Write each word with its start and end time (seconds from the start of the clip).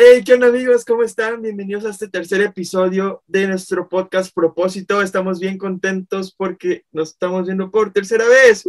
Hey, 0.00 0.22
¿qué 0.24 0.34
onda 0.34 0.46
amigos? 0.46 0.84
¿Cómo 0.84 1.02
están? 1.02 1.42
Bienvenidos 1.42 1.84
a 1.84 1.90
este 1.90 2.06
tercer 2.06 2.40
episodio 2.40 3.24
de 3.26 3.48
nuestro 3.48 3.88
podcast 3.88 4.32
Propósito. 4.32 5.02
Estamos 5.02 5.40
bien 5.40 5.58
contentos 5.58 6.32
porque 6.32 6.84
nos 6.92 7.08
estamos 7.08 7.46
viendo 7.46 7.68
por 7.68 7.92
tercera 7.92 8.24
vez. 8.28 8.62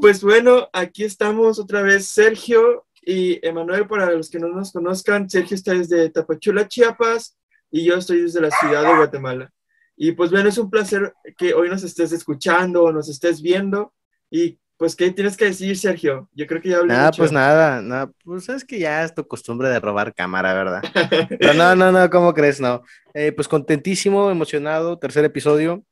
Pues 0.00 0.24
bueno, 0.24 0.68
aquí 0.72 1.04
estamos 1.04 1.60
otra 1.60 1.82
vez 1.82 2.08
Sergio 2.08 2.84
y 3.00 3.38
Emanuel, 3.46 3.86
para 3.86 4.10
los 4.10 4.28
que 4.28 4.40
no 4.40 4.48
nos 4.48 4.72
conozcan, 4.72 5.30
Sergio 5.30 5.54
está 5.54 5.72
desde 5.72 6.10
Tapachula, 6.10 6.66
Chiapas, 6.66 7.38
y 7.70 7.84
yo 7.84 7.94
estoy 7.94 8.22
desde 8.22 8.40
la 8.40 8.50
ciudad 8.50 8.82
de 8.82 8.96
Guatemala. 8.96 9.52
Y 10.00 10.12
pues 10.12 10.30
bueno, 10.30 10.48
es 10.48 10.56
un 10.58 10.70
placer 10.70 11.12
que 11.36 11.54
hoy 11.54 11.68
nos 11.68 11.82
estés 11.82 12.12
escuchando 12.12 12.84
o 12.84 12.92
nos 12.92 13.08
estés 13.08 13.42
viendo. 13.42 13.92
Y 14.30 14.60
pues, 14.76 14.94
¿qué 14.94 15.10
tienes 15.10 15.36
que 15.36 15.46
decir, 15.46 15.76
Sergio? 15.76 16.28
Yo 16.34 16.46
creo 16.46 16.62
que 16.62 16.68
ya 16.68 16.76
hablé 16.78 16.94
Nada, 16.94 17.06
mucho. 17.06 17.18
pues 17.22 17.32
nada, 17.32 17.82
nada, 17.82 18.12
pues 18.24 18.48
es 18.48 18.64
que 18.64 18.78
ya 18.78 19.02
es 19.02 19.12
tu 19.12 19.26
costumbre 19.26 19.68
de 19.68 19.80
robar 19.80 20.14
cámara, 20.14 20.54
¿verdad? 20.54 20.82
Pero 21.40 21.52
no, 21.54 21.74
no, 21.74 21.90
no, 21.90 22.08
¿cómo 22.10 22.32
crees? 22.32 22.60
No. 22.60 22.82
Eh, 23.12 23.32
pues 23.32 23.48
contentísimo, 23.48 24.30
emocionado, 24.30 24.96
tercer 24.98 25.24
episodio. 25.24 25.82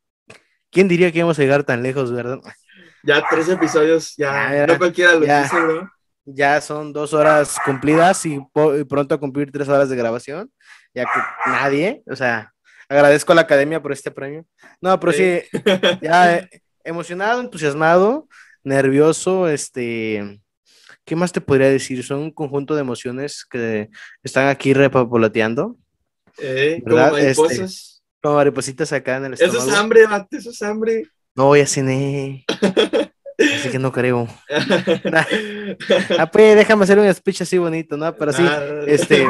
¿Quién 0.71 0.87
diría 0.87 1.11
que 1.11 1.19
íbamos 1.19 1.38
a 1.38 1.43
llegar 1.43 1.65
tan 1.65 1.83
lejos, 1.83 2.13
verdad? 2.13 2.38
Ya 3.02 3.25
tres 3.29 3.49
episodios, 3.49 4.15
ya, 4.16 4.55
Ya, 4.55 4.66
no 4.69 4.79
cualquiera 4.79 5.15
lo 5.15 5.27
ya. 5.27 5.43
dice, 5.43 5.61
bro. 5.61 5.91
Ya 6.25 6.61
son 6.61 6.93
dos 6.93 7.13
horas 7.15 7.57
cumplidas 7.65 8.25
y, 8.27 8.35
y 8.37 8.85
pronto 8.85 9.15
a 9.15 9.19
cumplir 9.21 9.51
tres 9.52 9.69
horas 9.69 9.88
de 9.88 9.97
grabación. 9.97 10.51
Ya 10.95 11.05
que 11.05 11.51
nadie, 11.51 12.02
o 12.11 12.16
sea, 12.16 12.52
agradezco 12.89 13.33
a 13.33 13.35
la 13.35 13.43
academia 13.43 13.83
por 13.83 13.93
este 13.93 14.11
premio. 14.11 14.45
No, 14.81 14.99
pero 15.01 15.13
sí, 15.13 15.41
ya 16.03 16.37
eh, 16.39 16.63
emocionado, 16.85 17.41
entusiasmado, 17.41 18.29
nervioso, 18.65 19.49
este, 19.49 20.41
¿qué 21.05 21.16
más 21.16 21.33
te 21.33 21.41
podría 21.41 21.69
decir? 21.69 22.02
Son 22.05 22.19
un 22.21 22.30
conjunto 22.30 22.75
de 22.75 22.80
emociones 22.83 23.45
que 23.45 23.88
están 24.23 24.49
aquí 24.49 24.73
repopulateando, 24.75 25.77
Eh, 26.38 26.80
como 26.85 26.97
¿Verdad? 26.97 27.13
mariposas. 27.13 28.02
como 28.23 28.35
maripositas 28.37 28.93
acá 28.93 29.16
en 29.16 29.27
el 29.27 29.32
Eso 29.35 29.45
estómago. 29.45 29.71
es 29.71 29.77
hambre, 29.77 30.07
vato, 30.07 30.37
eso 30.37 30.51
es 30.51 30.63
hambre. 30.63 31.05
No, 31.35 31.55
ya 31.57 31.66
cené, 31.66 32.45
así 33.38 33.69
que 33.71 33.79
no 33.79 33.93
creo. 33.93 34.27
Ah, 36.19 36.27
pues 36.30 36.57
déjame 36.57 36.85
hacer 36.85 36.99
un 36.99 37.13
speech 37.15 37.43
así 37.43 37.59
bonito, 37.59 37.97
¿no? 37.97 38.15
Pero 38.16 38.32
sí, 38.32 38.43
Ah, 38.47 38.63
este, 38.87 39.27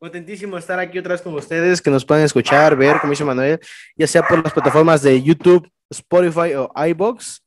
contentísimo 0.00 0.58
estar 0.58 0.78
aquí 0.80 0.98
otra 0.98 1.12
vez 1.12 1.22
con 1.22 1.34
ustedes, 1.34 1.80
que 1.80 1.90
nos 1.90 2.04
puedan 2.04 2.24
escuchar, 2.24 2.74
ver, 2.74 2.98
como 3.00 3.10
dice 3.12 3.24
Manuel, 3.24 3.60
ya 3.94 4.06
sea 4.06 4.26
por 4.26 4.42
las 4.42 4.52
plataformas 4.52 5.02
de 5.02 5.22
YouTube, 5.22 5.70
Spotify 5.90 6.54
o 6.56 6.72
iBox. 6.88 7.42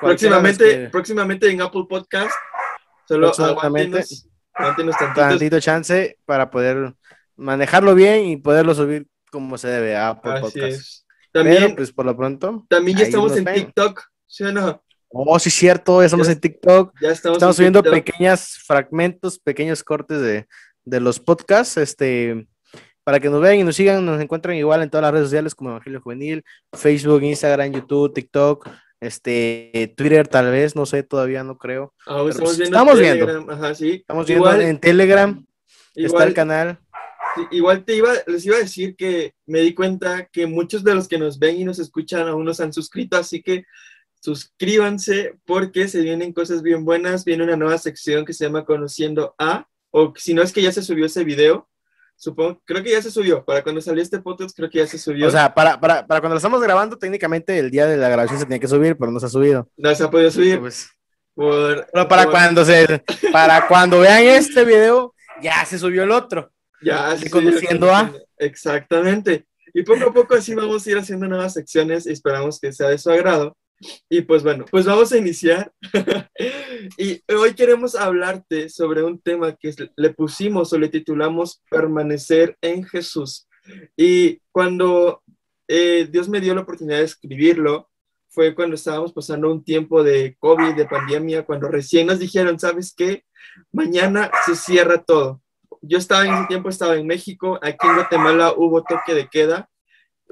próximamente, 0.00 0.88
próximamente 0.90 1.48
en 1.50 1.60
Apple 1.62 1.84
Podcast. 1.88 2.32
Solo 3.06 3.32
aguántenos 3.32 4.26
tantitos. 4.98 5.14
tantito 5.14 5.60
chance 5.60 6.18
para 6.26 6.50
poder 6.50 6.94
manejarlo 7.36 7.94
bien 7.94 8.26
y 8.26 8.36
poderlo 8.36 8.74
subir 8.74 9.06
como 9.30 9.56
se 9.56 9.68
debe 9.68 9.96
a 9.96 10.10
Apple 10.10 10.32
Así 10.32 10.42
Podcast. 10.42 10.64
es. 10.66 11.06
También, 11.32 11.62
Pero, 11.62 11.76
pues 11.76 11.92
por 11.92 12.04
lo 12.04 12.16
pronto. 12.16 12.66
también 12.68 12.98
ya 12.98 13.04
estamos 13.04 13.34
en 13.36 13.44
ven. 13.44 13.54
TikTok, 13.54 14.02
¿sí 14.26 14.44
o 14.44 14.52
no? 14.52 14.82
Oh, 15.08 15.38
sí, 15.38 15.50
cierto, 15.50 16.00
ya 16.00 16.06
estamos 16.06 16.26
Ya- 16.26 16.32
en 16.34 16.40
TikTok. 16.40 16.92
Ya 17.00 17.10
estamos, 17.10 17.36
Estamos 17.36 17.54
en 17.54 17.56
subiendo 17.56 17.82
TikTok. 17.82 18.04
pequeños 18.04 18.58
fragmentos, 18.66 19.38
pequeños 19.38 19.82
cortes 19.82 20.20
de, 20.20 20.46
de 20.84 21.00
los 21.00 21.20
podcasts, 21.20 21.76
este, 21.76 22.46
para 23.04 23.20
que 23.20 23.30
nos 23.30 23.40
vean 23.40 23.56
y 23.56 23.64
nos 23.64 23.76
sigan, 23.76 24.04
nos 24.04 24.20
encuentran 24.20 24.56
igual 24.56 24.82
en 24.82 24.90
todas 24.90 25.02
las 25.02 25.12
redes 25.12 25.26
sociales 25.26 25.54
como 25.54 25.70
Evangelio 25.70 26.00
Juvenil, 26.00 26.44
Facebook, 26.72 27.22
Instagram, 27.22 27.72
YouTube, 27.72 28.12
TikTok, 28.12 28.68
este, 29.00 29.92
Twitter 29.96 30.28
tal 30.28 30.50
vez, 30.50 30.76
no 30.76 30.86
sé, 30.86 31.02
todavía 31.02 31.42
no 31.42 31.58
creo. 31.58 31.92
Pero, 32.04 32.28
estamos 32.28 32.56
pues, 32.56 32.58
viendo 32.58 32.76
estamos 32.76 33.00
viendo. 33.00 33.26
Telegram, 33.26 33.50
Ajá, 33.50 33.74
sí. 33.74 33.90
Estamos 33.92 34.26
viendo 34.26 34.46
igual, 34.46 34.62
en 34.62 34.78
Telegram, 34.78 35.46
está 35.94 36.24
el 36.24 36.34
canal. 36.34 36.78
sí, 37.34 37.42
igual 37.50 37.84
te 37.84 37.96
iba, 37.96 38.12
les 38.26 38.46
iba 38.46 38.56
a 38.56 38.60
decir 38.60 38.94
que 38.94 39.34
me 39.46 39.60
di 39.60 39.74
cuenta 39.74 40.26
que 40.26 40.46
muchos 40.46 40.84
de 40.84 40.94
los 40.94 41.08
que 41.08 41.18
nos 41.18 41.38
ven 41.38 41.56
y 41.56 41.64
nos 41.64 41.80
escuchan 41.80 42.28
aún 42.28 42.44
no 42.44 42.54
se 42.54 42.62
han 42.62 42.72
suscrito, 42.72 43.16
así 43.16 43.42
que 43.42 43.64
suscríbanse 44.20 45.34
porque 45.44 45.88
se 45.88 46.00
vienen 46.00 46.32
cosas 46.32 46.62
bien 46.62 46.84
buenas. 46.84 47.24
Viene 47.24 47.42
una 47.42 47.56
nueva 47.56 47.78
sección 47.78 48.24
que 48.24 48.32
se 48.32 48.44
llama 48.44 48.64
Conociendo 48.64 49.34
a, 49.36 49.66
o 49.92 50.12
si 50.16 50.34
no 50.34 50.42
es 50.42 50.52
que 50.52 50.60
ya 50.62 50.72
se 50.72 50.82
subió 50.82 51.06
ese 51.06 51.22
video, 51.22 51.68
supongo, 52.16 52.60
creo 52.64 52.82
que 52.82 52.90
ya 52.90 53.00
se 53.02 53.10
subió. 53.10 53.44
Para 53.44 53.62
cuando 53.62 53.80
salió 53.80 54.02
este 54.02 54.18
podcast, 54.20 54.56
creo 54.56 54.68
que 54.68 54.78
ya 54.78 54.86
se 54.88 54.98
subió. 54.98 55.28
O 55.28 55.30
sea, 55.30 55.54
para, 55.54 55.78
para, 55.78 56.06
para 56.06 56.20
cuando 56.20 56.34
lo 56.34 56.38
estamos 56.38 56.60
grabando, 56.60 56.98
técnicamente 56.98 57.58
el 57.58 57.70
día 57.70 57.86
de 57.86 57.96
la 57.96 58.08
grabación 58.08 58.38
se 58.40 58.44
tenía 58.46 58.58
que 58.58 58.68
subir, 58.68 58.96
pero 58.96 59.12
no 59.12 59.20
se 59.20 59.26
ha 59.26 59.28
subido. 59.28 59.68
no 59.76 59.94
se 59.94 60.02
ha 60.02 60.10
podido 60.10 60.30
subir. 60.30 60.58
Pues, 60.58 60.88
Por, 61.34 61.86
pero 61.92 62.08
para 62.08 62.24
por- 62.24 62.32
cuando 62.32 62.64
se, 62.64 63.02
para 63.30 63.66
cuando 63.68 64.00
vean 64.00 64.24
este 64.24 64.64
video, 64.64 65.14
ya 65.40 65.64
se 65.64 65.78
subió 65.78 66.02
el 66.02 66.10
otro. 66.10 66.50
Ya, 66.82 67.16
sí, 67.16 67.30
conociendo 67.30 67.94
a. 67.94 68.12
Exactamente. 68.38 69.46
Y 69.74 69.82
poco 69.82 70.10
a 70.10 70.12
poco 70.12 70.34
así 70.34 70.54
vamos 70.54 70.86
a 70.86 70.90
ir 70.90 70.98
haciendo 70.98 71.26
nuevas 71.28 71.54
secciones 71.54 72.06
y 72.06 72.12
esperamos 72.12 72.60
que 72.60 72.72
sea 72.72 72.88
de 72.88 72.98
su 72.98 73.10
agrado. 73.10 73.56
Y 74.08 74.22
pues 74.22 74.42
bueno, 74.42 74.64
pues 74.70 74.84
vamos 74.84 75.12
a 75.12 75.18
iniciar. 75.18 75.72
y 76.98 77.22
hoy 77.34 77.54
queremos 77.54 77.94
hablarte 77.94 78.68
sobre 78.68 79.02
un 79.02 79.20
tema 79.20 79.54
que 79.56 79.74
le 79.96 80.10
pusimos 80.10 80.72
o 80.72 80.78
le 80.78 80.88
titulamos 80.88 81.62
Permanecer 81.70 82.56
en 82.60 82.84
Jesús. 82.84 83.48
Y 83.96 84.40
cuando 84.50 85.22
eh, 85.68 86.08
Dios 86.10 86.28
me 86.28 86.40
dio 86.40 86.54
la 86.54 86.62
oportunidad 86.62 86.98
de 86.98 87.04
escribirlo, 87.04 87.90
fue 88.28 88.54
cuando 88.54 88.76
estábamos 88.76 89.12
pasando 89.12 89.52
un 89.52 89.62
tiempo 89.62 90.02
de 90.02 90.36
COVID, 90.38 90.74
de 90.74 90.86
pandemia, 90.86 91.44
cuando 91.44 91.68
recién 91.68 92.06
nos 92.06 92.18
dijeron, 92.18 92.58
¿sabes 92.58 92.94
qué? 92.96 93.24
Mañana 93.72 94.30
se 94.46 94.56
cierra 94.56 95.02
todo 95.02 95.42
yo 95.82 95.98
estaba 95.98 96.24
en 96.24 96.34
ese 96.34 96.46
tiempo, 96.46 96.68
estaba 96.68 96.94
en 96.96 97.06
México, 97.06 97.58
aquí 97.60 97.86
en 97.86 97.94
Guatemala 97.94 98.54
hubo 98.56 98.82
toque 98.84 99.14
de 99.14 99.28
queda, 99.28 99.68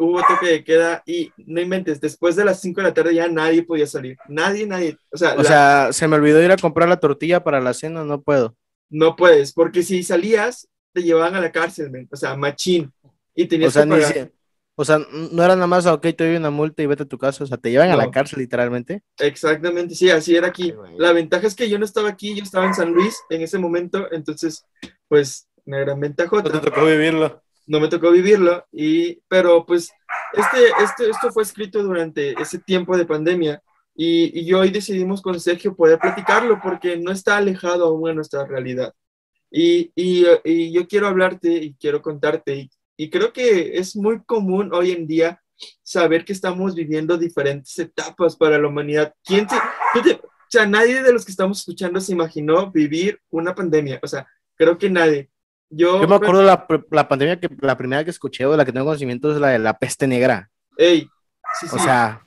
hubo 0.00 0.20
toque 0.26 0.46
de 0.46 0.64
queda 0.64 1.02
y 1.06 1.30
no 1.46 1.60
inventes, 1.60 2.00
después 2.00 2.34
de 2.36 2.44
las 2.44 2.60
5 2.60 2.80
de 2.80 2.88
la 2.88 2.94
tarde 2.94 3.14
ya 3.14 3.28
nadie 3.28 3.62
podía 3.62 3.86
salir, 3.86 4.16
nadie, 4.28 4.66
nadie, 4.66 4.96
o 5.12 5.16
sea, 5.16 5.34
O 5.34 5.38
la- 5.38 5.44
sea, 5.44 5.92
se 5.92 6.08
me 6.08 6.16
olvidó 6.16 6.42
ir 6.42 6.50
a 6.50 6.56
comprar 6.56 6.88
la 6.88 6.98
tortilla 6.98 7.44
para 7.44 7.60
la 7.60 7.74
cena, 7.74 8.04
no 8.04 8.20
puedo. 8.22 8.56
no 8.90 9.14
puedes, 9.14 9.52
porque 9.52 9.82
si 9.84 10.02
salías, 10.02 10.68
te 10.92 11.02
llevaban 11.02 11.36
a 11.36 11.40
la 11.40 11.52
cárcel, 11.52 12.08
o 12.10 12.16
sea, 12.16 12.34
machín, 12.36 12.92
y 13.34 13.46
tenías 13.46 13.68
O 13.68 13.72
sea, 13.72 13.84
que 13.84 13.88
pagar. 13.90 14.12
si- 14.12 14.30
o 14.76 14.84
sea, 14.84 14.98
no 15.32 15.44
era 15.44 15.54
nada 15.56 15.66
más, 15.66 15.84
ok, 15.86 16.00
te 16.16 16.26
doy 16.26 16.36
una 16.36 16.48
multa 16.50 16.82
y 16.82 16.86
vete 16.86 17.02
a 17.02 17.06
tu 17.06 17.18
casa. 17.18 17.44
O 17.44 17.46
sea, 17.46 17.58
te 17.58 17.70
llevan 17.70 17.90
a 17.90 17.92
No. 17.92 17.98
la 17.98 18.10
cárcel 18.10 18.38
literalmente. 18.38 19.02
Exactamente, 19.18 19.94
sí, 19.94 20.08
así 20.08 20.34
era 20.34 20.46
aquí. 20.48 20.72
Ay. 20.86 20.94
La 20.96 21.12
ventaja 21.12 21.46
es 21.46 21.54
que 21.54 21.68
yo 21.68 21.78
no 21.78 21.84
estaba 21.84 22.08
aquí, 22.08 22.34
yo 22.34 22.42
estaba 22.42 22.64
en 22.64 22.72
San 22.74 22.90
Luis 22.92 23.14
en 23.28 23.42
ese 23.42 23.58
momento, 23.58 24.10
entonces, 24.10 24.64
pues, 25.06 25.46
una 25.66 25.80
gran 25.80 26.00
ventajota. 26.00 26.60
tocó 26.62 26.84
vivirlo. 26.86 27.42
No 27.70 27.78
me 27.78 27.86
tocó 27.86 28.10
vivirlo, 28.10 28.66
y, 28.72 29.20
pero 29.28 29.64
pues 29.64 29.92
este, 30.32 30.58
este, 30.82 31.08
esto 31.08 31.30
fue 31.30 31.44
escrito 31.44 31.80
durante 31.84 32.32
ese 32.42 32.58
tiempo 32.58 32.96
de 32.96 33.06
pandemia 33.06 33.62
y, 33.94 34.40
y 34.40 34.52
hoy 34.54 34.70
decidimos 34.70 35.22
con 35.22 35.38
Sergio 35.38 35.76
poder 35.76 36.00
platicarlo 36.00 36.58
porque 36.60 36.96
no 36.96 37.12
está 37.12 37.36
alejado 37.36 37.86
aún 37.86 38.08
de 38.08 38.14
nuestra 38.16 38.44
realidad. 38.44 38.92
Y, 39.52 39.92
y, 39.94 40.72
yo 40.72 40.88
quiero 40.88 41.06
hablarte 41.06 41.48
y 41.48 41.74
quiero 41.74 42.02
contarte 42.02 42.68
y, 42.96 43.08
creo 43.08 43.32
que 43.32 43.78
es 43.78 43.94
muy 43.94 44.20
común 44.24 44.74
hoy 44.74 44.90
en 44.90 45.06
día 45.06 45.40
saber 45.84 46.24
que 46.24 46.32
estamos 46.32 46.74
viviendo 46.74 47.16
diferentes 47.16 47.78
etapas 47.78 48.34
para 48.34 48.58
la 48.58 48.66
humanidad. 48.66 49.14
¿Quién 49.24 49.46
te- 49.46 49.56
o 49.56 50.48
sea, 50.48 50.66
nadie 50.66 51.04
de 51.04 51.12
los 51.12 51.24
que 51.24 51.30
estamos 51.30 51.60
escuchando 51.60 52.00
se 52.00 52.12
imaginó 52.12 52.72
vivir 52.72 53.20
una 53.30 53.54
pandemia. 53.54 54.00
O 54.02 54.08
sea, 54.08 54.26
creo 54.56 54.76
que 54.76 54.90
nadie. 54.90 55.29
Yo, 55.70 56.00
Yo 56.00 56.08
me 56.08 56.16
acuerdo 56.16 56.42
la, 56.42 56.66
la 56.90 57.08
pandemia 57.08 57.38
que 57.38 57.48
la 57.60 57.78
primera 57.78 58.04
que 58.04 58.10
escuché 58.10 58.44
o 58.44 58.56
la 58.56 58.64
que 58.64 58.72
tengo 58.72 58.86
conocimiento 58.86 59.32
es 59.32 59.38
la 59.38 59.48
de 59.48 59.58
la 59.60 59.78
peste 59.78 60.06
negra. 60.06 60.50
Ey, 60.76 61.08
sí, 61.60 61.68
sí. 61.68 61.76
O 61.76 61.78
sea, 61.78 62.26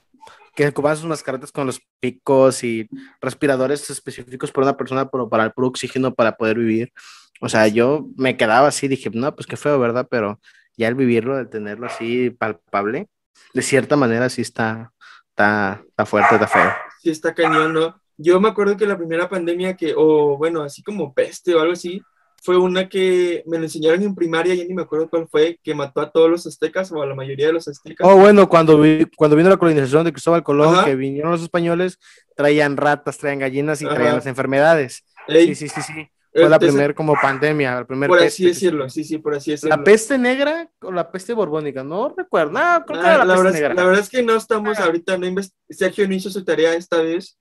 que 0.55 0.67
ocupaban 0.67 0.97
sus 0.97 1.07
mascaretas 1.07 1.51
con 1.51 1.65
los 1.65 1.81
picos 1.99 2.63
y 2.63 2.87
respiradores 3.21 3.89
específicos 3.89 4.51
para 4.51 4.67
una 4.67 4.77
persona, 4.77 5.09
pero 5.09 5.27
para 5.27 5.45
el 5.45 5.51
puro 5.51 5.67
oxígeno 5.67 6.13
para 6.13 6.37
poder 6.37 6.57
vivir. 6.57 6.93
O 7.41 7.49
sea, 7.49 7.67
yo 7.67 8.07
me 8.15 8.37
quedaba 8.37 8.67
así, 8.67 8.87
dije, 8.87 9.09
no, 9.13 9.35
pues 9.35 9.47
qué 9.47 9.57
feo, 9.57 9.79
¿verdad? 9.79 10.07
Pero 10.09 10.39
ya 10.77 10.87
el 10.87 10.95
vivirlo, 10.95 11.39
el 11.39 11.49
tenerlo 11.49 11.87
así 11.87 12.29
palpable, 12.29 13.09
de 13.53 13.61
cierta 13.61 13.95
manera 13.95 14.29
sí 14.29 14.41
está, 14.41 14.91
está, 15.29 15.81
está 15.87 16.05
fuerte, 16.05 16.35
está 16.35 16.47
feo. 16.47 16.71
sí 17.01 17.09
está 17.09 17.33
cañón, 17.33 17.73
¿no? 17.73 17.99
Yo 18.17 18.39
me 18.39 18.49
acuerdo 18.49 18.77
que 18.77 18.85
la 18.85 18.97
primera 18.97 19.27
pandemia 19.27 19.75
que, 19.75 19.93
o 19.97 20.37
bueno, 20.37 20.61
así 20.61 20.83
como 20.83 21.13
peste 21.13 21.55
o 21.55 21.59
algo 21.59 21.73
así, 21.73 22.01
fue 22.43 22.57
una 22.57 22.89
que 22.89 23.41
me 23.47 23.57
lo 23.57 23.63
enseñaron 23.63 24.03
en 24.03 24.13
primaria, 24.13 24.53
ya 24.53 24.65
ni 24.65 24.73
me 24.73 24.81
acuerdo 24.81 25.09
cuál 25.09 25.27
fue, 25.29 25.57
que 25.63 25.73
mató 25.73 26.01
a 26.01 26.11
todos 26.11 26.29
los 26.29 26.45
aztecas 26.45 26.91
o 26.91 27.01
a 27.01 27.05
la 27.05 27.15
mayoría 27.15 27.47
de 27.47 27.53
los 27.53 27.67
aztecas. 27.69 28.05
Oh, 28.07 28.17
bueno, 28.17 28.49
cuando, 28.49 28.79
vi- 28.81 29.05
cuando 29.15 29.37
vino 29.37 29.49
la 29.49 29.57
colonización 29.57 30.03
de 30.03 30.11
Cristóbal 30.11 30.43
Colón, 30.43 30.75
Ajá. 30.75 30.85
que 30.85 30.95
vinieron 30.95 31.31
los 31.31 31.41
españoles, 31.41 31.99
traían 32.35 32.75
ratas, 32.77 33.17
traían 33.17 33.39
gallinas 33.39 33.81
y 33.81 33.85
Ajá. 33.85 33.95
traían 33.95 34.15
las 34.15 34.25
enfermedades. 34.25 35.03
Ey, 35.27 35.55
Sí, 35.55 35.67
sí, 35.67 35.69
sí, 35.69 35.81
sí. 35.81 36.07
Fue 36.35 36.49
la 36.49 36.57
primera 36.57 36.95
como 36.95 37.13
pandemia, 37.13 37.75
la 37.75 37.85
primera 37.85 38.07
Por 38.09 38.17
peste 38.17 38.27
así 38.33 38.45
decirlo, 38.45 38.89
sí, 38.89 39.03
sí, 39.03 39.19
por 39.19 39.35
así 39.35 39.51
decirlo. 39.51 39.75
¿La 39.77 39.83
peste 39.83 40.17
negra 40.17 40.67
o 40.81 40.91
la 40.91 41.11
peste 41.11 41.31
borbónica? 41.33 41.83
No 41.83 42.11
recuerdo. 42.17 42.51
No, 42.53 42.83
creo 42.87 43.01
que 43.01 43.07
Ah, 43.07 43.13
era 43.13 43.17
la, 43.19 43.25
la, 43.25 43.33
peste 43.35 43.43
verdad, 43.43 43.47
es- 43.55 43.61
negra. 43.61 43.73
la 43.75 43.83
verdad 43.85 44.01
es 44.01 44.09
que 44.09 44.23
no 44.23 44.35
estamos 44.35 44.79
Ah. 44.79 44.85
ahorita, 44.85 45.17
no 45.19 45.41
Sergio 45.69 46.07
no 46.07 46.15
hizo 46.15 46.31
su 46.31 46.43
tarea 46.43 46.73
esta 46.73 47.01
vez. 47.03 47.37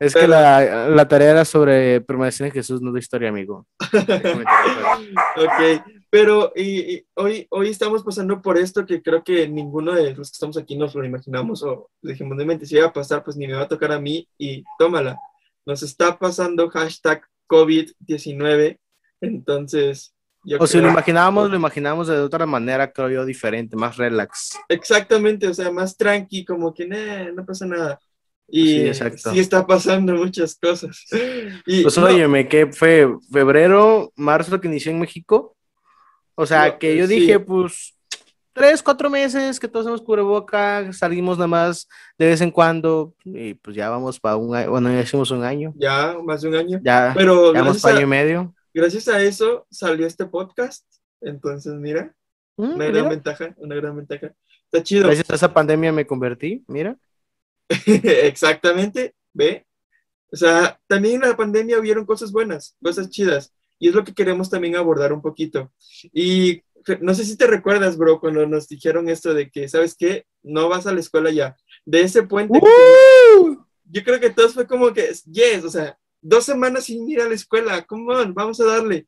Es 0.00 0.14
que 0.14 0.26
la, 0.26 0.88
la 0.88 1.06
tarea 1.06 1.30
era 1.30 1.44
sobre 1.44 2.00
permanecer 2.00 2.46
en 2.46 2.52
Jesús, 2.52 2.80
no 2.80 2.90
de 2.90 3.00
historia, 3.00 3.28
amigo. 3.28 3.66
Ok, 5.36 5.82
pero 6.10 6.52
y, 6.56 6.94
y 6.94 7.06
hoy, 7.14 7.46
hoy 7.50 7.68
estamos 7.68 8.02
pasando 8.02 8.40
por 8.42 8.58
esto 8.58 8.84
que 8.84 9.02
creo 9.02 9.22
que 9.22 9.46
ninguno 9.48 9.92
de 9.92 10.14
los 10.14 10.30
que 10.30 10.34
estamos 10.34 10.56
aquí 10.56 10.76
nos 10.76 10.94
lo 10.94 11.04
imaginamos 11.04 11.62
o 11.62 11.90
dijimos 12.02 12.36
de 12.38 12.44
mente, 12.44 12.66
si 12.66 12.76
iba 12.76 12.86
a 12.86 12.92
pasar, 12.92 13.22
pues 13.22 13.36
ni 13.36 13.46
me 13.46 13.54
va 13.54 13.62
a 13.62 13.68
tocar 13.68 13.92
a 13.92 14.00
mí 14.00 14.26
y 14.38 14.64
tómala. 14.78 15.18
Nos 15.66 15.82
está 15.82 16.18
pasando 16.18 16.68
hashtag 16.70 17.22
COVID-19, 17.48 18.78
entonces 19.20 20.14
yo 20.42 20.56
O 20.58 20.66
si 20.66 20.80
lo 20.80 20.88
imaginábamos, 20.88 21.50
lo 21.50 21.56
imaginábamos 21.56 22.08
de 22.08 22.18
otra 22.18 22.46
manera, 22.46 22.90
creo 22.90 23.10
yo, 23.10 23.24
diferente, 23.26 23.76
más 23.76 23.96
relax. 23.98 24.58
Exactamente, 24.68 25.46
o 25.46 25.52
sea, 25.54 25.70
más 25.70 25.96
tranqui, 25.96 26.44
como 26.44 26.72
que 26.72 26.86
"Nah, 26.86 27.30
no 27.32 27.44
pasa 27.44 27.66
nada. 27.66 28.00
Y 28.50 28.92
Sí, 28.92 29.00
sí, 29.16 29.38
está 29.38 29.66
pasando 29.66 30.14
muchas 30.14 30.56
cosas. 30.56 31.04
Y, 31.66 31.82
Pues 31.82 31.96
no, 31.98 32.06
óyeme, 32.06 32.48
que 32.48 32.66
fue 32.72 33.08
febrero, 33.32 34.12
marzo 34.16 34.60
que 34.60 34.68
inició 34.68 34.92
en 34.92 35.00
México. 35.00 35.56
O 36.34 36.46
sea, 36.46 36.68
No, 36.68 36.78
que 36.78 36.96
yo 36.96 37.06
sí. 37.06 37.20
dije, 37.20 37.38
pues, 37.38 37.94
tres, 38.52 38.82
cuatro 38.82 39.08
meses 39.10 39.60
que 39.60 39.68
todos 39.68 39.86
hemos 39.86 40.02
cubreboca, 40.02 40.92
salimos 40.92 41.38
nada 41.38 41.46
más 41.48 41.86
de 42.18 42.26
vez 42.26 42.40
en 42.40 42.50
cuando, 42.50 43.14
y 43.24 43.54
pues 43.54 43.76
ya 43.76 43.88
vamos 43.90 44.18
para 44.18 44.36
un 44.36 44.54
año, 44.54 44.70
bueno, 44.70 44.90
ya 44.92 45.00
hicimos 45.02 45.30
un 45.30 45.44
año, 45.44 45.72
ya 45.76 46.16
más 46.24 46.42
de 46.42 46.48
un 46.48 46.54
año. 46.56 46.80
ya, 46.82 47.12
Pero 47.16 47.52
ya 47.54 47.60
vamos 47.62 47.80
para 47.80 47.96
año 47.96 48.04
y 48.06 48.08
medio. 48.08 48.54
gracias 48.74 49.06
a 49.08 49.22
eso 49.22 49.66
salió 49.70 50.06
este 50.06 50.26
podcast. 50.26 50.84
Entonces, 51.20 51.74
mira, 51.74 52.14
Mm, 52.56 52.64
una 52.64 52.74
mira, 52.86 52.90
gran 52.90 53.08
ventaja, 53.10 53.54
una 53.58 53.74
gran 53.76 53.96
ventaja. 53.96 54.32
Está 54.64 54.82
chido. 54.82 55.06
Gracias 55.06 55.30
a 55.30 55.34
esa 55.36 55.52
pandemia 55.54 55.92
me 55.92 56.06
convertí, 56.06 56.62
mira. 56.68 56.96
Exactamente, 57.86 59.14
ve. 59.32 59.66
O 60.32 60.36
sea, 60.36 60.78
también 60.86 61.16
en 61.16 61.28
la 61.28 61.36
pandemia 61.36 61.78
hubieron 61.78 62.04
cosas 62.04 62.32
buenas, 62.32 62.76
cosas 62.82 63.10
chidas. 63.10 63.52
Y 63.78 63.88
es 63.88 63.94
lo 63.94 64.04
que 64.04 64.14
queremos 64.14 64.50
también 64.50 64.76
abordar 64.76 65.12
un 65.12 65.22
poquito. 65.22 65.72
Y 66.12 66.62
no 67.00 67.14
sé 67.14 67.24
si 67.24 67.36
te 67.36 67.46
recuerdas, 67.46 67.96
bro, 67.96 68.20
cuando 68.20 68.46
nos 68.46 68.68
dijeron 68.68 69.08
esto 69.08 69.34
de 69.34 69.50
que, 69.50 69.68
¿sabes 69.68 69.96
qué? 69.96 70.26
No 70.42 70.68
vas 70.68 70.86
a 70.86 70.92
la 70.92 71.00
escuela 71.00 71.30
ya. 71.30 71.56
De 71.84 72.02
ese 72.02 72.22
puente, 72.22 72.58
¡Uh! 72.58 73.56
yo 73.84 74.04
creo 74.04 74.20
que 74.20 74.30
todos 74.30 74.54
fue 74.54 74.66
como 74.66 74.92
que, 74.92 75.10
yes, 75.30 75.64
o 75.64 75.70
sea, 75.70 75.98
dos 76.20 76.44
semanas 76.44 76.84
sin 76.84 77.08
ir 77.08 77.20
a 77.20 77.28
la 77.28 77.34
escuela, 77.34 77.82
come 77.84 78.14
on, 78.14 78.34
vamos 78.34 78.60
a 78.60 78.64
darle. 78.64 79.06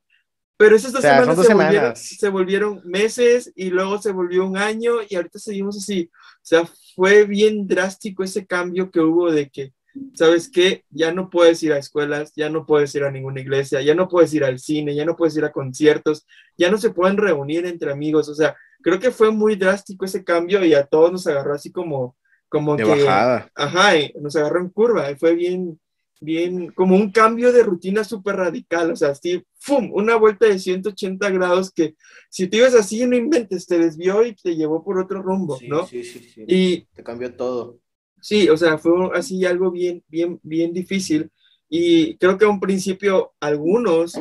Pero 0.56 0.76
esas 0.76 0.92
dos 0.92 1.00
O 1.00 1.02
sea, 1.02 1.16
son 1.24 1.24
semanas, 1.24 1.36
dos 1.36 1.46
se, 1.46 1.54
Volvieron, 1.54 1.96
se 1.96 2.28
volvieron 2.28 2.80
meses 2.84 3.52
y 3.56 3.70
luego 3.70 4.00
se 4.00 4.12
volvió 4.12 4.46
un 4.46 4.56
año 4.56 4.96
y 5.08 5.16
ahorita 5.16 5.38
seguimos 5.38 5.76
así. 5.76 6.10
O 6.14 6.44
sea, 6.44 6.64
fue 6.94 7.24
bien 7.24 7.66
drástico 7.66 8.22
ese 8.22 8.46
cambio 8.46 8.90
que 8.90 9.00
hubo 9.00 9.30
de 9.30 9.48
que, 9.50 9.72
¿sabes 10.14 10.50
qué? 10.50 10.84
Ya 10.90 11.12
no 11.12 11.30
puedes 11.30 11.62
ir 11.62 11.72
a 11.72 11.78
escuelas, 11.78 12.32
ya 12.36 12.48
no 12.48 12.64
puedes 12.66 12.94
ir 12.94 13.04
a 13.04 13.10
ninguna 13.10 13.40
iglesia, 13.40 13.80
ya 13.82 13.94
no 13.94 14.08
puedes 14.08 14.32
ir 14.34 14.44
al 14.44 14.58
cine, 14.58 14.94
ya 14.94 15.04
no 15.04 15.16
puedes 15.16 15.36
ir 15.36 15.44
a 15.44 15.52
conciertos, 15.52 16.26
ya 16.56 16.70
no 16.70 16.78
se 16.78 16.90
pueden 16.90 17.16
reunir 17.16 17.66
entre 17.66 17.90
amigos. 17.92 18.28
O 18.28 18.34
sea, 18.34 18.56
creo 18.82 19.00
que 19.00 19.10
fue 19.10 19.30
muy 19.30 19.56
drástico 19.56 20.04
ese 20.04 20.24
cambio 20.24 20.64
y 20.64 20.74
a 20.74 20.84
todos 20.86 21.12
nos 21.12 21.26
agarró 21.26 21.54
así 21.54 21.72
como, 21.72 22.16
como 22.48 22.76
De 22.76 22.84
que, 22.84 22.90
bajada. 22.90 23.50
ajá, 23.54 23.92
nos 24.20 24.36
agarró 24.36 24.60
en 24.60 24.68
curva, 24.68 25.10
y 25.10 25.16
fue 25.16 25.34
bien, 25.34 25.80
bien, 26.22 26.68
como 26.72 26.96
un 26.96 27.10
cambio 27.10 27.52
de 27.52 27.62
rutina 27.62 28.04
súper 28.04 28.36
radical, 28.36 28.92
o 28.92 28.96
sea, 28.96 29.10
así, 29.10 29.42
¡fum! 29.58 29.90
Una 29.92 30.16
vuelta 30.16 30.46
de 30.46 30.58
180 30.58 31.30
grados 31.30 31.72
que 31.72 31.96
si 32.30 32.46
te 32.48 32.58
ibas 32.58 32.74
así, 32.74 33.04
no 33.06 33.16
inventes, 33.16 33.66
te 33.66 33.78
desvió 33.78 34.24
y 34.24 34.34
te 34.34 34.56
llevó 34.56 34.84
por 34.84 34.98
otro 34.98 35.22
rumbo, 35.22 35.58
¿no? 35.68 35.86
sí, 35.86 36.04
sí, 36.04 36.20
sí. 36.20 36.44
Y 36.46 36.82
Te 36.94 37.02
cambió 37.02 37.34
todo. 37.34 37.78
sí, 38.20 38.48
o 38.48 38.56
sea, 38.56 38.78
fue 38.78 38.92
así 39.14 39.44
algo 39.44 39.70
bien, 39.70 40.02
bien, 40.08 40.38
bien 40.42 40.72
difícil 40.72 41.30
y 41.68 42.16
creo 42.18 42.38
que 42.38 42.44
a 42.44 42.48
un 42.48 42.60
principio 42.60 43.32
algunos 43.40 44.14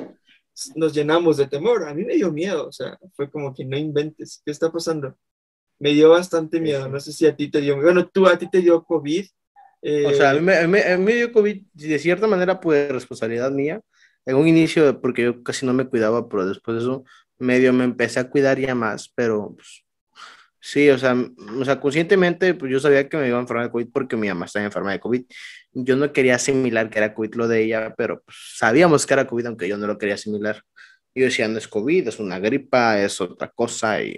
nos 0.76 0.94
llenamos 0.94 1.38
de 1.38 1.48
temor, 1.48 1.88
a 1.88 1.94
mí 1.94 2.04
me 2.04 2.16
dio 2.16 2.32
miedo, 2.32 2.68
o 2.68 2.72
sea, 2.72 2.98
fue 3.16 3.30
como 3.30 3.54
que 3.54 3.66
no 3.66 3.78
inventes, 3.78 4.42
¿qué 4.46 4.52
está 4.52 4.72
pasando? 4.72 5.18
Me 5.80 5.94
dio 5.94 6.10
bastante 6.12 6.60
miedo, 6.62 6.88
no 6.90 7.00
sé 7.00 7.12
si 7.12 7.26
a 7.26 7.36
ti 7.36 7.50
te 7.50 7.62
dio, 7.62 7.82
bueno, 7.82 8.08
tú 8.08 8.28
a 8.28 8.38
ti 8.38 8.50
te 8.50 8.62
dio 8.62 8.84
COVID. 8.84 9.26
Eh, 9.82 10.06
O 10.08 10.14
sea, 10.14 10.32
a 10.32 10.34
mí, 10.36 10.52
a 10.52 10.68
mí- 10.68 10.80
a 10.80 10.98
mí 10.98 11.04
me 11.04 11.16
dio 11.16 11.32
COVID, 11.32 11.62
de 11.74 12.00
cierta 12.00 12.28
manera, 12.28 12.60
pues 12.60 12.90
responsabilidad 12.92 13.52
mía. 13.52 13.82
En 14.26 14.36
un 14.36 14.48
inicio, 14.48 15.02
porque 15.02 15.24
yo 15.24 15.44
casi 15.44 15.66
no 15.66 15.74
me 15.74 15.88
cuidaba, 15.88 16.30
pero 16.30 16.46
después 16.48 16.78
de 16.78 16.84
eso, 16.84 17.04
medio 17.40 17.74
me 17.74 17.84
empecé 17.86 18.20
a 18.20 18.30
cuidar 18.30 18.60
ya 18.60 18.76
más, 18.76 19.12
pero 19.16 19.56
pues, 19.56 19.84
sí, 20.60 20.90
o 20.92 20.98
sea, 21.00 21.16
o 21.60 21.66
sea, 21.66 21.80
conscientemente, 21.80 22.54
pues 22.54 22.72
yo 22.72 22.80
sabía 22.80 23.10
que 23.10 23.18
me 23.18 23.28
iba 23.28 23.38
a 23.38 23.42
enfermar 23.42 23.66
de 23.66 23.72
COVID 23.72 23.88
porque 23.92 24.16
mi 24.16 24.28
mamá 24.28 24.46
estaba 24.46 24.66
enferma 24.66 24.92
de 24.92 25.00
COVID. 25.00 25.24
Yo 25.74 25.96
no 25.96 26.14
quería 26.14 26.36
asimilar 26.36 26.90
que 26.92 27.00
era 27.00 27.14
COVID 27.16 27.34
lo 27.36 27.48
de 27.48 27.64
ella, 27.64 27.96
pero 27.98 28.22
pues, 28.24 28.38
sabíamos 28.58 29.08
que 29.08 29.14
era 29.16 29.26
COVID, 29.26 29.48
aunque 29.48 29.68
yo 29.68 29.78
no 29.78 29.88
lo 29.88 29.98
quería 29.98 30.16
asimilar. 30.16 30.62
Yo 31.16 31.26
decía, 31.26 31.48
no 31.48 31.58
es 31.58 31.68
COVID, 31.68 32.08
es 32.08 32.20
una 32.20 32.38
gripa, 32.40 33.02
es 33.02 33.20
otra 33.20 33.50
cosa, 33.50 34.02
y 34.04 34.14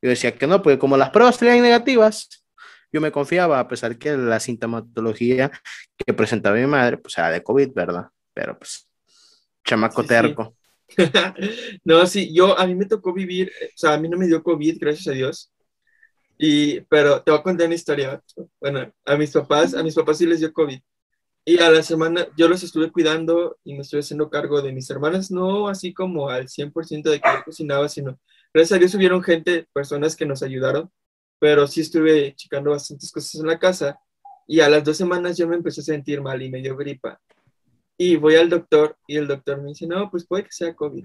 yo 0.00 0.08
decía 0.08 0.32
que 0.32 0.46
no, 0.46 0.62
porque 0.62 0.78
como 0.78 0.96
las 0.96 1.10
pruebas 1.10 1.36
salían 1.36 1.60
negativas, 1.60 2.39
yo 2.92 3.00
me 3.00 3.12
confiaba, 3.12 3.60
a 3.60 3.68
pesar 3.68 3.98
que 3.98 4.16
la 4.16 4.40
sintomatología 4.40 5.50
que 5.96 6.14
presentaba 6.14 6.56
mi 6.56 6.66
madre, 6.66 6.98
pues 6.98 7.16
era 7.18 7.30
de 7.30 7.42
COVID, 7.42 7.72
¿verdad? 7.74 8.08
Pero 8.34 8.58
pues, 8.58 8.86
chamaco 9.64 10.02
Sí, 10.02 10.08
sí. 10.08 10.14
terco. 10.14 10.56
no, 11.84 12.06
sí, 12.06 12.34
yo, 12.34 12.58
a 12.58 12.66
mí 12.66 12.74
me 12.74 12.86
tocó 12.86 13.12
vivir, 13.12 13.52
o 13.62 13.76
sea, 13.78 13.94
a 13.94 13.98
mí 13.98 14.08
no 14.08 14.18
me 14.18 14.26
dio 14.26 14.42
COVID, 14.42 14.78
gracias 14.80 15.08
a 15.08 15.12
Dios. 15.12 15.52
Y, 16.36 16.80
pero 16.82 17.22
te 17.22 17.30
voy 17.30 17.40
a 17.40 17.42
contar 17.42 17.66
una 17.66 17.74
historia. 17.74 18.22
Bueno, 18.60 18.92
a 19.04 19.16
mis 19.16 19.30
papás, 19.30 19.74
a 19.74 19.82
mis 19.82 19.94
papás 19.94 20.18
sí 20.18 20.26
les 20.26 20.40
dio 20.40 20.52
COVID. 20.52 20.80
Y 21.44 21.58
a 21.58 21.70
la 21.70 21.82
semana 21.82 22.28
yo 22.36 22.48
los 22.48 22.62
estuve 22.62 22.90
cuidando 22.90 23.58
y 23.64 23.74
me 23.74 23.80
estuve 23.80 24.00
haciendo 24.00 24.30
cargo 24.30 24.60
de 24.62 24.72
mis 24.72 24.88
hermanas, 24.90 25.30
no 25.30 25.68
así 25.68 25.92
como 25.92 26.28
al 26.28 26.48
100% 26.48 27.10
de 27.10 27.20
que 27.20 27.28
yo 27.28 27.44
cocinaba, 27.44 27.88
sino 27.88 28.18
gracias 28.52 28.76
a 28.76 28.78
Dios 28.78 28.94
hubieron 28.94 29.22
gente, 29.22 29.66
personas 29.72 30.16
que 30.16 30.26
nos 30.26 30.42
ayudaron, 30.42 30.90
pero 31.40 31.66
sí 31.66 31.80
estuve 31.80 32.34
checando 32.36 32.70
bastantes 32.70 33.10
cosas 33.10 33.34
en 33.40 33.46
la 33.46 33.58
casa. 33.58 33.98
Y 34.46 34.60
a 34.60 34.68
las 34.68 34.84
dos 34.84 34.96
semanas 34.96 35.36
yo 35.36 35.48
me 35.48 35.56
empecé 35.56 35.80
a 35.80 35.84
sentir 35.84 36.20
mal 36.20 36.40
y 36.40 36.50
me 36.50 36.60
dio 36.60 36.76
gripa. 36.76 37.18
Y 37.96 38.16
voy 38.16 38.36
al 38.36 38.48
doctor 38.48 38.96
y 39.06 39.16
el 39.16 39.26
doctor 39.26 39.60
me 39.60 39.68
dice, 39.68 39.86
no, 39.86 40.10
pues 40.10 40.26
puede 40.26 40.44
que 40.44 40.52
sea 40.52 40.74
COVID. 40.74 41.04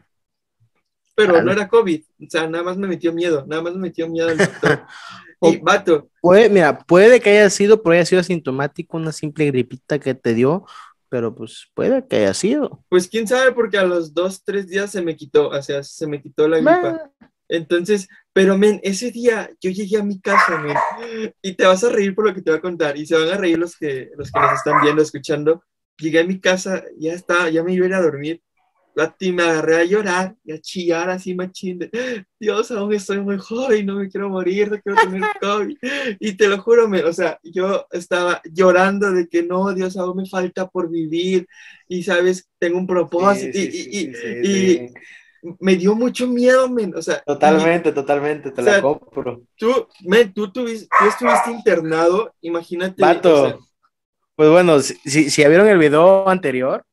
Pero 1.15 1.33
Vale. 1.33 1.45
no 1.45 1.51
era 1.53 1.67
COVID, 1.69 2.03
o 2.03 2.29
sea, 2.29 2.47
nada 2.47 2.63
más 2.63 2.77
me 2.77 2.87
metió 2.87 3.13
miedo, 3.13 3.45
nada 3.47 3.61
más 3.61 3.73
me 3.73 3.79
metió 3.79 4.09
miedo 4.09 4.29
el 4.29 4.37
doctor. 4.37 4.85
y 5.41 5.57
vato, 5.57 6.09
Puede, 6.21 6.49
mira, 6.49 6.77
puede 6.79 7.21
que 7.21 7.29
haya 7.29 7.49
sido, 7.49 7.81
pero 7.81 7.93
haya 7.93 8.05
sido 8.05 8.19
asintomático, 8.19 8.97
una 8.97 9.13
simple 9.13 9.45
gripita 9.45 9.97
que 9.99 10.13
te 10.13 10.33
dio, 10.33 10.65
pero 11.07 11.33
pues 11.33 11.67
puede 11.73 12.05
que 12.05 12.17
haya 12.17 12.33
sido. 12.33 12.83
pues 12.89 13.07
quién 13.07 13.25
sabe, 13.25 13.53
porque 13.53 13.77
a 13.77 13.85
los 13.85 14.13
dos, 14.13 14.43
tres 14.43 14.67
días 14.67 14.91
se 14.91 15.01
me 15.01 15.15
quitó, 15.15 15.47
o 15.47 15.61
sea, 15.61 15.81
se 15.83 16.07
me 16.07 16.21
quitó 16.21 16.49
la 16.49 16.57
gripa. 16.57 16.81
Bah, 16.81 17.29
Entonces, 17.49 18.07
pero 18.33 18.57
men, 18.57 18.79
ese 18.83 19.11
día 19.11 19.49
yo 19.61 19.69
llegué 19.71 19.97
a 19.97 20.03
mi 20.03 20.19
casa, 20.19 20.57
men, 20.59 20.75
y 21.41 21.53
te 21.53 21.65
vas 21.65 21.83
a 21.83 21.89
reír 21.89 22.15
por 22.15 22.25
lo 22.27 22.33
que 22.33 22.41
te 22.41 22.51
voy 22.51 22.57
a 22.59 22.61
contar, 22.61 22.97
y 22.97 23.05
se 23.05 23.15
van 23.17 23.29
a 23.29 23.37
reír 23.37 23.57
los 23.57 23.75
que, 23.77 24.09
los 24.17 24.31
que 24.31 24.39
nos 24.39 24.53
están 24.53 24.81
viendo, 24.81 25.01
escuchando. 25.01 25.63
Llegué 25.97 26.19
a 26.19 26.25
mi 26.25 26.39
casa, 26.39 26.83
ya 26.97 27.13
estaba, 27.13 27.49
ya 27.49 27.63
me 27.63 27.73
iba 27.73 27.85
a 27.85 27.89
ir 27.89 27.93
a 27.95 28.01
dormir. 28.01 28.41
Lati, 28.97 29.33
me 29.33 29.43
agarré 29.43 29.75
a 29.75 29.83
llorar 29.83 30.35
y 30.45 30.53
a 30.53 30.59
chillar 30.61 31.09
así 31.09 31.35
machín 31.35 31.79
de, 31.79 32.25
Dios, 32.39 32.71
aún 32.71 32.93
estoy 32.93 33.19
muy 33.19 33.37
joven, 33.37 33.85
no 33.85 33.95
me 33.95 34.07
quiero 34.09 34.29
morir, 34.29 34.71
no 34.71 34.81
quiero 34.81 34.97
tener 35.01 35.21
COVID. 35.41 35.77
Y 36.19 36.33
te 36.37 36.47
lo 36.47 36.61
juro, 36.61 36.87
men, 36.87 37.03
o 37.05 37.11
sea, 37.11 37.37
yo 37.43 37.85
estaba 37.91 38.41
llorando 38.45 39.11
de 39.11 39.27
que 39.27 39.43
no, 39.43 39.73
Dios, 39.73 39.97
aún 39.97 40.17
me 40.17 40.25
falta 40.25 40.69
por 40.69 40.89
vivir, 40.89 41.45
y 41.89 42.03
sabes, 42.03 42.47
tengo 42.57 42.77
un 42.77 42.87
propósito, 42.87 43.51
sí, 43.57 43.67
y, 43.67 43.71
sí, 43.71 43.77
y- 43.77 43.83
sí, 43.83 44.09
y- 44.09 44.15
sí, 44.15 44.27
y 44.41 44.67
sí. 44.77 44.81
Me 45.59 45.75
dio 45.75 45.95
mucho 45.95 46.27
miedo, 46.27 46.69
men, 46.69 46.95
o 46.95 47.01
sea, 47.01 47.17
y- 47.17 47.25
Totalmente, 47.25 47.91
totalmente, 47.91 48.51
te 48.51 48.61
o 48.61 48.63
sea, 48.63 48.73
la 48.75 48.81
compro. 48.81 49.41
tú, 49.57 49.87
men, 50.05 50.33
tú, 50.33 50.51
tuviste, 50.51 50.87
tú 50.99 51.05
estuviste 51.07 51.51
internado, 51.51 52.33
imagínate. 52.41 53.01
Vato. 53.01 53.43
o 53.43 53.47
sea, 53.49 53.57
Pues 54.35 54.49
bueno, 54.49 54.79
si, 54.79 54.95
si, 55.05 55.29
si 55.29 55.41
ya 55.41 55.47
vieron 55.49 55.67
el 55.67 55.77
video 55.77 56.27
anterior, 56.29 56.83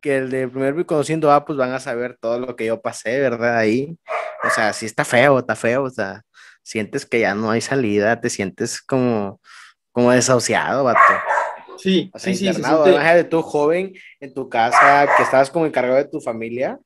que 0.00 0.18
el 0.18 0.30
de 0.30 0.48
primer 0.48 0.84
conociendo 0.86 1.32
A, 1.32 1.44
pues 1.44 1.56
van 1.58 1.72
a 1.72 1.80
saber 1.80 2.18
todo 2.20 2.38
lo 2.38 2.56
que 2.56 2.66
yo 2.66 2.80
pasé, 2.82 3.20
¿verdad? 3.20 3.56
Ahí. 3.58 3.96
O 4.44 4.50
sea, 4.50 4.72
sí 4.74 4.86
está 4.86 5.04
feo, 5.04 5.38
está 5.38 5.56
feo, 5.56 5.84
o 5.84 5.90
sea, 5.90 6.22
sientes 6.62 7.06
que 7.06 7.20
ya 7.20 7.34
no 7.34 7.50
hay 7.50 7.60
salida, 7.62 8.20
te 8.20 8.28
sientes 8.30 8.82
como, 8.82 9.40
como 9.92 10.10
desahuciado, 10.12 10.84
vato. 10.84 11.00
sí, 11.78 12.10
O 12.12 12.18
sea, 12.18 12.32
sí, 12.32 12.38
sí, 12.38 12.44
se 12.44 12.50
internado, 12.52 12.84
siente- 12.84 13.00
imagínate 13.00 13.24
tú 13.24 13.42
joven 13.42 13.94
en 14.20 14.34
tu 14.34 14.48
casa, 14.48 15.08
que 15.16 15.22
estabas 15.22 15.50
como 15.50 15.66
encargado 15.66 15.96
de 15.96 16.04
tu 16.04 16.20
familia, 16.20 16.78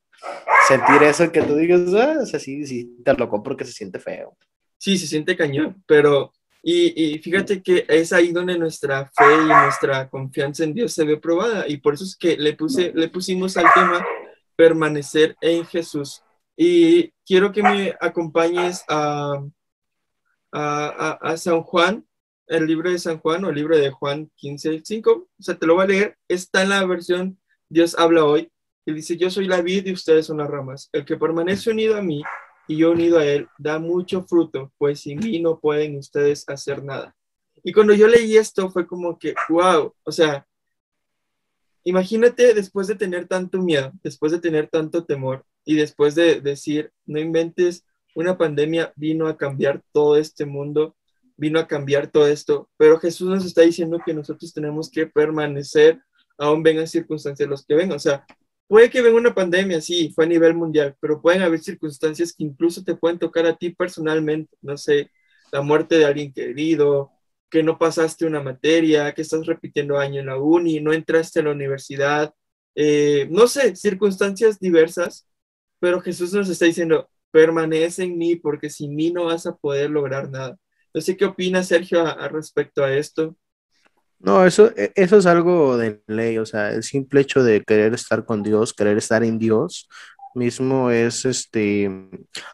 sentir 0.69 1.03
eso 1.03 1.33
que 1.33 1.43
tú 1.43 1.57
digas, 1.57 1.93
ah, 1.95 2.19
o 2.23 2.27
sea, 2.27 2.39
sí, 2.39 2.67
sí, 2.67 2.97
te 3.05 3.15
lo 3.15 3.29
compro 3.29 3.57
que 3.57 3.65
se 3.65 3.73
siente 3.73 3.99
feo. 3.99 4.37
sí, 4.77 4.99
se 4.99 5.07
siente 5.07 5.37
cañón, 5.37 5.83
pero, 5.87 6.33
y, 6.63 7.15
y 7.15 7.19
fíjate 7.19 7.63
que 7.63 7.85
es 7.89 8.13
ahí 8.13 8.31
donde 8.31 8.59
nuestra 8.59 9.07
fe 9.07 9.25
y 9.43 9.47
nuestra 9.47 10.09
confianza 10.09 10.65
en 10.65 10.75
Dios 10.75 10.93
se 10.93 11.05
ve 11.05 11.17
probada, 11.17 11.67
y 11.67 11.79
por 11.79 11.95
eso 11.95 12.05
es 12.05 12.17
que 12.17 12.37
le 12.37 12.55
puse, 12.55 12.93
le 12.95 13.09
pusimos 13.09 13.57
al 13.57 13.67
tema 13.75 14.05
permanecer 14.59 15.37
en 15.41 15.65
Jesús. 15.65 16.23
Y 16.57 17.13
quiero 17.25 17.53
que 17.53 17.63
me 17.63 17.95
acompañes 18.01 18.83
a, 18.89 19.41
a, 20.51 21.19
a, 21.23 21.37
San 21.37 21.63
Juan, 21.63 22.05
el 22.49 22.67
libro 22.67 22.91
de 22.91 22.99
San 22.99 23.21
Juan 23.21 23.45
o 23.45 23.51
el 23.51 23.55
libro 23.55 23.79
de 23.79 23.93
Juan 23.93 24.29
15, 24.35 24.83
5. 24.85 25.13
O 25.13 25.43
sea, 25.43 25.57
te 25.57 25.65
lo 25.65 25.77
voy 25.77 25.85
a 25.85 25.87
leer. 25.87 26.19
Está 26.27 26.63
en 26.63 26.71
la 26.71 26.85
versión 26.85 27.39
Dios 27.69 27.97
habla 27.97 28.25
hoy. 28.25 28.51
Y 28.89 28.95
dice, 28.95 29.19
yo 29.19 29.29
soy 29.29 29.47
la 29.47 29.61
vid 29.61 29.85
y 29.85 29.93
ustedes 29.93 30.25
son 30.25 30.39
las 30.39 30.49
ramas. 30.49 30.89
El 30.95 31.05
que 31.05 31.19
permanece 31.19 31.71
unido 31.71 31.95
a 31.95 32.01
mí 32.01 32.23
y 32.67 32.79
yo 32.79 32.93
unido 32.93 33.19
a 33.19 33.27
él, 33.27 33.47
da 33.59 33.79
mucho 33.79 34.25
fruto, 34.25 34.73
pues 34.79 35.01
sin 35.01 35.19
mí 35.19 35.41
no 35.41 35.61
pueden 35.61 35.99
ustedes 35.99 36.43
hacer 36.49 36.83
nada. 36.83 37.15
Y 37.63 37.75
cuando 37.75 37.93
yo 37.93 38.09
leí 38.09 38.39
esto 38.39 38.71
fue 38.71 38.87
como 38.87 39.19
que, 39.19 39.35
wow, 39.51 39.93
o 40.03 40.11
sea, 40.11 40.47
imagínate 41.85 42.55
después 42.55 42.87
de 42.87 42.95
tener 42.95 43.29
tanto 43.29 43.59
miedo, 43.59 43.93
después 44.03 44.33
de 44.33 44.41
tener 44.41 44.69
tanto 44.69 45.05
temor 45.05 45.45
y 45.67 45.75
después 45.75 46.15
de 46.15 46.41
decir, 46.41 46.91
no 47.05 47.21
inventes, 47.21 47.85
una 48.15 48.39
pandemia 48.39 48.95
vino 48.97 49.29
a 49.29 49.37
cambiar 49.37 49.83
todo 49.93 50.17
este 50.17 50.47
mundo, 50.47 50.97
vino 51.37 51.61
a 51.61 51.67
cambiar 51.67 52.07
todo 52.07 52.27
esto, 52.27 52.71
pero 52.79 52.99
Jesús 52.99 53.29
nos 53.29 53.45
está 53.45 53.61
diciendo 53.61 54.01
que 54.03 54.15
nosotros 54.15 54.55
tenemos 54.55 54.91
que 54.91 55.07
permanecer, 55.07 56.01
aún 56.39 56.63
vengan 56.63 56.87
circunstancias 56.87 57.47
los 57.51 57.67
que 57.67 57.75
vengan, 57.75 57.97
o 57.97 58.01
sea, 58.01 58.25
Puede 58.69 58.91
que 58.91 59.01
venga 59.03 59.19
una 59.19 59.35
pandemia, 59.35 59.81
sí, 59.81 60.13
fue 60.15 60.25
a 60.27 60.29
nivel 60.29 60.55
mundial, 60.55 60.95
pero 61.01 61.23
pueden 61.23 61.43
haber 61.43 61.61
circunstancias 61.61 62.35
que 62.35 62.45
incluso 62.45 62.85
te 62.85 62.95
pueden 62.95 63.19
tocar 63.19 63.47
a 63.47 63.57
ti 63.57 63.71
personalmente, 63.71 64.55
no 64.63 64.77
sé, 64.77 65.11
la 65.53 65.63
muerte 65.63 65.97
de 65.99 66.05
alguien 66.07 66.33
querido, 66.35 67.11
que 67.51 67.63
no 67.63 67.79
pasaste 67.79 68.27
una 68.27 68.43
materia, 68.43 69.15
que 69.15 69.23
estás 69.23 69.47
repitiendo 69.47 69.99
año 69.99 70.21
en 70.21 70.27
la 70.27 70.37
uni, 70.39 70.81
no 70.81 70.93
entraste 70.93 71.41
a 71.41 71.45
la 71.45 71.53
universidad, 71.53 72.35
eh, 72.75 73.27
no 73.31 73.47
sé, 73.49 73.75
circunstancias 73.77 74.61
diversas, 74.61 75.27
pero 75.81 76.01
Jesús 76.03 76.33
nos 76.35 76.49
está 76.51 76.67
diciendo, 76.67 77.09
permanece 77.31 78.05
en 78.05 78.19
mí 78.19 78.37
porque 78.37 78.69
sin 78.71 78.95
mí 78.95 79.11
no 79.11 79.27
vas 79.27 79.47
a 79.47 79.57
poder 79.57 79.91
lograr 79.91 80.31
nada. 80.31 80.59
No 80.95 81.01
sé 81.01 81.17
qué 81.17 81.25
opina 81.27 81.63
Sergio 81.63 82.07
a 82.07 82.29
respecto 82.29 82.85
a 82.85 82.95
esto. 82.95 83.37
No, 84.21 84.45
eso, 84.45 84.71
e, 84.77 84.93
eso 84.97 85.17
es 85.19 85.27
algo 85.27 85.77
de 85.77 86.03
ley, 86.07 86.39
o 86.39 86.47
sea, 86.47 86.73
el 86.73 86.83
simple 86.83 87.21
hecho 87.21 87.43
de 87.45 87.63
querer 87.63 87.95
estar 87.95 88.25
con 88.25 88.43
Dios, 88.43 88.75
querer 88.75 88.99
estar 88.99 89.23
en 89.25 89.39
Dios 89.39 89.89
mismo 90.35 90.91
es 90.91 91.25
este 91.25 91.91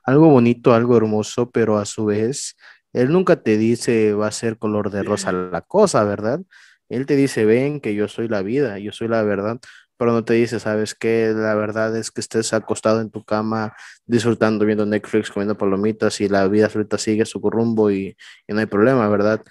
algo 0.04 0.28
bonito, 0.30 0.75
algo 0.75 0.97
hermoso, 0.97 1.50
pero 1.50 1.78
a 1.78 1.85
su 1.87 2.06
vez, 2.06 2.56
Él 2.92 3.11
nunca 3.12 3.42
te 3.42 3.56
dice 3.59 4.14
va 4.14 4.28
a 4.28 4.33
ser 4.33 4.59
color 4.59 4.90
de 4.90 5.02
rosa 5.02 5.33
la 5.33 5.61
cosa, 5.62 6.04
¿verdad? 6.04 6.40
Él 6.88 7.06
te 7.06 7.16
dice, 7.16 7.44
ven 7.44 7.80
que 7.80 7.94
yo 7.94 8.09
soy 8.09 8.28
la 8.28 8.42
vida, 8.42 8.78
yo 8.78 8.92
soy 8.92 9.09
la 9.09 9.23
verdad, 9.23 9.59
pero 9.97 10.12
no 10.12 10.25
te 10.25 10.35
dice, 10.35 10.61
¿sabes 10.61 10.94
qué? 10.94 11.33
La 11.35 11.54
verdad 11.54 11.97
es 11.97 12.11
que 12.11 12.21
estés 12.21 12.52
acostado 12.52 13.00
en 13.00 13.11
tu 13.11 13.25
cama 13.25 13.75
disfrutando, 14.06 14.64
viendo 14.66 14.87
Netflix, 14.87 15.30
comiendo 15.30 15.56
palomitas 15.56 16.21
y 16.21 16.28
la 16.28 16.47
vida 16.49 16.68
ahorita 16.73 16.99
sigue 16.99 17.25
su 17.25 17.38
rumbo 17.50 17.90
y, 17.90 18.16
y 18.47 18.52
no 18.52 18.61
hay 18.61 18.66
problema, 18.66 19.09
¿verdad? 19.09 19.42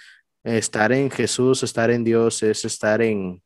Estar 0.43 0.91
en 0.91 1.09
Jesús, 1.09 1.63
estar 1.63 1.89
en 1.89 2.03
Dios 2.03 2.43
es 2.43 2.65
estar 2.65 3.01
en, 3.01 3.41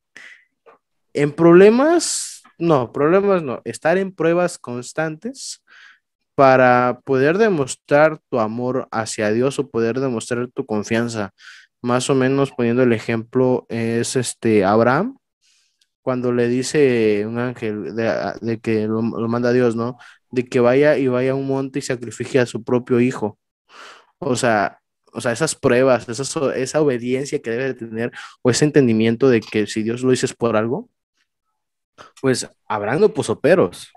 en 1.14 1.32
problemas, 1.32 2.44
no, 2.58 2.92
problemas 2.92 3.44
no, 3.44 3.62
estar 3.66 3.98
en 3.98 4.12
pruebas 4.12 4.58
constantes 4.58 5.64
para 6.36 7.02
poder 7.04 7.38
demostrar 7.38 8.20
tu 8.30 8.40
amor 8.40 8.88
hacia 8.92 9.32
Dios 9.32 9.58
o 9.60 9.70
poder 9.70 10.00
demostrar 10.00 10.48
tu 10.50 10.66
confianza. 10.66 11.34
Más 11.82 12.10
o 12.10 12.16
menos 12.16 12.52
poniendo 12.52 12.84
el 12.84 12.94
ejemplo 12.94 13.66
es 13.70 14.16
este 14.16 14.66
Abraham, 14.66 15.18
cuando 16.02 16.32
le 16.32 16.48
dice 16.48 17.26
un 17.28 17.38
ángel 17.38 17.96
de, 17.96 18.60
que 18.62 18.88
lo, 18.88 19.02
lo, 19.02 19.28
manda 19.28 19.50
a 19.50 19.54
Dios, 19.54 19.76
¿no? 19.76 19.98
De 20.32 20.46
que 20.48 20.60
vaya 20.60 20.98
y 20.98 21.08
vaya 21.08 21.32
a 21.32 21.36
un 21.36 21.48
monte 21.48 21.80
y 21.80 21.82
sacrifique 21.82 22.40
a 22.40 22.46
su 22.46 22.64
propio 22.64 23.00
hijo. 23.00 23.38
O 24.20 24.36
sea, 24.36 24.80
o 25.14 25.22
sea, 25.22 25.32
esas 25.32 25.56
pruebas, 25.56 26.08
esa, 26.10 26.82
obediencia 26.82 27.42
que 27.42 27.50
debe 27.50 27.64
de 27.66 27.74
tener 27.74 28.12
o 28.42 28.50
ese 28.50 28.66
entendimiento 28.66 29.30
de 29.30 29.42
que 29.42 29.68
si 29.68 29.84
Dios 29.84 30.02
lo 30.02 30.12
dice 30.12 30.28
por 30.38 30.56
algo, 30.56 30.90
pues 32.22 32.50
Abraham 32.68 33.02
no 33.02 33.10
puso 33.14 33.40
peros. 33.40 33.92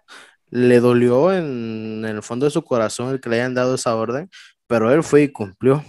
Le 0.50 0.80
dolió 0.80 1.32
en, 1.32 2.04
el 2.04 2.22
fondo 2.22 2.46
de 2.46 2.50
su 2.50 2.62
corazón 2.64 3.10
el 3.10 3.20
que 3.20 3.28
le 3.28 3.36
hayan 3.36 3.54
dado 3.54 3.74
esa 3.74 3.94
orden, 3.94 4.30
pero 4.66 4.90
él 4.92 5.02
fue 5.02 5.22
y 5.22 5.28
cumplió. 5.32 5.84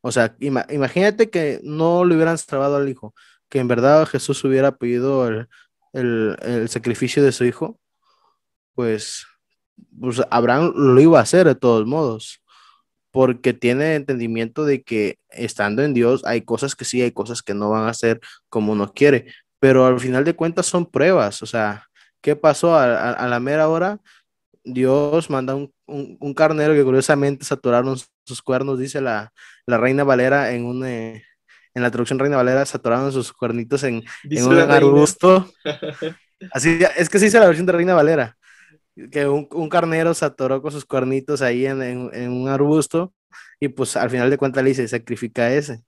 O 0.00 0.12
sea, 0.12 0.36
imagínate 0.38 1.30
que 1.30 1.60
no 1.64 2.04
le 2.04 2.14
hubieran 2.14 2.36
trabado 2.46 2.76
al 2.76 2.88
hijo, 2.88 3.14
que 3.48 3.58
en 3.58 3.68
verdad 3.68 4.06
Jesús 4.06 4.44
hubiera 4.44 4.76
pedido 4.76 5.26
el, 5.28 5.48
el 5.92 6.68
sacrificio 6.68 7.22
de 7.24 7.32
su 7.32 7.44
hijo, 7.44 7.80
pues, 8.74 9.26
pues 10.00 10.22
Abraham 10.30 10.72
lo 10.76 11.00
iba 11.00 11.18
a 11.18 11.22
hacer 11.22 11.46
de 11.46 11.54
todos 11.54 11.86
modos 11.86 12.42
porque 13.18 13.52
tiene 13.52 13.96
entendimiento 13.96 14.64
de 14.64 14.84
que 14.84 15.18
estando 15.30 15.82
en 15.82 15.92
Dios 15.92 16.22
hay 16.24 16.42
cosas 16.42 16.76
que 16.76 16.84
sí, 16.84 17.02
hay 17.02 17.10
cosas 17.10 17.42
que 17.42 17.52
no 17.52 17.68
van 17.68 17.88
a 17.88 17.92
ser 17.92 18.20
como 18.48 18.70
uno 18.70 18.92
quiere, 18.94 19.26
pero 19.58 19.86
al 19.86 19.98
final 19.98 20.24
de 20.24 20.36
cuentas 20.36 20.66
son 20.66 20.86
pruebas, 20.86 21.42
o 21.42 21.46
sea, 21.46 21.88
¿qué 22.20 22.36
pasó 22.36 22.76
a, 22.76 23.26
la 23.26 23.40
mera 23.40 23.68
hora? 23.68 23.98
Dios 24.62 25.30
manda 25.30 25.56
un, 25.56 25.74
un, 25.88 26.32
carnero 26.32 26.74
que 26.74 26.84
curiosamente 26.84 27.44
saturaron 27.44 27.96
sus 28.24 28.40
cuernos, 28.40 28.78
dice 28.78 29.00
la, 29.00 29.32
la 29.66 29.78
Reina 29.78 30.04
Valera 30.04 30.52
en 30.52 30.64
un... 30.64 30.86
Eh, 30.86 31.24
en 31.74 31.82
la 31.82 31.90
traducción 31.90 32.20
Reina 32.20 32.36
Valera 32.36 32.64
saturaron 32.66 33.10
sus 33.10 33.32
cuernitos 33.32 33.82
en, 33.82 34.04
en 34.30 34.46
un 34.46 34.60
arbusto. 34.60 35.50
Así, 36.52 36.78
es 36.96 37.08
que 37.08 37.18
sí 37.18 37.24
dice 37.24 37.40
la 37.40 37.46
versión 37.46 37.66
de 37.66 37.72
Reina 37.72 37.94
Valera 37.94 38.37
que 39.10 39.28
un, 39.28 39.48
un, 39.52 39.68
carnero 39.68 40.14
se 40.14 40.24
atoró 40.24 40.60
con 40.62 40.72
sus 40.72 40.84
cuernitos 40.84 41.42
ahí 41.42 41.66
en, 41.66 41.82
en, 41.82 42.30
un 42.32 42.48
arbusto 42.48 43.14
y 43.60 43.68
pues 43.68 43.96
al 43.96 44.10
final 44.10 44.30
de 44.30 44.38
cuentas 44.38 44.62
le 44.62 44.70
dice, 44.70 44.88
sacrifica 44.88 45.52
ese. 45.52 45.84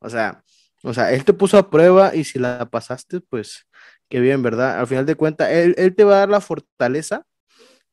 O 0.00 0.10
sea, 0.10 0.42
o 0.82 0.94
sea, 0.94 1.12
él 1.12 1.24
te 1.24 1.32
puso 1.32 1.58
a 1.58 1.70
prueba 1.70 2.14
y 2.14 2.24
si 2.24 2.38
la 2.38 2.68
pasaste, 2.70 3.20
pues 3.20 3.66
qué 4.08 4.20
bien, 4.20 4.42
¿verdad? 4.42 4.80
Al 4.80 4.86
final 4.86 5.06
de 5.06 5.14
cuentas, 5.16 5.50
él, 5.50 5.74
él 5.78 5.94
te 5.94 6.04
va 6.04 6.16
a 6.16 6.18
dar 6.20 6.28
la 6.30 6.40
fortaleza 6.40 7.26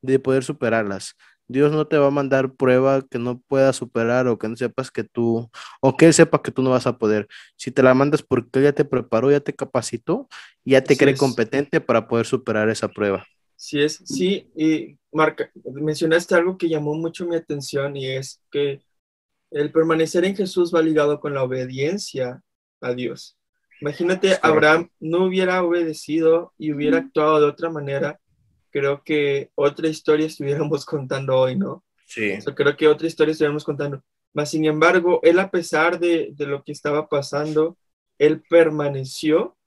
de 0.02 0.20
poder 0.20 0.44
superarlas. 0.44 1.16
Dios 1.50 1.72
no 1.72 1.88
te 1.88 1.98
va 1.98 2.08
a 2.08 2.12
mandar 2.12 2.54
prueba 2.54 3.02
que 3.10 3.18
no 3.18 3.42
puedas 3.48 3.76
superar 3.76 4.28
o 4.28 4.38
que 4.38 4.48
no 4.48 4.56
sepas 4.56 4.92
que 4.92 5.04
tú, 5.04 5.50
o 5.82 5.98
que 5.98 6.06
él 6.06 6.14
sepa 6.14 6.44
que 6.44 6.52
tú 6.52 6.62
no 6.62 6.70
vas 6.70 6.86
a 6.88 7.00
poder. 7.00 7.28
Si 7.58 7.72
te 7.72 7.82
la 7.82 7.96
mandas 7.96 8.22
porque 8.22 8.60
él 8.60 8.66
ya 8.66 8.74
te 8.74 8.86
preparó, 8.86 9.32
ya 9.32 9.40
te 9.40 9.54
capacitó, 9.56 10.28
ya 10.64 10.84
te 10.84 10.96
cree 10.96 11.16
competente 11.16 11.82
para 11.82 12.08
poder 12.08 12.28
superar 12.28 12.70
esa 12.70 12.88
prueba. 12.88 13.26
Sí, 13.62 13.82
es, 13.82 14.02
sí, 14.06 14.50
y 14.56 14.98
Marca, 15.12 15.52
mencionaste 15.66 16.34
algo 16.34 16.58
que 16.58 16.70
llamó 16.70 16.94
mucho 16.94 17.26
mi 17.26 17.36
atención 17.36 17.98
y 17.98 18.08
es 18.08 18.42
que 18.50 18.80
el 19.52 19.70
permanecer 19.74 20.24
en 20.24 20.34
Jesús 20.34 20.74
va 20.74 20.82
ligado 20.82 21.20
con 21.20 21.34
la 21.34 21.44
obediencia 21.44 22.42
a 22.80 22.94
Dios. 22.94 23.38
Imagínate, 23.82 24.40
Abraham 24.42 24.90
no 25.02 25.26
hubiera 25.26 25.62
obedecido 25.62 26.54
y 26.58 26.72
hubiera 26.72 27.00
actuado 27.00 27.42
de 27.42 27.48
otra 27.48 27.70
manera, 27.70 28.22
creo 28.70 29.04
que 29.04 29.52
otra 29.56 29.90
historia 29.90 30.28
estuviéramos 30.28 30.86
contando 30.86 31.38
hoy, 31.38 31.58
¿no? 31.58 31.84
Sí. 32.06 32.38
creo 32.56 32.78
que 32.78 32.88
otra 32.88 33.08
historia 33.08 33.34
estuviéramos 33.34 33.66
contando. 33.66 34.02
Mas, 34.32 34.52
sin 34.52 34.64
embargo, 34.64 35.20
él 35.22 35.38
a 35.38 35.52
pesar 35.52 36.00
de, 36.00 36.30
de 36.34 36.46
lo 36.46 36.64
que 36.64 36.72
estaba 36.72 37.10
pasando, 37.10 37.78
él 38.18 38.42
permaneció 38.50 39.58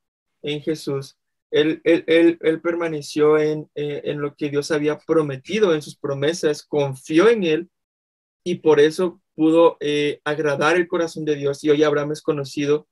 en 0.41 0.63
Jesús 0.63 1.19
él, 1.53 1.83
él, 1.85 2.61
permaneció 2.63 3.39
en, 3.39 3.71
eh, 3.75 4.01
en, 4.05 4.21
lo 4.21 4.35
que 4.35 4.49
Dios 4.49 4.71
había 4.71 4.99
prometido, 4.99 5.75
en 5.75 5.83
sus 5.83 5.97
promesas, 5.97 6.63
confió 6.63 7.29
en 7.29 7.45
Él 7.45 7.71
y 8.43 8.57
por 8.57 8.81
eso 8.81 9.21
pudo 9.35 9.77
eh, 9.81 10.21
agradar 10.25 10.77
el 10.77 10.89
corazón 10.89 11.27
de 11.27 11.37
Dios. 11.37 11.63
Y 11.63 11.71
hoy 11.71 11.83
Abraham 11.83 12.13
es 12.13 12.23
conocido 12.23 12.89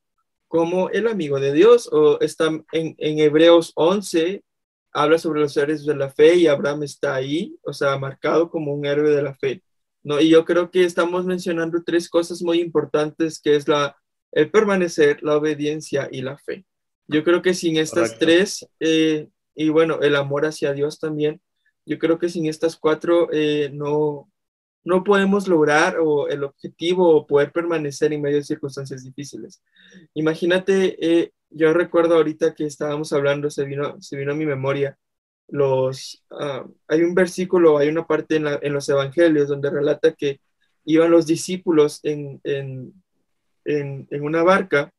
como 0.46 0.90
el 0.90 1.08
amigo 1.08 1.40
de 1.40 1.52
Dios, 1.52 1.88
o 1.90 2.20
está 2.20 2.48
en, 2.72 2.94
en 2.98 3.18
Hebreos 3.18 3.72
11, 3.76 4.44
habla 4.92 5.18
sobre 5.18 5.40
los 5.40 5.56
héroes 5.56 5.86
de 5.86 5.96
la 5.96 6.10
fe 6.10 6.34
y 6.34 6.46
Abraham 6.46 6.82
está 6.82 7.14
ahí, 7.14 7.56
o 7.62 7.72
sea, 7.72 7.96
marcado 7.98 8.50
como 8.50 8.74
un 8.74 8.84
héroe 8.84 9.10
de 9.10 9.22
la 9.22 9.34
fe. 9.34 9.62
¿no? 10.02 10.20
Y 10.20 10.28
yo 10.28 10.44
creo 10.44 10.70
que 10.70 10.84
estamos 10.84 11.24
mencionando 11.24 11.82
tres 11.84 12.10
cosas 12.10 12.42
muy 12.42 12.60
importantes, 12.60 13.40
que 13.40 13.56
es 13.56 13.68
la, 13.68 13.96
el 14.32 14.50
permanecer, 14.50 15.22
la 15.22 15.36
obediencia 15.36 16.08
y 16.10 16.22
la 16.22 16.36
fe. 16.36 16.66
Yo 17.10 17.24
creo 17.24 17.42
que 17.42 17.54
sin 17.54 17.76
estas 17.76 18.20
tres, 18.20 18.68
eh, 18.78 19.26
y 19.56 19.68
bueno, 19.68 20.00
el 20.00 20.14
amor 20.14 20.46
hacia 20.46 20.72
Dios 20.72 21.00
también, 21.00 21.40
yo 21.84 21.98
creo 21.98 22.20
que 22.20 22.28
sin 22.28 22.46
estas 22.46 22.76
cuatro 22.76 23.28
eh, 23.32 23.68
no, 23.72 24.30
no 24.84 25.02
podemos 25.02 25.48
lograr 25.48 25.98
o 25.98 26.28
el 26.28 26.44
objetivo 26.44 27.10
o 27.10 27.26
poder 27.26 27.50
permanecer 27.50 28.12
en 28.12 28.22
medio 28.22 28.36
de 28.36 28.44
circunstancias 28.44 29.02
difíciles. 29.02 29.60
Imagínate, 30.14 30.96
eh, 31.04 31.32
yo 31.50 31.72
recuerdo 31.72 32.14
ahorita 32.14 32.54
que 32.54 32.66
estábamos 32.66 33.12
hablando, 33.12 33.50
se 33.50 33.64
vino, 33.64 34.00
se 34.00 34.16
vino 34.16 34.30
a 34.30 34.36
mi 34.36 34.46
memoria, 34.46 34.96
los, 35.48 36.24
ah, 36.30 36.64
hay 36.86 37.02
un 37.02 37.16
versículo, 37.16 37.78
hay 37.78 37.88
una 37.88 38.06
parte 38.06 38.36
en, 38.36 38.46
en, 38.46 38.72
los 38.72 38.88
evangelios 38.88 39.48
donde 39.48 39.68
relata 39.68 40.12
que 40.12 40.40
iban 40.84 41.10
los 41.10 41.26
discípulos 41.26 41.98
en, 42.04 42.40
en, 42.44 42.94
en, 43.64 44.06
en 44.12 44.22
una 44.22 44.44
barca 44.44 44.92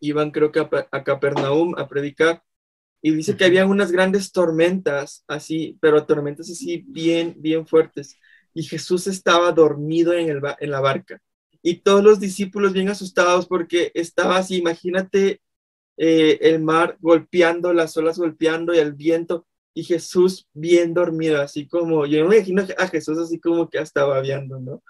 iban 0.00 0.30
creo 0.30 0.52
que 0.52 0.60
a, 0.60 1.04
Capernaum 1.04 1.74
a 1.78 1.88
predicar 1.88 2.42
y 3.02 3.12
dice 3.12 3.36
que 3.36 3.44
había 3.44 3.66
unas 3.66 3.92
grandes 3.92 4.32
tormentas, 4.32 5.24
así, 5.26 5.78
pero 5.80 6.04
tormentas 6.06 6.50
así 6.50 6.84
bien, 6.86 7.34
bien 7.38 7.66
fuertes. 7.66 8.18
Y 8.52 8.64
Jesús 8.64 9.06
estaba 9.06 9.52
dormido 9.52 10.12
en, 10.12 10.28
el, 10.28 10.42
en 10.60 10.70
la 10.70 10.80
barca. 10.80 11.20
Y 11.62 11.76
todos 11.76 12.02
los 12.04 12.20
discípulos 12.20 12.72
bien 12.72 12.88
asustados 12.88 13.46
porque 13.46 13.90
estaba 13.94 14.36
así, 14.36 14.56
imagínate 14.56 15.40
eh, 15.96 16.38
el 16.42 16.60
mar 16.62 16.96
golpeando, 17.00 17.72
las 17.72 17.96
olas 17.96 18.18
golpeando 18.18 18.74
y 18.74 18.78
el 18.78 18.94
viento 18.94 19.46
y 19.72 19.84
Jesús 19.84 20.46
bien 20.52 20.92
dormido, 20.92 21.40
así 21.40 21.66
como, 21.68 22.04
yo 22.04 22.26
me 22.26 22.36
imagino 22.36 22.66
a 22.76 22.88
Jesús 22.88 23.18
así 23.18 23.38
como 23.38 23.68
que 23.68 23.78
estaba 23.78 24.14
babeando, 24.14 24.58
¿no? 24.58 24.82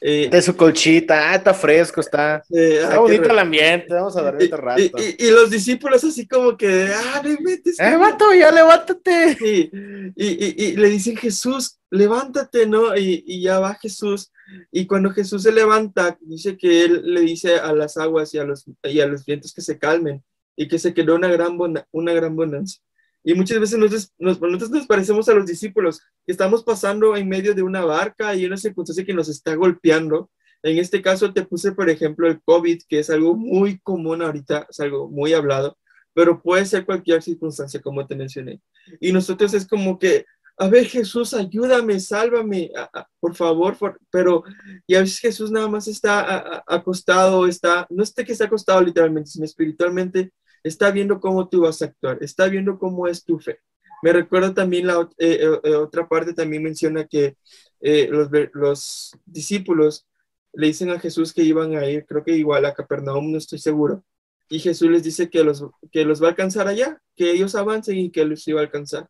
Eh, 0.00 0.28
de 0.30 0.42
su 0.42 0.56
colchita, 0.56 1.30
ah, 1.30 1.34
está 1.36 1.52
fresco, 1.52 2.00
está, 2.00 2.42
está 2.48 2.98
bonito 2.98 3.30
el 3.30 3.38
ambiente, 3.38 3.92
vamos 3.92 4.16
a 4.16 4.22
dormir 4.22 4.46
otro 4.46 4.64
rato. 4.64 4.82
Y, 4.82 5.30
los 5.30 5.50
discípulos 5.50 6.04
así 6.04 6.26
como 6.26 6.56
que, 6.56 6.90
ah, 6.94 7.22
no 7.24 7.36
metes. 7.40 7.78
¡Eh, 7.80 7.96
vato, 7.96 8.32
ya 8.34 8.50
levántate! 8.52 9.36
Y, 9.40 10.64
y, 10.64 10.76
le 10.76 10.88
dicen, 10.88 11.16
Jesús, 11.16 11.78
levántate, 11.90 12.66
¿no? 12.66 12.96
Y, 12.96 13.42
ya 13.42 13.58
va 13.58 13.74
Jesús, 13.74 14.32
y 14.70 14.86
cuando 14.86 15.10
Jesús 15.10 15.42
se 15.42 15.52
levanta, 15.52 16.16
dice 16.20 16.56
que 16.56 16.84
él 16.84 17.02
le 17.04 17.20
dice 17.20 17.56
a 17.56 17.72
las 17.72 17.96
aguas 17.96 18.32
y 18.34 18.38
a 18.38 18.44
los, 18.44 18.64
y 18.84 19.00
a 19.00 19.06
los 19.06 19.24
vientos 19.24 19.52
que 19.52 19.62
se 19.62 19.78
calmen, 19.78 20.22
y 20.56 20.68
que 20.68 20.78
se 20.78 20.94
quedó 20.94 21.16
una 21.16 21.28
gran, 21.28 21.58
una 21.90 22.12
gran 22.12 22.36
bonanza. 22.36 22.80
Y 23.22 23.34
muchas 23.34 23.60
veces 23.60 23.78
nosotros 23.78 24.12
nos, 24.18 24.40
nosotros 24.40 24.70
nos 24.70 24.86
parecemos 24.86 25.28
a 25.28 25.34
los 25.34 25.46
discípulos, 25.46 26.00
que 26.24 26.32
estamos 26.32 26.64
pasando 26.64 27.16
en 27.16 27.28
medio 27.28 27.54
de 27.54 27.62
una 27.62 27.84
barca 27.84 28.34
y 28.34 28.46
una 28.46 28.56
circunstancia 28.56 29.04
que 29.04 29.14
nos 29.14 29.28
está 29.28 29.54
golpeando. 29.54 30.30
En 30.62 30.78
este 30.78 31.02
caso 31.02 31.32
te 31.32 31.44
puse, 31.44 31.72
por 31.72 31.88
ejemplo, 31.90 32.28
el 32.28 32.40
COVID, 32.42 32.82
que 32.88 32.98
es 33.00 33.10
algo 33.10 33.34
muy 33.34 33.78
común 33.80 34.22
ahorita, 34.22 34.66
es 34.68 34.80
algo 34.80 35.08
muy 35.08 35.32
hablado, 35.32 35.76
pero 36.14 36.42
puede 36.42 36.66
ser 36.66 36.84
cualquier 36.84 37.22
circunstancia, 37.22 37.80
como 37.80 38.06
te 38.06 38.16
mencioné. 38.16 38.60
Y 39.00 39.12
nosotros 39.12 39.54
es 39.54 39.66
como 39.66 39.98
que, 39.98 40.24
a 40.58 40.68
ver, 40.68 40.86
Jesús, 40.86 41.32
ayúdame, 41.32 41.98
sálvame, 42.00 42.70
por 43.18 43.34
favor, 43.34 43.76
pero, 44.10 44.44
y 44.86 44.94
a 44.94 45.00
veces 45.00 45.18
Jesús 45.18 45.50
nada 45.50 45.68
más 45.68 45.88
está 45.88 46.62
acostado, 46.66 47.46
está, 47.46 47.86
no 47.88 48.02
es 48.02 48.12
que 48.12 48.32
está 48.32 48.44
acostado 48.44 48.82
literalmente, 48.82 49.30
sino 49.30 49.46
espiritualmente, 49.46 50.30
está 50.62 50.90
viendo 50.90 51.20
cómo 51.20 51.48
tú 51.48 51.62
vas 51.62 51.82
a 51.82 51.86
actuar, 51.86 52.18
está 52.22 52.48
viendo 52.48 52.78
cómo 52.78 53.06
es 53.06 53.24
tu 53.24 53.38
fe. 53.38 53.58
Me 54.02 54.12
recuerdo 54.12 54.54
también 54.54 54.86
la 54.86 55.08
eh, 55.18 55.38
eh, 55.42 55.60
eh, 55.64 55.74
otra 55.74 56.08
parte, 56.08 56.32
también 56.32 56.62
menciona 56.62 57.06
que 57.06 57.36
los, 57.80 58.28
los, 58.54 59.12
discípulos 59.26 60.06
le 60.52 60.68
dicen 60.68 60.90
a 60.90 60.98
Jesús 60.98 61.32
que 61.32 61.42
iban 61.42 61.76
a 61.76 61.86
ir, 61.86 62.06
creo 62.06 62.24
que 62.24 62.36
igual 62.36 62.64
a 62.64 62.74
Capernaum, 62.74 63.30
no 63.30 63.38
estoy 63.38 63.58
seguro, 63.58 64.04
y 64.48 64.58
Jesús 64.58 64.90
les 64.90 65.02
dice 65.04 65.30
que 65.30 65.44
los, 65.44 65.64
que 65.92 66.04
los 66.04 66.22
va 66.22 66.26
a 66.26 66.30
alcanzar 66.30 66.66
allá, 66.66 67.00
que 67.14 67.30
ellos 67.30 67.54
avancen 67.54 67.98
y 67.98 68.10
que 68.10 68.24
los 68.24 68.46
iba 68.48 68.60
a 68.60 68.64
alcanzar. 68.64 69.08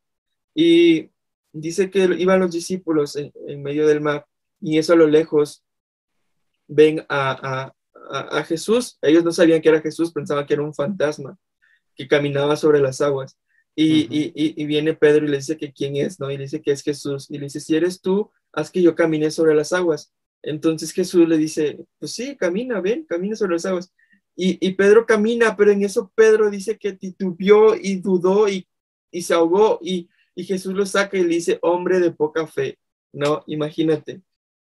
Y 0.54 1.10
dice 1.52 1.90
que 1.90 2.04
iban 2.18 2.40
los 2.40 2.52
discípulos 2.52 3.16
en, 3.16 3.32
en 3.46 3.62
medio 3.62 3.86
del 3.86 4.00
mar 4.00 4.26
y 4.60 4.78
eso 4.78 4.92
a 4.92 4.96
lo 4.96 5.06
lejos 5.06 5.64
ven 6.68 7.04
a, 7.08 7.64
a, 7.64 7.74
Jesús. 8.46 8.98
Ellos 9.02 9.24
no 9.24 9.32
sabían 9.32 9.60
que 9.60 9.68
era 9.68 9.80
Jesús, 9.80 10.12
pensaban 10.12 10.46
que 10.46 10.54
era 10.54 10.62
un 10.62 10.74
fantasma 10.74 11.38
que 11.94 12.08
caminaba 12.08 12.56
sobre 12.56 12.80
las 12.80 13.00
aguas. 13.00 13.38
Y, 13.76 14.32
y, 14.34 14.66
viene 14.66 14.94
Pedro 14.94 15.24
y 15.24 15.28
le 15.28 15.38
dice 15.38 15.56
que 15.56 15.72
quién 15.72 15.96
es, 15.96 16.20
¿no? 16.20 16.30
Y 16.30 16.36
le 16.36 16.44
dice 16.44 16.60
que 16.60 16.72
es 16.72 16.82
Jesús. 16.82 17.30
Y 17.30 17.38
le 17.38 17.44
dice, 17.44 17.60
si 17.60 17.76
eres 17.76 18.00
tú, 18.00 18.30
haz 18.52 18.70
que 18.70 18.82
yo 18.82 18.94
camine 18.94 19.30
sobre 19.30 19.54
las 19.54 19.72
aguas. 19.72 20.12
Entonces 20.42 20.92
Jesús 20.92 21.28
le 21.28 21.38
dice, 21.38 21.84
pues 21.98 22.12
sí, 22.12 22.36
camina, 22.36 22.80
ven, 22.80 23.04
camina 23.04 23.36
sobre 23.36 23.54
las 23.54 23.66
aguas. 23.66 23.92
Y, 24.36 24.58
y 24.66 24.74
Pedro 24.74 25.06
camina, 25.06 25.56
pero 25.56 25.70
en 25.70 25.82
eso 25.84 26.10
Pedro 26.14 26.50
dice 26.50 26.78
que 26.78 26.92
titubeó 26.92 27.74
y 27.74 27.96
dudó 27.96 28.48
y, 28.48 28.66
y 29.10 29.22
se 29.22 29.34
ahogó. 29.34 29.78
Y, 29.82 30.08
y, 30.34 30.44
Jesús 30.44 30.74
lo 30.74 30.86
saca 30.86 31.16
y 31.16 31.22
le 31.22 31.34
dice, 31.34 31.58
hombre 31.62 32.00
de 32.00 32.10
poca 32.10 32.46
fe, 32.46 32.78
¿no? 33.12 33.44
Imagínate. 33.46 34.22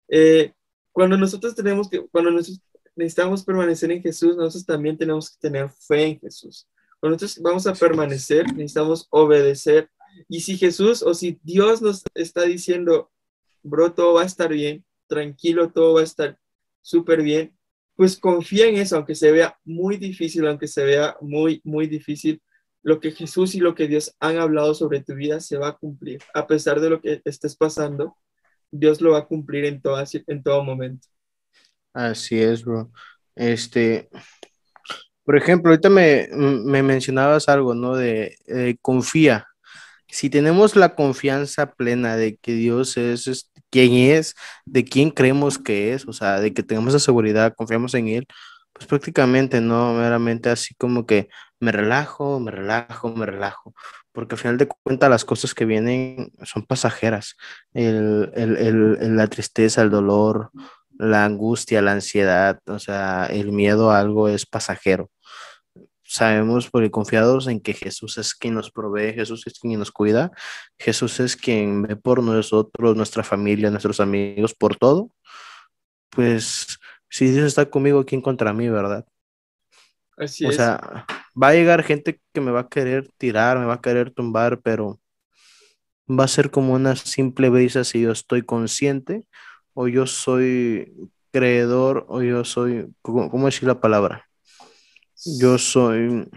Eh, 0.09 0.53
cuando 0.91 1.17
nosotros 1.17 1.55
tenemos 1.55 1.89
que, 1.89 2.05
cuando 2.07 2.31
nosotros 2.31 2.61
necesitamos 2.95 3.43
permanecer 3.43 3.91
en 3.91 4.01
Jesús, 4.01 4.35
nosotros 4.35 4.65
también 4.65 4.97
tenemos 4.97 5.29
que 5.29 5.37
tener 5.39 5.69
fe 5.69 6.03
en 6.03 6.19
Jesús. 6.19 6.67
Cuando 6.99 7.15
nosotros 7.15 7.41
vamos 7.41 7.67
a 7.67 7.73
permanecer, 7.73 8.45
necesitamos 8.53 9.07
obedecer. 9.09 9.89
Y 10.27 10.41
si 10.41 10.57
Jesús 10.57 11.01
o 11.01 11.13
si 11.13 11.39
Dios 11.43 11.81
nos 11.81 12.03
está 12.13 12.43
diciendo, 12.43 13.11
bro, 13.63 13.93
todo 13.93 14.13
va 14.13 14.23
a 14.23 14.25
estar 14.25 14.49
bien, 14.49 14.85
tranquilo, 15.07 15.71
todo 15.71 15.95
va 15.95 16.01
a 16.01 16.05
estar 16.05 16.37
súper 16.81 17.23
bien, 17.23 17.57
pues 17.95 18.17
confía 18.17 18.67
en 18.67 18.77
eso, 18.77 18.95
aunque 18.95 19.15
se 19.15 19.31
vea 19.31 19.57
muy 19.63 19.97
difícil, 19.97 20.47
aunque 20.47 20.67
se 20.67 20.83
vea 20.83 21.17
muy, 21.21 21.61
muy 21.63 21.87
difícil, 21.87 22.41
lo 22.83 22.99
que 22.99 23.11
Jesús 23.11 23.53
y 23.55 23.59
lo 23.59 23.75
que 23.75 23.87
Dios 23.87 24.15
han 24.19 24.37
hablado 24.37 24.73
sobre 24.73 25.01
tu 25.01 25.13
vida 25.13 25.39
se 25.39 25.57
va 25.57 25.69
a 25.69 25.77
cumplir. 25.77 26.21
A 26.33 26.47
pesar 26.47 26.79
de 26.79 26.89
lo 26.89 27.01
que 27.01 27.21
estés 27.25 27.55
pasando, 27.55 28.17
Dios 28.71 29.01
lo 29.01 29.11
va 29.11 29.19
a 29.19 29.27
cumplir 29.27 29.65
en 29.65 29.81
todo, 29.81 30.03
en 30.27 30.43
todo 30.43 30.63
momento. 30.63 31.07
Así 31.93 32.41
es, 32.41 32.63
bro. 32.63 32.91
Este, 33.35 34.09
por 35.23 35.37
ejemplo, 35.37 35.71
ahorita 35.71 35.89
me, 35.89 36.29
me 36.33 36.83
mencionabas 36.83 37.49
algo, 37.49 37.73
¿no? 37.73 37.95
De 37.95 38.37
confía. 38.81 39.47
Si 40.07 40.29
tenemos 40.29 40.75
la 40.75 40.95
confianza 40.95 41.71
plena 41.73 42.17
de 42.17 42.37
que 42.37 42.53
Dios 42.53 42.97
es, 42.97 43.27
es, 43.27 43.51
quien 43.71 43.93
es, 43.93 44.35
de 44.65 44.83
quién 44.85 45.09
creemos 45.11 45.57
que 45.57 45.93
es, 45.93 46.07
o 46.07 46.13
sea, 46.13 46.39
de 46.39 46.53
que 46.53 46.63
tengamos 46.63 46.93
la 46.93 46.99
seguridad, 46.99 47.55
confiamos 47.55 47.93
en 47.95 48.09
Él, 48.09 48.27
pues 48.73 48.85
prácticamente 48.87 49.61
no, 49.61 49.93
meramente 49.93 50.49
así 50.49 50.75
como 50.75 51.05
que 51.05 51.29
me 51.59 51.71
relajo, 51.71 52.39
me 52.39 52.51
relajo, 52.51 53.09
me 53.15 53.25
relajo, 53.25 53.73
porque 54.11 54.35
al 54.35 54.39
final 54.39 54.57
de 54.57 54.67
cuentas 54.67 55.09
las 55.09 55.25
cosas 55.25 55.53
que 55.53 55.65
vienen 55.65 56.31
son 56.43 56.65
pasajeras, 56.65 57.37
el, 57.73 58.31
el, 58.35 58.57
el, 58.57 59.15
la 59.15 59.27
tristeza, 59.27 59.81
el 59.81 59.89
dolor, 59.91 60.51
la 61.01 61.25
angustia, 61.25 61.81
la 61.81 61.93
ansiedad, 61.93 62.59
o 62.67 62.77
sea, 62.77 63.25
el 63.25 63.51
miedo 63.51 63.89
a 63.89 63.99
algo 63.99 64.29
es 64.29 64.45
pasajero. 64.45 65.09
Sabemos 66.03 66.69
porque 66.69 66.91
confiados 66.91 67.47
en 67.47 67.59
que 67.59 67.73
Jesús 67.73 68.19
es 68.19 68.35
quien 68.35 68.53
nos 68.53 68.69
provee, 68.69 69.13
Jesús 69.13 69.47
es 69.47 69.57
quien 69.59 69.79
nos 69.79 69.91
cuida, 69.91 70.31
Jesús 70.77 71.19
es 71.19 71.35
quien 71.35 71.81
ve 71.81 71.95
por 71.95 72.21
nosotros, 72.21 72.95
nuestra 72.95 73.23
familia, 73.23 73.71
nuestros 73.71 73.99
amigos, 73.99 74.53
por 74.53 74.75
todo. 74.75 75.09
Pues 76.11 76.77
si 77.09 77.31
Dios 77.31 77.47
está 77.47 77.67
conmigo, 77.67 78.05
¿quién 78.05 78.21
contra 78.21 78.53
mí, 78.53 78.69
verdad? 78.69 79.03
Así 80.17 80.45
o 80.45 80.51
sea, 80.51 81.07
va 81.41 81.47
a 81.47 81.53
llegar 81.53 81.81
gente 81.81 82.21
que 82.31 82.41
me 82.41 82.51
va 82.51 82.59
a 82.61 82.69
querer 82.69 83.09
tirar, 83.17 83.57
me 83.57 83.65
va 83.65 83.75
a 83.75 83.81
querer 83.81 84.11
tumbar, 84.11 84.61
pero 84.61 84.99
va 86.07 86.25
a 86.25 86.27
ser 86.27 86.51
como 86.51 86.73
una 86.73 86.95
simple 86.95 87.49
brisa 87.49 87.83
si 87.83 88.01
yo 88.01 88.11
estoy 88.11 88.43
consciente 88.43 89.25
o 89.73 89.87
yo 89.87 90.05
soy 90.05 91.11
creedor 91.31 92.05
o 92.09 92.21
yo 92.21 92.43
soy, 92.43 92.93
¿cómo, 93.01 93.45
decir 93.45 93.67
la 93.67 93.79
palabra? 93.79 94.27
Yo 95.39 95.57
soy, 95.57 96.29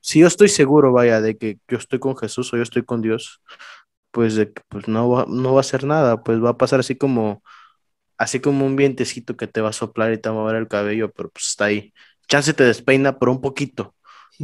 si 0.00 0.20
yo 0.20 0.26
estoy 0.26 0.48
seguro, 0.48 0.92
vaya, 0.92 1.20
de 1.20 1.36
que 1.36 1.58
yo 1.68 1.78
estoy 1.78 1.98
con 1.98 2.16
Jesús 2.16 2.52
o 2.52 2.56
yo 2.56 2.62
estoy 2.62 2.84
con 2.84 3.02
Dios, 3.02 3.42
pues, 4.10 4.34
de 4.34 4.46
pues 4.68 4.88
no, 4.88 5.08
va, 5.08 5.26
no 5.28 5.52
va 5.54 5.60
a 5.60 5.60
hacer 5.60 5.84
nada, 5.84 6.22
pues 6.22 6.42
va 6.42 6.50
a 6.50 6.58
pasar 6.58 6.80
así 6.80 6.96
como, 6.96 7.42
así 8.16 8.40
como 8.40 8.66
un 8.66 8.76
vientecito 8.76 9.36
que 9.36 9.46
te 9.46 9.60
va 9.60 9.70
a 9.70 9.72
soplar 9.72 10.12
y 10.12 10.18
te 10.18 10.28
va 10.28 10.34
a 10.36 10.38
mover 10.38 10.56
el 10.56 10.68
cabello, 10.68 11.10
pero 11.12 11.30
pues 11.30 11.46
está 11.46 11.66
ahí. 11.66 11.92
Chance 12.28 12.54
te 12.54 12.64
despeina 12.64 13.18
por 13.18 13.28
un 13.28 13.40
poquito, 13.40 13.94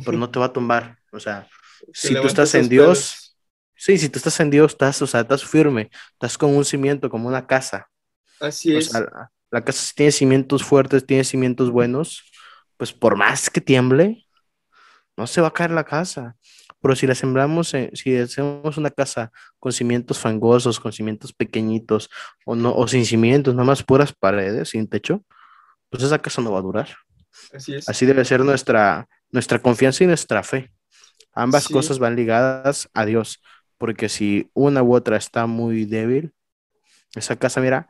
pero 0.04 0.18
no 0.18 0.30
te 0.30 0.38
va 0.38 0.46
a 0.46 0.52
tumbar. 0.52 0.98
O 1.12 1.20
sea, 1.20 1.48
si 1.92 2.14
tú 2.14 2.26
estás 2.26 2.54
en 2.54 2.68
Dios, 2.68 3.25
Sí, 3.76 3.98
si 3.98 4.08
tú 4.08 4.18
estás 4.18 4.40
en 4.40 4.50
Dios, 4.50 4.72
estás, 4.72 5.00
o 5.02 5.06
sea, 5.06 5.20
estás 5.20 5.44
firme, 5.44 5.90
estás 6.12 6.38
con 6.38 6.56
un 6.56 6.64
cimiento, 6.64 7.10
como 7.10 7.28
una 7.28 7.46
casa. 7.46 7.88
Así 8.40 8.74
es. 8.74 8.92
la, 8.92 9.64
casa 9.64 9.92
tiene 9.94 10.12
cimientos 10.12 10.64
fuertes, 10.64 11.06
tiene 11.06 11.24
cimientos 11.24 11.70
buenos, 11.70 12.24
pues 12.76 12.92
por 12.92 13.16
más 13.16 13.50
que 13.50 13.60
tiemble, 13.60 14.26
no 15.16 15.26
se 15.26 15.40
va 15.40 15.48
a 15.48 15.52
caer 15.52 15.70
la 15.70 15.84
casa. 15.84 16.36
Pero 16.80 16.94
si 16.94 17.06
la 17.06 17.14
sembramos, 17.14 17.74
si 17.94 18.16
hacemos 18.16 18.76
una 18.76 18.90
casa 18.90 19.30
con 19.58 19.72
cimientos 19.72 20.18
fangosos, 20.18 20.78
con 20.78 20.92
cimientos 20.92 21.32
pequeñitos, 21.32 22.08
o, 22.44 22.54
no, 22.54 22.74
o 22.74 22.86
sin 22.86 23.04
cimientos, 23.04 23.54
nada 23.54 23.66
más 23.66 23.82
puras 23.82 24.12
paredes, 24.12 24.70
sin 24.70 24.88
techo, 24.88 25.24
pues 25.90 26.02
esa 26.02 26.18
casa 26.18 26.42
no 26.42 26.52
va 26.52 26.58
a 26.58 26.62
durar. 26.62 26.88
Así 27.52 27.74
es. 27.74 27.88
Así 27.88 28.06
debe 28.06 28.24
ser 28.24 28.40
nuestra, 28.40 29.08
nuestra 29.30 29.58
confianza 29.58 30.04
y 30.04 30.06
nuestra 30.06 30.42
fe. 30.42 30.70
Ambas 31.32 31.68
cosas 31.68 31.98
van 31.98 32.16
ligadas 32.16 32.88
a 32.94 33.04
Dios 33.04 33.42
porque 33.78 34.08
si 34.08 34.50
una 34.54 34.82
u 34.82 34.94
otra 34.94 35.16
está 35.16 35.46
muy 35.46 35.84
débil, 35.84 36.32
esa 37.14 37.36
casa, 37.36 37.60
mira, 37.60 37.88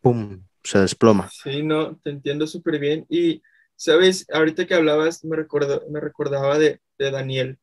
¡pum!, 0.00 0.44
se 0.62 0.78
desploma. 0.78 1.28
Sí, 1.30 1.62
no, 1.62 1.96
te 1.96 2.10
entiendo 2.10 2.46
súper 2.46 2.78
bien. 2.78 3.06
Y, 3.08 3.42
sabes, 3.76 4.26
ahorita 4.32 4.66
que 4.66 4.74
hablabas, 4.74 5.24
me, 5.24 5.36
me 5.90 6.00
recordaba 6.00 6.58
de, 6.58 6.80
Daniel. 6.98 7.58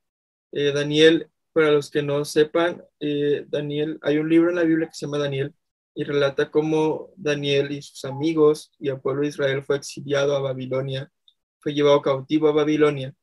Eh, 0.51 0.71
Daniel, 0.71 1.29
para 1.53 1.71
los 1.71 1.91
que 1.91 2.01
no 2.01 2.25
sepan, 2.25 2.83
eh, 2.99 3.45
Daniel, 3.47 3.99
hay 4.01 4.17
un 4.17 4.29
libro 4.29 4.49
en 4.49 4.55
la 4.55 4.63
Biblia 4.63 4.87
que 4.87 4.95
se 4.95 5.05
llama 5.05 5.17
Daniel 5.17 5.53
y 5.93 6.03
relata 6.03 6.51
cómo 6.51 7.11
Daniel 7.15 7.71
y 7.71 7.81
sus 7.81 8.03
amigos 8.05 8.71
y 8.79 8.89
el 8.89 8.99
pueblo 8.99 9.21
de 9.21 9.29
Israel 9.29 9.63
fue 9.63 9.77
exiliado 9.77 10.35
a 10.35 10.41
Babilonia, 10.41 11.11
fue 11.59 11.73
llevado 11.73 12.01
cautivo 12.01 12.49
a 12.49 12.53
Babilonia 12.53 13.13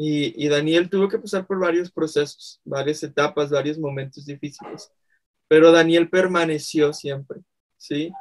Y, 0.00 0.46
Daniel 0.48 0.88
tuvo 0.88 1.08
que 1.08 1.18
pasar 1.18 1.44
por 1.44 1.58
varios 1.58 1.90
procesos, 1.90 2.60
varias 2.64 3.02
etapas, 3.02 3.50
varios 3.50 3.78
momentos 3.78 4.24
difíciles. 4.24 4.92
Pero 5.48 5.72
Daniel 5.72 6.08
permaneció 6.08 6.92
siempre, 6.92 7.40
¿sí? 7.76 8.12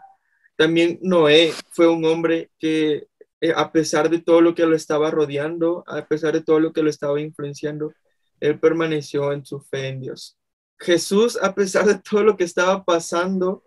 También 0.55 0.97
Noé 1.03 1.53
fue 1.69 1.87
un 1.87 2.03
hombre 2.05 2.49
que, 2.57 3.05
eh, 3.39 3.53
a 3.55 3.71
pesar 3.71 4.09
de 4.09 4.19
todo 4.19 4.41
lo 4.41 4.55
que 4.55 4.65
lo 4.65 4.75
estaba 4.75 5.11
rodeando, 5.11 5.83
a 5.85 6.03
pesar 6.07 6.33
de 6.33 6.41
todo 6.41 6.59
lo 6.59 6.73
que 6.73 6.81
lo 6.81 6.89
estaba 6.89 7.21
influenciando, 7.21 7.93
él 8.39 8.59
permaneció 8.59 9.31
en 9.31 9.45
su 9.45 9.61
fe 9.61 9.89
en 9.89 10.01
Dios. 10.01 10.35
Jesús, 10.79 11.37
a 11.39 11.53
pesar 11.53 11.85
de 11.85 11.99
todo 11.99 12.23
lo 12.23 12.37
que 12.37 12.43
estaba 12.43 12.83
pasando, 12.83 13.63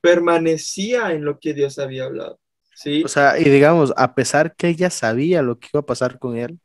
permanecía 0.00 1.12
en 1.12 1.24
lo 1.24 1.38
que 1.38 1.54
Dios 1.54 1.78
había 1.78 2.06
hablado. 2.06 2.40
¿sí? 2.74 3.04
O 3.04 3.08
sea, 3.08 3.38
y 3.38 3.44
digamos, 3.44 3.92
a 3.96 4.16
pesar 4.16 4.56
que 4.56 4.66
ella 4.66 4.90
sabía 4.90 5.42
lo 5.42 5.60
que 5.60 5.68
iba 5.72 5.80
a 5.80 5.86
pasar 5.86 6.18
con 6.18 6.36
él, 6.36 6.58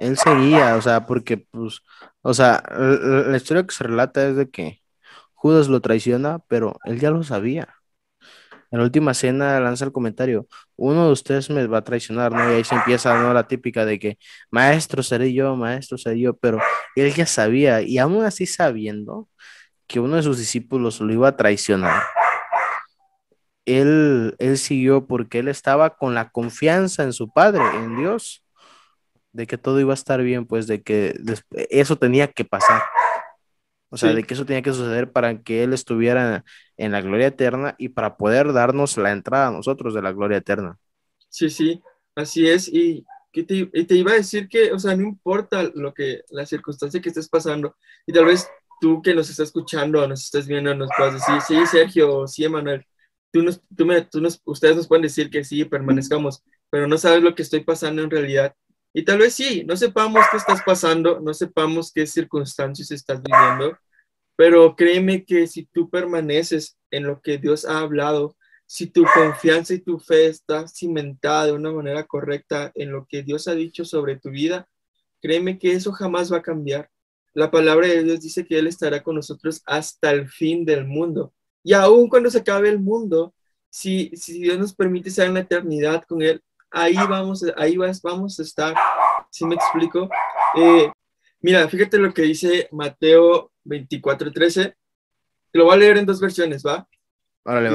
él 0.00 0.16
seguía, 0.16 0.76
o 0.76 0.82
sea, 0.82 1.06
porque, 1.06 1.36
pues, 1.38 1.82
o 2.22 2.34
sea, 2.34 2.62
la 2.70 3.36
historia 3.36 3.64
que 3.66 3.74
se 3.74 3.84
relata 3.84 4.26
es 4.28 4.36
de 4.36 4.50
que 4.50 4.82
Judas 5.34 5.68
lo 5.68 5.80
traiciona, 5.80 6.40
pero 6.48 6.78
él 6.84 6.98
ya 7.00 7.10
lo 7.10 7.22
sabía. 7.22 7.68
En 8.70 8.78
la 8.78 8.84
última 8.84 9.14
cena 9.14 9.60
lanza 9.60 9.84
el 9.84 9.92
comentario, 9.92 10.46
uno 10.76 11.06
de 11.06 11.12
ustedes 11.12 11.50
me 11.50 11.66
va 11.66 11.78
a 11.78 11.84
traicionar, 11.84 12.32
¿no? 12.32 12.50
Y 12.50 12.56
ahí 12.56 12.64
se 12.64 12.76
empieza. 12.76 13.32
La 13.34 13.46
típica 13.48 13.84
de 13.84 13.98
que, 13.98 14.18
maestro 14.50 15.02
seré 15.02 15.34
yo, 15.34 15.56
maestro 15.56 15.98
seré 15.98 16.20
yo, 16.20 16.36
pero 16.36 16.60
él 16.96 17.12
ya 17.14 17.26
sabía, 17.26 17.82
y 17.82 17.98
aún 17.98 18.24
así 18.24 18.46
sabiendo 18.46 19.28
que 19.86 20.00
uno 20.00 20.16
de 20.16 20.22
sus 20.22 20.38
discípulos 20.38 21.00
lo 21.00 21.12
iba 21.12 21.28
a 21.28 21.36
traicionar, 21.36 22.02
él, 23.66 24.34
él 24.38 24.58
siguió 24.58 25.06
porque 25.06 25.40
él 25.40 25.48
estaba 25.48 25.96
con 25.96 26.14
la 26.14 26.30
confianza 26.30 27.02
en 27.02 27.12
su 27.12 27.32
Padre, 27.32 27.62
en 27.74 27.96
Dios, 27.96 28.44
de 29.32 29.46
que 29.46 29.58
todo 29.58 29.80
iba 29.80 29.92
a 29.92 29.94
estar 29.94 30.22
bien, 30.22 30.46
pues 30.46 30.66
de 30.66 30.82
que 30.82 31.14
eso 31.70 31.96
tenía 31.96 32.28
que 32.28 32.44
pasar. 32.44 32.82
O 33.92 33.96
sea, 33.96 34.14
de 34.14 34.22
que 34.22 34.34
eso 34.34 34.46
tenía 34.46 34.62
que 34.62 34.72
suceder 34.72 35.10
para 35.10 35.42
que 35.42 35.64
Él 35.64 35.72
estuviera 35.72 36.44
en 36.76 36.92
la 36.92 37.00
gloria 37.00 37.26
eterna 37.26 37.74
y 37.76 37.88
para 37.88 38.16
poder 38.16 38.52
darnos 38.52 38.96
la 38.96 39.10
entrada 39.10 39.48
a 39.48 39.52
nosotros 39.52 39.94
de 39.94 40.02
la 40.02 40.12
gloria 40.12 40.38
eterna. 40.38 40.78
Sí, 41.28 41.50
sí, 41.50 41.82
así 42.14 42.48
es. 42.48 42.68
Y, 42.68 43.04
te, 43.32 43.42
te, 43.66 43.94
iba 43.96 44.12
a 44.12 44.16
decir 44.16 44.48
que, 44.48 44.72
o 44.72 44.78
sea, 44.78 44.94
no 44.96 45.02
importa 45.02 45.64
lo 45.74 45.92
que, 45.92 46.22
la 46.30 46.46
circunstancia 46.46 47.00
que 47.00 47.08
estés 47.08 47.28
pasando, 47.28 47.76
y 48.06 48.12
tal 48.12 48.26
vez 48.26 48.48
tú 48.80 49.02
que 49.02 49.14
nos 49.14 49.28
estás 49.28 49.48
escuchando 49.48 50.06
nos 50.08 50.24
estás 50.24 50.46
viendo 50.46 50.74
nos 50.74 50.88
puedas 50.96 51.14
decir, 51.14 51.40
sí, 51.46 51.66
Sergio, 51.66 52.26
sí, 52.26 52.44
Emanuel, 52.44 52.84
tú 53.30 53.42
nos, 53.42 53.60
tú 53.76 53.84
me, 53.84 54.02
tú 54.02 54.20
nos, 54.20 54.40
ustedes 54.44 54.76
nos 54.76 54.88
pueden 54.88 55.02
decir 55.02 55.30
que 55.30 55.44
sí, 55.44 55.64
permanezcamos, 55.64 56.42
pero 56.70 56.88
no 56.88 56.96
sabes 56.98 57.22
lo 57.22 57.34
que 57.34 57.42
estoy 57.42 57.60
pasando 57.60 58.02
en 58.02 58.10
realidad. 58.10 58.54
Y 58.92 59.04
tal 59.04 59.18
vez 59.18 59.34
sí, 59.34 59.64
no 59.64 59.76
sepamos 59.76 60.24
qué 60.30 60.36
estás 60.36 60.62
pasando, 60.62 61.20
no 61.20 61.32
sepamos 61.32 61.92
qué 61.92 62.06
circunstancias 62.06 62.90
estás 62.90 63.22
viviendo, 63.22 63.78
pero 64.36 64.74
créeme 64.74 65.24
que 65.24 65.46
si 65.46 65.66
tú 65.66 65.88
permaneces 65.88 66.76
en 66.90 67.04
lo 67.04 67.20
que 67.20 67.38
Dios 67.38 67.64
ha 67.64 67.80
hablado, 67.80 68.36
si 68.66 68.86
tu 68.86 69.04
confianza 69.14 69.74
y 69.74 69.80
tu 69.80 69.98
fe 69.98 70.26
está 70.26 70.66
cimentada 70.66 71.46
de 71.46 71.52
una 71.52 71.72
manera 71.72 72.04
correcta 72.04 72.72
en 72.74 72.92
lo 72.92 73.06
que 73.06 73.22
Dios 73.22 73.48
ha 73.48 73.54
dicho 73.54 73.84
sobre 73.84 74.18
tu 74.18 74.30
vida, 74.30 74.68
créeme 75.20 75.58
que 75.58 75.72
eso 75.72 75.92
jamás 75.92 76.32
va 76.32 76.38
a 76.38 76.42
cambiar. 76.42 76.88
La 77.32 77.50
palabra 77.50 77.86
de 77.86 78.02
Dios 78.02 78.20
dice 78.20 78.44
que 78.44 78.58
Él 78.58 78.66
estará 78.66 79.02
con 79.02 79.16
nosotros 79.16 79.62
hasta 79.66 80.10
el 80.10 80.28
fin 80.28 80.64
del 80.64 80.84
mundo. 80.84 81.32
Y 81.62 81.74
aún 81.74 82.08
cuando 82.08 82.30
se 82.30 82.38
acabe 82.38 82.68
el 82.68 82.80
mundo, 82.80 83.34
si, 83.68 84.10
si 84.14 84.40
Dios 84.40 84.58
nos 84.58 84.74
permite 84.74 85.10
estar 85.10 85.26
en 85.26 85.34
la 85.34 85.40
eternidad 85.40 86.04
con 86.08 86.22
Él, 86.22 86.42
ahí 86.70 86.94
vamos, 86.94 87.44
ahí 87.56 87.76
vamos 87.76 88.38
a 88.38 88.42
estar. 88.42 88.74
¿Sí 89.30 89.44
me 89.44 89.54
explico? 89.54 90.08
Eh, 90.56 90.90
mira, 91.40 91.68
fíjate 91.68 91.98
lo 91.98 92.12
que 92.12 92.22
dice 92.22 92.68
Mateo 92.72 93.52
24:13. 93.64 94.74
Lo 95.52 95.64
voy 95.64 95.74
a 95.74 95.76
leer 95.78 95.98
en 95.98 96.06
dos 96.06 96.20
versiones, 96.20 96.64
¿va? 96.64 96.86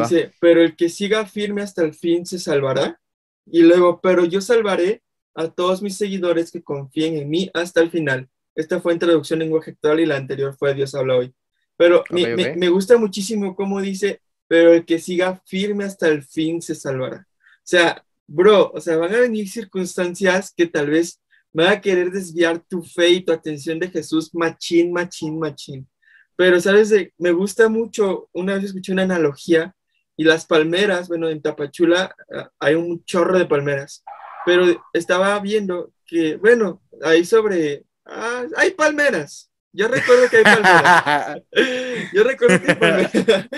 dice, 0.02 0.32
pero 0.40 0.62
el 0.62 0.76
que 0.76 0.90
siga 0.90 1.26
firme 1.26 1.62
hasta 1.62 1.84
el 1.84 1.94
fin 1.94 2.26
se 2.26 2.40
salvará. 2.40 3.00
Y 3.46 3.62
luego, 3.62 4.00
pero 4.02 4.26
yo 4.26 4.42
salvaré 4.42 5.04
a 5.36 5.50
todos 5.50 5.82
mis 5.82 5.98
seguidores 5.98 6.52
que 6.52 6.64
confíen 6.64 7.18
en 7.18 7.30
mí 7.30 7.50
hasta 7.54 7.82
el 7.82 7.92
final. 7.92 8.30
Esta 8.56 8.80
fue 8.80 8.94
en 8.94 9.00
traducción 9.00 9.42
en 9.42 9.48
lenguaje 9.48 9.72
actual 9.72 10.00
y 10.00 10.06
la 10.06 10.16
anterior 10.16 10.56
fue 10.56 10.74
Dios 10.74 10.96
habla 10.96 11.18
hoy. 11.18 11.34
Pero 11.76 12.04
me, 12.10 12.36
Me, 12.36 12.56
me, 12.56 12.70
gusta 12.70 12.98
muchísimo 12.98 13.54
cómo 13.54 13.82
dice, 13.82 14.22
pero 14.48 14.74
el 14.74 14.86
que 14.86 14.98
siga 14.98 15.42
firme 15.46 15.84
hasta 15.84 16.08
el 16.08 16.24
fin 16.24 16.62
se 16.62 16.74
salvará. 16.74 17.28
O 17.28 17.68
sea, 17.68 18.05
bro, 18.28 18.72
o 18.74 18.82
sea, 18.82 18.98
van 18.98 19.14
a 19.14 19.20
venir 19.20 19.50
circunstancias 19.50 20.54
que 20.56 20.68
tal 20.68 20.90
vez 20.90 21.22
van 21.54 21.68
a 21.68 21.82
querer 21.82 22.12
desviar 22.12 22.60
tu 22.60 22.84
fe 22.84 23.10
y 23.10 23.22
tu 23.24 23.32
atención 23.32 23.80
de 23.80 23.90
Jesús, 23.90 24.30
machín, 24.34 24.92
machín, 24.92 25.40
machín. 25.40 25.88
Pero, 26.36 26.60
¿sabes? 26.60 26.94
Me 27.18 27.32
gusta 27.32 27.70
mucho, 27.70 28.30
una 28.34 28.56
vez 28.56 28.66
escuché 28.66 28.92
una 28.92 29.04
analogía 29.04 29.74
y 30.18 30.24
las 30.24 30.46
palmeras, 30.46 31.08
bueno, 31.08 31.30
en 31.30 31.42
Tapachula 31.42 32.14
ah, 32.34 32.50
hay 32.60 32.76
un 32.76 33.04
chorro 33.06 33.38
de 33.38 33.46
palmeras, 33.46 34.04
pero 34.46 34.66
estaba 34.94 35.40
viendo 35.40 35.92
que, 36.06 36.38
bueno, 36.38 36.82
ahí 37.04 37.26
sobre, 37.26 37.86
ah, 38.06 38.44
hay 38.58 38.72
palmeras. 38.72 39.50
Yo 39.72 39.88
recuerdo 39.90 40.30
que 40.30 40.38
hay 40.38 40.44
palmeras. 40.44 41.42
Yo 42.14 42.24
recuerdo 42.24 42.62
que 42.62 42.72
hay 42.72 42.78
palmeras. 42.78 43.12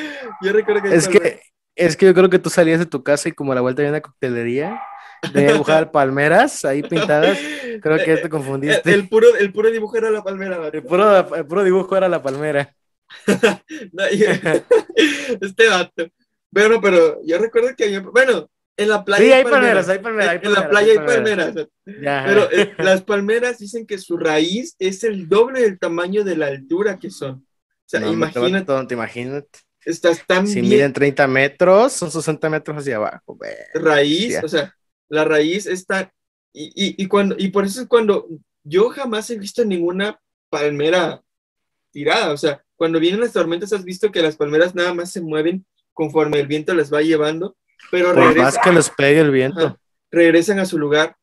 Yo 0.41 0.53
recuerdo 0.53 0.82
que 0.82 0.88
hay 0.89 0.97
es 0.97 1.08
Que 1.08 1.41
es 1.78 1.96
que 1.96 2.08
yo 2.08 2.13
creo 2.13 2.30
que 2.30 2.40
tú 2.40 2.50
salías 2.50 2.80
de 2.80 2.86
tu 2.86 3.04
casa 3.04 3.30
y 3.30 3.32
como 3.32 3.52
a 3.52 3.56
la 3.56 3.62
vuelta 3.62 3.82
había 3.82 3.92
una 3.92 4.02
coctelería 4.02 4.82
de 5.34 5.54
dibujar 5.54 5.92
palmeras 5.92 6.66
ahí 6.66 6.84
pintadas. 6.84 7.38
Creo 7.82 7.98
que 8.04 8.18
te 8.18 8.30
confundiste. 8.30 8.94
El, 8.94 9.08
puro, 9.08 9.36
el 9.36 9.52
puro 9.52 9.70
dibujo 9.70 9.98
era 9.98 10.10
la 10.10 10.24
palmera. 10.24 10.68
El 10.72 10.84
puro, 10.84 11.36
el 11.36 11.46
puro 11.46 11.63
dibujo 11.63 11.96
era 11.96 12.10
la 12.10 12.22
palmera. 12.22 12.76
este 15.42 15.66
dato. 15.66 16.08
Bueno, 16.52 16.82
pero 16.82 17.22
yo 17.26 17.38
recuerdo 17.38 17.76
que 17.76 17.86
había, 17.86 18.00
bueno, 18.02 18.50
en 18.78 18.90
la 18.90 19.04
playa 19.04 19.24
sí, 19.24 19.32
hay 19.32 19.44
palmeras, 19.44 19.90
hay 19.90 20.00
palmeras, 20.00 20.30
hay 20.30 20.40
palmeras. 20.40 20.58
En 20.58 20.63
la 20.63 20.70
playa 20.70 20.92
hay 20.92 20.98
palmeras. 21.00 21.68
pero 21.86 22.52
eh, 22.52 22.74
las 22.78 23.02
palmeras 23.02 23.58
dicen 23.58 23.88
que 23.88 23.98
su 23.98 24.18
raíz 24.18 24.76
es 24.78 25.04
el 25.04 25.28
doble 25.28 25.62
del 25.62 25.80
tamaño 25.80 26.24
de 26.24 26.38
la 26.38 26.48
altura 26.48 27.00
que 27.00 27.10
son. 27.10 27.32
O 27.88 27.90
sea, 27.90 28.06
imagínate. 28.08 28.86
Te, 28.86 28.94
imagínate. 28.94 29.60
Estás 29.88 30.21
tan 30.28 30.45
si 30.45 30.62
miden 30.62 30.91
30 30.91 31.26
metros, 31.28 31.93
son 31.93 32.12
60 32.12 32.50
metros 32.50 32.78
hacia 32.78 32.97
abajo. 32.97 33.39
Raíz, 33.73 34.38
o 34.43 34.47
sea, 34.50 34.76
la 35.08 35.23
raíz 35.23 35.65
está. 35.65 36.12
Y, 36.52 36.65
y, 36.76 37.02
y, 37.02 37.08
cuando, 37.08 37.38
y 37.39 37.47
por 37.47 37.63
eso 37.63 37.80
es 37.80 37.88
cuando 37.88 38.28
yo 38.65 38.89
jamás 38.89 39.30
he 39.30 39.38
visto 39.39 39.63
ninguna 39.63 40.19
palmera 40.50 41.23
tirada. 41.89 42.34
O 42.34 42.38
sea, 42.38 42.62
cuando 42.76 43.00
vienen 43.00 43.21
las 43.21 43.32
tormentas, 43.32 43.71
has 43.71 43.86
visto 43.86 44.12
que 44.12 44.21
las 44.21 44.36
palmeras 44.36 44.76
nada 44.76 44.93
más 44.93 45.10
se 45.10 45.21
mueven 45.21 45.65
conforme 45.93 46.41
el 46.41 46.47
viento 46.47 46.73
las 46.73 46.93
va 46.93 47.02
llevando, 47.02 47.56
pero 47.89 48.12
regresan. 48.12 48.43
más 48.43 48.58
que 48.58 48.73
les 48.73 48.89
pegue 48.89 49.21
el 49.21 49.32
viento. 49.32 49.80
regresan 50.12 50.60
a 50.60 50.65
su 50.65 50.78
lugar 50.78 51.15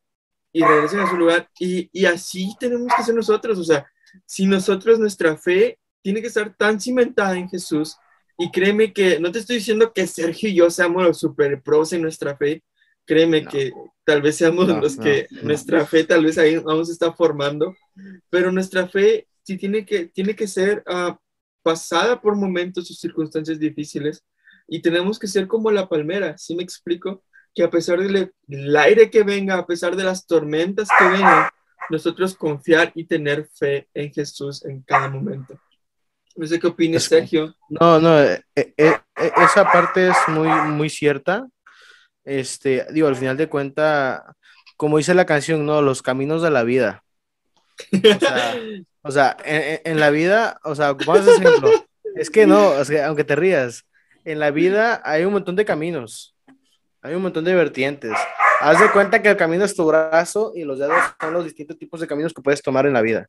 y 0.55 0.65
regresan 0.65 1.01
a 1.01 1.11
su 1.11 1.19
lugar. 1.19 1.51
Y, 1.59 1.91
y 1.93 2.07
así 2.07 2.57
tenemos 2.59 2.91
que 2.97 3.03
ser 3.03 3.15
nosotros. 3.15 3.59
O 3.59 3.65
sea, 3.65 3.87
si 4.25 4.47
nosotros, 4.47 4.99
nuestra 4.99 5.37
fe 5.37 5.79
tiene 6.01 6.23
que 6.23 6.29
estar 6.29 6.55
tan 6.57 6.81
cimentada 6.81 7.37
en 7.37 7.51
Jesús 7.51 7.99
y 8.39 8.51
créeme 8.51 8.93
que 8.93 9.21
no 9.21 9.31
te 9.31 9.39
estoy 9.39 9.57
diciendo 9.57 9.93
que 9.93 10.07
Sergio 10.07 10.49
y 10.49 10.55
yo 10.55 10.71
seamos 10.71 11.03
los 11.03 11.19
super 11.19 11.63
pros 11.63 11.93
en 11.93 12.03
nuestra 12.03 12.37
fe. 12.37 12.63
Créeme 13.07 13.45
que 13.45 13.71
tal 14.05 14.23
vez 14.23 14.37
seamos 14.37 14.67
los 14.69 14.97
que 14.97 15.27
nuestra 15.43 15.85
fe 15.87 16.05
tal 16.05 16.25
vez 16.25 16.39
ahí 16.39 16.57
vamos 16.57 16.89
a 16.89 16.93
estar 16.93 17.15
formando, 17.15 17.75
pero 18.31 18.51
nuestra 18.51 18.89
fe 18.89 19.29
sí 19.43 19.59
tiene 19.59 19.85
que, 19.85 20.07
tiene 20.07 20.35
que 20.35 20.47
ser 20.47 20.83
uh, 20.87 21.15
pasada 21.63 22.21
por 22.21 22.35
momentos 22.35 22.91
y 22.91 22.95
circunstancias 22.95 23.59
difíciles 23.59 24.25
y 24.67 24.81
tenemos 24.81 25.19
que 25.19 25.27
ser 25.27 25.47
como 25.47 25.71
la 25.71 25.89
palmera, 25.89 26.39
¿sí 26.39 26.57
me 26.57 26.63
explico? 26.63 27.23
Que 27.55 27.63
a 27.63 27.71
pesar 27.71 27.99
del 28.01 28.77
aire 28.77 29.11
que 29.11 29.23
venga, 29.23 29.59
a 29.59 29.67
pesar 29.67 29.97
de 29.97 30.05
las 30.05 30.27
tormentas 30.27 30.89
que 30.99 31.05
vengan, 31.05 31.49
nosotros 31.91 32.35
confiar 32.35 32.91
y 32.95 33.05
tener 33.05 33.47
fe 33.53 33.89
en 33.93 34.13
Jesús 34.13 34.65
en 34.65 34.83
cada 34.83 35.09
momento. 35.09 35.59
No 36.37 36.47
sé 36.47 36.59
qué 36.59 36.67
opinas, 36.67 37.05
Sergio. 37.05 37.55
No, 37.69 38.01
no, 38.01 38.21
eh, 38.21 38.43
eh, 38.57 38.73
eh, 38.77 38.99
esa 39.17 39.71
parte 39.71 40.09
es 40.09 40.17
muy, 40.29 40.49
muy 40.49 40.91
cierta. 40.91 41.47
Este, 42.25 42.87
digo, 42.91 43.07
al 43.07 43.17
final 43.17 43.37
de 43.37 43.49
cuenta, 43.49 44.35
como 44.77 44.99
dice 44.99 45.15
la 45.15 45.27
canción, 45.27 45.65
no, 45.65 45.83
los 45.83 46.03
caminos 46.03 46.43
de 46.43 46.51
la 46.51 46.63
vida. 46.63 47.05
O 49.07 49.11
sea, 49.11 49.37
en, 49.45 50.01
la 50.01 50.09
vida, 50.09 50.59
o 50.65 50.75
sea, 50.75 50.95
vamos 50.95 51.29
a 51.29 51.33
ejemplo. 51.33 51.71
Es 52.15 52.31
que 52.31 52.47
no, 52.47 52.73
aunque 53.05 53.25
te 53.25 53.37
rías, 53.37 53.85
en 54.25 54.39
la 54.39 54.51
vida 54.51 55.03
hay 55.05 55.25
un 55.25 55.33
montón 55.35 55.57
de 55.57 55.67
caminos, 55.67 56.35
hay 57.03 57.15
un 57.15 57.21
montón 57.21 57.45
de 57.45 57.55
vertientes. 57.55 58.13
Haz 58.61 58.81
de 58.81 58.91
cuenta 58.93 59.21
que 59.21 59.29
el 59.29 59.37
camino 59.37 59.65
es 59.65 59.75
tu 59.75 59.85
brazo 59.85 60.53
y 60.55 60.65
los 60.65 60.79
dedos 60.79 60.97
son 61.21 61.35
los 61.35 61.45
distintos 61.45 61.77
tipos 61.77 62.01
de 62.01 62.07
caminos 62.07 62.33
que 62.33 62.41
puedes 62.41 62.63
tomar 62.63 62.87
en 62.87 62.95
la 62.95 63.03
vida, 63.03 63.29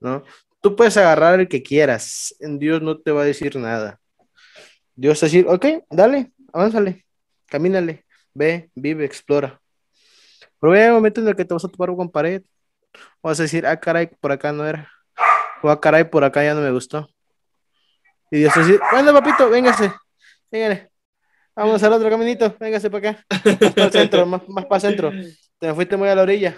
¿no? 0.00 0.24
Tú 0.60 0.76
puedes 0.76 0.96
agarrar 0.96 1.40
el 1.40 1.48
que 1.48 1.62
quieras, 1.62 2.34
Dios 2.38 2.82
no 2.82 2.98
te 2.98 3.12
va 3.12 3.22
a 3.22 3.24
decir 3.24 3.56
nada. 3.56 3.98
Dios 4.94 5.22
va 5.22 5.26
a 5.26 5.28
decir, 5.28 5.46
ok, 5.48 5.66
dale, 5.90 6.32
avánzale, 6.52 7.06
camínale, 7.46 8.04
ve, 8.34 8.70
vive, 8.74 9.04
explora. 9.04 9.60
Pero 10.60 10.74
hay 10.74 10.88
un 10.88 10.94
momento 10.94 11.20
en 11.20 11.28
el 11.28 11.36
que 11.36 11.44
te 11.44 11.54
vas 11.54 11.64
a 11.64 11.68
topar 11.68 11.88
con 11.96 12.10
pared, 12.10 12.42
vas 13.22 13.40
a 13.40 13.44
decir, 13.44 13.66
ah, 13.66 13.80
caray, 13.80 14.08
por 14.20 14.32
acá 14.32 14.52
no 14.52 14.66
era. 14.66 14.90
O 15.62 15.70
ah, 15.70 15.80
caray, 15.80 16.04
por 16.04 16.24
acá 16.24 16.44
ya 16.44 16.54
no 16.54 16.60
me 16.60 16.70
gustó. 16.70 17.08
Y 18.30 18.38
Dios 18.38 18.52
va 18.56 18.60
a 18.60 18.64
decir, 18.64 18.80
bueno, 18.92 19.12
papito, 19.12 19.48
véngase, 19.48 19.92
véngale. 20.50 20.90
Vamos 21.56 21.82
al 21.82 21.92
otro 21.92 22.08
caminito, 22.08 22.54
véngase 22.58 22.90
para 22.90 23.10
acá. 23.10 23.26
Más 23.44 23.72
para 23.72 23.86
el 23.86 23.92
centro, 23.92 24.26
más 24.26 24.42
para 24.66 24.76
el 24.76 24.80
centro. 24.80 25.12
Te 25.58 25.74
fuiste 25.74 25.96
muy 25.96 26.08
a 26.08 26.14
la 26.14 26.22
orilla. 26.22 26.56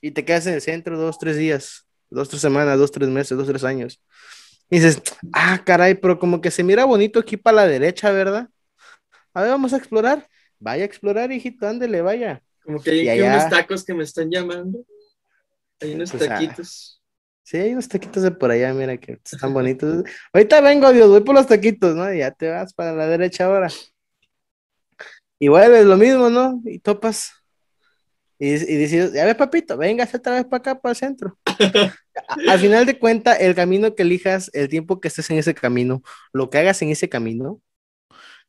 Y 0.00 0.10
te 0.12 0.24
quedas 0.24 0.46
en 0.46 0.54
el 0.54 0.60
centro 0.60 0.98
dos, 0.98 1.18
tres 1.18 1.36
días, 1.36 1.86
dos, 2.12 2.28
tres 2.28 2.42
semanas, 2.42 2.78
dos, 2.78 2.90
tres 2.90 3.08
meses, 3.08 3.36
dos, 3.36 3.46
tres 3.46 3.64
años. 3.64 4.00
Y 4.70 4.76
dices, 4.76 5.02
ah, 5.32 5.62
caray, 5.64 5.94
pero 5.94 6.18
como 6.18 6.40
que 6.40 6.50
se 6.50 6.62
mira 6.62 6.84
bonito 6.84 7.20
aquí 7.20 7.36
para 7.36 7.56
la 7.56 7.66
derecha, 7.66 8.10
¿verdad? 8.10 8.48
A 9.34 9.42
ver, 9.42 9.50
vamos 9.50 9.72
a 9.72 9.76
explorar. 9.76 10.26
Vaya 10.58 10.84
a 10.84 10.86
explorar, 10.86 11.32
hijito, 11.32 11.66
ándele, 11.66 12.02
vaya. 12.02 12.42
Como 12.64 12.80
que 12.80 13.10
hay 13.10 13.20
unos 13.20 13.48
tacos 13.50 13.84
que 13.84 13.94
me 13.94 14.04
están 14.04 14.30
llamando. 14.30 14.84
Hay 15.80 15.94
unos 15.94 16.10
pues, 16.10 16.22
ah, 16.22 16.28
taquitos. 16.28 17.02
Sí, 17.42 17.56
hay 17.56 17.72
unos 17.72 17.88
taquitos 17.88 18.22
de 18.22 18.30
por 18.30 18.50
allá, 18.50 18.72
mira 18.72 18.96
que 18.96 19.18
están 19.24 19.52
bonitos. 19.52 20.04
Ahorita 20.32 20.60
vengo, 20.60 20.92
Dios, 20.92 21.08
voy 21.08 21.20
por 21.22 21.34
los 21.34 21.46
taquitos, 21.46 21.94
¿no? 21.96 22.12
Y 22.12 22.18
ya 22.18 22.30
te 22.30 22.48
vas 22.48 22.72
para 22.72 22.92
la 22.92 23.06
derecha 23.06 23.46
ahora. 23.46 23.68
Y 25.38 25.48
vuelves 25.48 25.84
lo 25.84 25.96
mismo, 25.96 26.30
¿no? 26.30 26.62
Y 26.64 26.78
topas. 26.78 27.32
Y, 28.38 28.52
y 28.52 28.76
dices, 28.76 29.12
ya 29.12 29.24
ves, 29.24 29.34
papito, 29.34 29.76
venga 29.76 30.08
otra 30.14 30.36
vez 30.36 30.44
para 30.44 30.56
acá, 30.58 30.80
para 30.80 30.92
el 30.92 30.96
centro. 30.96 31.36
Al 32.48 32.58
final 32.58 32.86
de 32.86 32.98
cuentas, 32.98 33.40
el 33.40 33.54
camino 33.54 33.94
que 33.94 34.02
elijas, 34.02 34.50
el 34.52 34.68
tiempo 34.68 35.00
que 35.00 35.08
estés 35.08 35.30
en 35.30 35.38
ese 35.38 35.54
camino, 35.54 36.02
lo 36.32 36.50
que 36.50 36.58
hagas 36.58 36.82
en 36.82 36.90
ese 36.90 37.08
camino, 37.08 37.60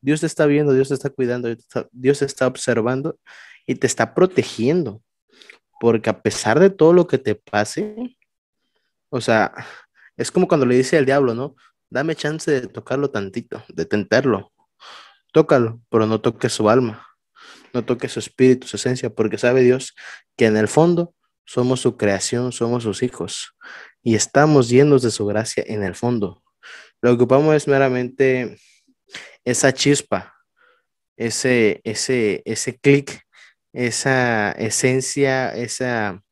Dios 0.02 0.20
te 0.20 0.26
está 0.26 0.46
viendo, 0.46 0.74
Dios 0.74 0.90
te 0.90 0.96
está 0.96 1.10
cuidando, 1.10 1.56
Dios 1.92 2.20
te 2.20 2.26
está 2.26 2.48
observando 2.48 3.18
y 3.66 3.76
te 3.76 3.88
está 3.88 4.14
protegiendo. 4.14 5.02
Porque 5.80 6.10
a 6.10 6.22
pesar 6.22 6.60
de 6.60 6.70
todo 6.70 6.94
lo 6.94 7.08
que 7.08 7.18
te 7.18 7.36
pase, 7.36 8.18
o 9.10 9.22
sea, 9.22 9.54
es 10.18 10.32
como 10.32 10.48
cuando 10.48 10.66
le 10.66 10.76
dice 10.76 10.98
al 10.98 11.06
diablo, 11.06 11.34
¿no? 11.34 11.56
Dame 11.90 12.16
chance 12.16 12.50
de 12.50 12.68
tocarlo 12.68 13.12
tantito, 13.12 13.64
de 13.70 13.86
tentarlo. 13.86 14.52
Tócalo, 15.32 15.82
pero 15.90 16.06
no 16.06 16.22
toques 16.22 16.54
su 16.54 16.70
alma, 16.70 17.08
no 17.74 17.84
toques 17.84 18.12
su 18.12 18.20
espíritu, 18.20 18.68
su 18.68 18.76
esencia, 18.76 19.10
porque 19.10 19.38
sabe 19.38 19.62
Dios 19.62 19.96
que 20.36 20.46
en 20.46 20.58
el 20.58 20.68
fondo 20.68 21.14
somos 21.46 21.82
su 21.82 21.98
creación, 21.98 22.52
somos 22.52 22.84
sus 22.84 23.04
hijos 23.04 23.56
y 24.02 24.16
estamos 24.16 24.70
llenos 24.70 25.02
de 25.02 25.12
su 25.12 25.26
gracia 25.26 25.64
en 25.68 25.84
el 25.84 25.96
fondo. 25.96 26.44
Lo 27.02 27.12
que 27.12 27.16
ocupamos 27.16 27.56
es 27.56 27.68
meramente 27.68 28.58
esa 29.44 29.74
chispa, 29.74 30.36
ese, 31.18 31.82
ese, 31.84 32.42
ese 32.46 32.78
clic, 32.78 33.22
esa 33.74 34.52
esencia, 34.52 35.54
esa 35.54 36.24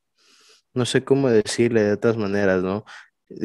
no 0.74 0.86
sé 0.86 1.04
cómo 1.04 1.30
decirle 1.30 1.84
de 1.84 1.94
otras 1.94 2.18
maneras, 2.18 2.64
¿no? 2.64 2.86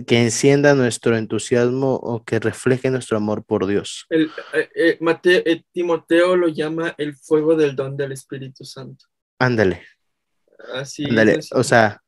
Que 0.07 0.22
encienda 0.22 0.74
nuestro 0.74 1.16
entusiasmo 1.16 1.94
o 1.94 2.24
que 2.24 2.38
refleje 2.40 2.90
nuestro 2.90 3.16
amor 3.16 3.44
por 3.44 3.66
Dios. 3.66 4.07
El, 4.09 4.31
eh, 4.52 4.68
eh, 4.74 4.98
Mateo, 5.00 5.42
eh, 5.44 5.64
Timoteo 5.72 6.37
lo 6.37 6.48
llama 6.48 6.94
el 6.98 7.16
fuego 7.16 7.57
del 7.57 7.76
don 7.76 7.96
del 7.96 8.12
Espíritu 8.12 8.64
Santo. 8.64 9.07
Ándale. 9.38 9.83
Así. 10.75 11.07
O 11.53 11.62
sea, 11.62 12.03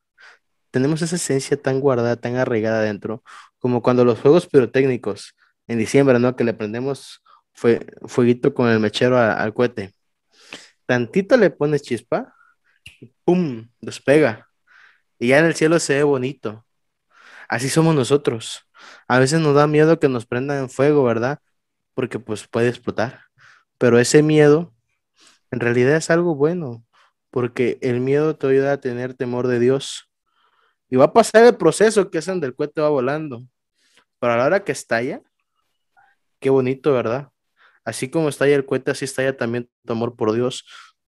tenemos 0.71 1.03
esa 1.03 1.17
esencia 1.17 1.61
tan 1.61 1.81
guardada, 1.81 2.17
tan 2.17 2.37
arraigada 2.37 2.83
dentro, 2.83 3.23
como 3.59 3.83
cuando 3.83 4.05
los 4.05 4.19
fuegos 4.19 4.47
pirotécnicos 4.47 5.35
en 5.67 5.79
diciembre, 5.79 6.19
¿no? 6.19 6.37
Que 6.37 6.45
le 6.45 6.55
prendemos 6.55 7.23
fue, 7.53 7.87
fueguito 8.07 8.55
con 8.55 8.69
el 8.69 8.81
mechero 8.81 9.19
al 9.19 9.55
cohete. 9.55 9.95
Tantito 10.87 11.37
le 11.37 11.51
pones 11.51 11.83
chispa, 11.83 12.35
y 13.01 13.13
¡pum! 13.25 13.69
despega 13.81 14.49
y 15.19 15.29
ya 15.29 15.39
en 15.39 15.47
el 15.47 15.55
cielo 15.55 15.79
se 15.79 15.97
ve 15.97 16.03
bonito. 16.05 16.65
Así 17.49 17.69
somos 17.69 17.95
nosotros. 17.95 18.69
A 19.09 19.19
veces 19.19 19.41
nos 19.41 19.55
da 19.55 19.67
miedo 19.67 19.99
que 19.99 20.09
nos 20.09 20.27
prendan 20.27 20.59
en 20.59 20.71
fuego, 20.71 21.05
¿verdad? 21.05 21.41
Porque 21.95 22.19
pues 22.19 22.47
puede 22.49 22.69
explotar. 22.69 23.23
Pero 23.79 23.99
ese 23.99 24.23
miedo 24.23 24.75
en 25.51 25.61
realidad 25.61 25.97
es 25.97 26.11
algo 26.11 26.35
bueno, 26.37 26.85
porque 27.31 27.79
el 27.81 28.01
miedo 28.01 28.37
te 28.37 28.47
ayuda 28.47 28.73
a 28.73 28.81
tener 28.81 29.15
temor 29.15 29.47
de 29.47 29.61
Dios. 29.61 30.11
Y 30.91 30.97
va 30.97 31.07
a 31.07 31.13
pasar 31.13 31.45
el 31.45 31.57
proceso 31.57 32.11
que 32.11 32.19
es 32.19 32.27
donde 32.27 32.47
el 32.47 32.55
va 32.55 32.89
volando. 32.89 33.45
Pero 34.19 34.33
a 34.33 34.37
la 34.37 34.47
hora 34.47 34.65
que 34.65 34.73
estalla, 34.73 35.21
qué 36.41 36.51
bonito, 36.51 36.93
¿verdad? 36.93 37.29
Así 37.85 38.09
como 38.11 38.29
estalla 38.29 38.57
el 38.57 38.67
cohete, 38.67 38.91
así 38.91 39.05
estalla 39.05 39.37
también 39.37 39.69
tu 39.85 39.93
amor 39.93 40.17
por 40.17 40.33
Dios, 40.33 40.65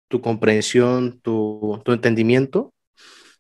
tu 0.09 0.21
comprensión, 0.21 1.21
tu, 1.21 1.81
tu 1.85 1.93
entendimiento 1.93 2.75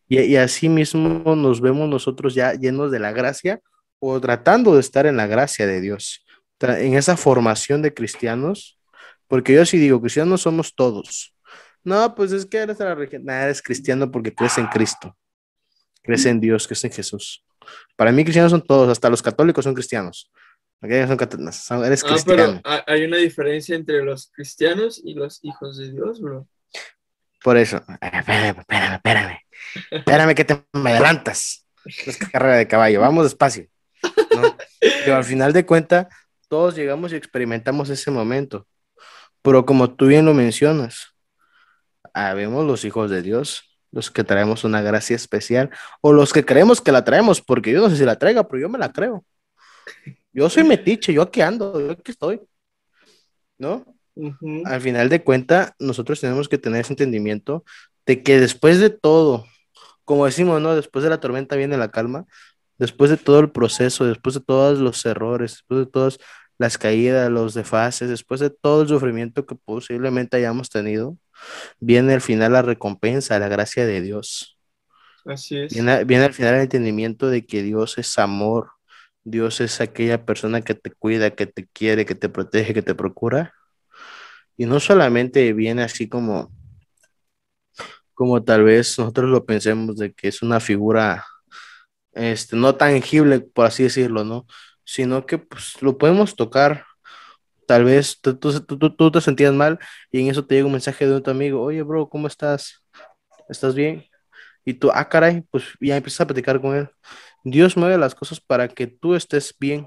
y, 0.08 0.36
así 0.36 0.68
mismo 0.68 1.36
nos 1.36 1.60
vemos 1.60 1.88
nosotros 1.88 2.34
ya 2.34 2.54
llenos 2.54 2.90
de 2.90 2.98
la 2.98 3.12
gracia 3.12 3.60
o 3.98 4.18
tratando 4.20 4.74
de 4.74 4.80
estar 4.80 5.04
en 5.04 5.18
la 5.18 5.26
gracia 5.26 5.66
de 5.66 5.80
Dios, 5.82 6.24
en 6.60 6.94
esa 6.94 7.16
formación 7.16 7.82
de 7.82 7.92
cristianos, 7.92 8.78
porque 9.26 9.52
yo 9.52 9.66
sí 9.66 9.76
digo, 9.76 10.00
cristianos 10.00 10.42
somos 10.42 10.74
todos. 10.74 11.34
No, 11.84 12.14
pues 12.14 12.32
es 12.32 12.46
que 12.46 12.58
eres 12.58 12.78
de 12.78 12.84
la 12.84 12.94
religión, 12.94 13.28
eres 13.28 13.62
cristiano 13.62 14.10
porque 14.10 14.34
crees 14.34 14.58
en 14.58 14.66
Cristo, 14.66 15.16
crees 16.02 16.26
en 16.26 16.40
Dios, 16.40 16.66
crees 16.66 16.84
en 16.84 16.92
Jesús. 16.92 17.44
Para 17.96 18.12
mí 18.12 18.22
cristianos 18.24 18.50
son 18.50 18.62
todos, 18.62 18.88
hasta 18.88 19.10
los 19.10 19.22
católicos 19.22 19.64
son 19.64 19.74
cristianos. 19.74 20.30
Son, 20.80 21.84
eres 21.84 22.04
ah, 22.04 22.08
cristiano. 22.08 22.60
pero 22.62 22.84
hay 22.86 23.04
una 23.04 23.16
diferencia 23.16 23.74
entre 23.74 24.04
los 24.04 24.30
cristianos 24.30 25.00
y 25.02 25.14
los 25.14 25.44
hijos 25.44 25.76
de 25.76 25.90
Dios, 25.90 26.20
bro. 26.20 26.46
Por 27.42 27.56
eso, 27.56 27.82
espérame, 28.00 28.60
espérame, 28.60 28.94
espérame. 28.94 29.38
Espérame 29.90 30.34
que 30.34 30.44
te 30.44 30.64
me 30.72 30.90
adelantas. 30.90 31.66
Es 31.84 32.16
carrera 32.16 32.56
de 32.56 32.68
caballo, 32.68 33.00
vamos 33.00 33.24
despacio. 33.24 33.66
Pero 35.04 35.16
al 35.16 35.24
final 35.24 35.52
de 35.52 35.66
cuentas, 35.66 36.06
todos 36.48 36.76
llegamos 36.76 37.12
y 37.12 37.16
experimentamos 37.16 37.90
ese 37.90 38.10
momento. 38.10 38.66
Pero 39.42 39.66
como 39.66 39.94
tú 39.94 40.06
bien 40.06 40.26
lo 40.26 40.34
mencionas, 40.34 41.14
habemos 42.14 42.66
los 42.66 42.84
hijos 42.84 43.10
de 43.10 43.22
Dios, 43.22 43.62
los 43.90 44.10
que 44.10 44.24
traemos 44.24 44.64
una 44.64 44.82
gracia 44.82 45.16
especial, 45.16 45.70
o 46.00 46.12
los 46.12 46.32
que 46.32 46.44
creemos 46.44 46.80
que 46.80 46.92
la 46.92 47.04
traemos, 47.04 47.40
porque 47.40 47.72
yo 47.72 47.80
no 47.80 47.90
sé 47.90 47.96
si 47.96 48.04
la 48.04 48.18
traiga, 48.18 48.46
pero 48.46 48.60
yo 48.62 48.68
me 48.68 48.78
la 48.78 48.92
creo. 48.92 49.24
Yo 50.32 50.48
soy 50.50 50.64
metiche, 50.64 51.12
yo 51.12 51.22
aquí 51.22 51.40
ando, 51.40 51.80
yo 51.80 51.92
aquí 51.92 52.10
estoy. 52.10 52.40
¿No? 53.58 53.84
Al 54.64 54.80
final 54.80 55.08
de 55.08 55.22
cuentas, 55.22 55.72
nosotros 55.78 56.20
tenemos 56.20 56.48
que 56.48 56.58
tener 56.58 56.80
ese 56.80 56.92
entendimiento 56.92 57.64
de 58.06 58.22
que 58.22 58.40
después 58.40 58.80
de 58.80 58.90
todo, 58.90 59.46
como 60.04 60.26
decimos, 60.26 60.60
¿no? 60.60 60.74
Después 60.74 61.02
de 61.02 61.10
la 61.10 61.20
tormenta 61.20 61.56
viene 61.56 61.76
la 61.76 61.90
calma, 61.90 62.26
después 62.78 63.10
de 63.10 63.16
todo 63.16 63.40
el 63.40 63.50
proceso, 63.50 64.06
después 64.06 64.34
de 64.34 64.40
todos 64.40 64.78
los 64.78 65.04
errores, 65.04 65.52
después 65.52 65.80
de 65.80 65.86
todas 65.86 66.18
las 66.58 66.78
caídas, 66.78 67.30
los 67.30 67.54
desfases, 67.54 68.08
después 68.08 68.40
de 68.40 68.50
todo 68.50 68.82
el 68.82 68.88
sufrimiento 68.88 69.46
que 69.46 69.54
posiblemente 69.54 70.36
hayamos 70.36 70.70
tenido, 70.70 71.16
viene 71.80 72.14
al 72.14 72.20
final 72.20 72.52
la 72.52 72.62
recompensa, 72.62 73.38
la 73.38 73.48
gracia 73.48 73.86
de 73.86 74.00
Dios. 74.00 74.58
Así 75.24 75.58
es. 75.58 75.72
Viene, 75.72 76.04
viene 76.04 76.24
al 76.24 76.34
final 76.34 76.54
el 76.54 76.62
entendimiento 76.62 77.28
de 77.28 77.44
que 77.46 77.62
Dios 77.62 77.98
es 77.98 78.18
amor, 78.18 78.70
Dios 79.24 79.60
es 79.60 79.80
aquella 79.80 80.24
persona 80.24 80.62
que 80.62 80.74
te 80.74 80.90
cuida, 80.90 81.30
que 81.30 81.46
te 81.46 81.66
quiere, 81.66 82.06
que 82.06 82.14
te 82.14 82.28
protege, 82.28 82.74
que 82.74 82.82
te 82.82 82.94
procura. 82.94 83.54
Y 84.56 84.66
no 84.66 84.80
solamente 84.80 85.52
viene 85.52 85.82
así 85.82 86.08
como, 86.08 86.50
como 88.14 88.42
tal 88.42 88.64
vez 88.64 88.98
nosotros 88.98 89.30
lo 89.30 89.44
pensemos 89.44 89.96
de 89.96 90.12
que 90.12 90.28
es 90.28 90.42
una 90.42 90.60
figura 90.60 91.24
este, 92.12 92.56
no 92.56 92.74
tangible, 92.74 93.40
por 93.40 93.66
así 93.66 93.84
decirlo, 93.84 94.24
¿no? 94.24 94.46
Sino 94.84 95.26
que 95.26 95.38
pues, 95.38 95.80
lo 95.82 95.98
podemos 95.98 96.34
tocar. 96.34 96.84
Tal 97.68 97.84
vez 97.84 98.18
tú, 98.22 98.34
tú, 98.38 99.10
te 99.12 99.20
sentías 99.20 99.52
mal 99.52 99.78
y 100.10 100.22
en 100.22 100.28
eso 100.28 100.46
te 100.46 100.54
llega 100.54 100.66
un 100.66 100.72
mensaje 100.72 101.06
de 101.06 101.20
tu 101.20 101.30
amigo, 101.30 101.60
oye, 101.60 101.82
bro, 101.82 102.08
¿cómo 102.08 102.26
estás? 102.26 102.82
¿Estás 103.46 103.74
bien? 103.74 104.06
Y 104.64 104.72
tú, 104.72 104.90
ah, 104.90 105.06
caray, 105.06 105.42
pues 105.50 105.64
ya 105.78 105.94
empiezas 105.98 106.22
a 106.22 106.26
platicar 106.26 106.62
con 106.62 106.74
él. 106.74 106.88
Dios 107.44 107.76
mueve 107.76 107.98
las 107.98 108.14
cosas 108.14 108.40
para 108.40 108.68
que 108.68 108.86
tú 108.86 109.14
estés 109.14 109.54
bien. 109.60 109.86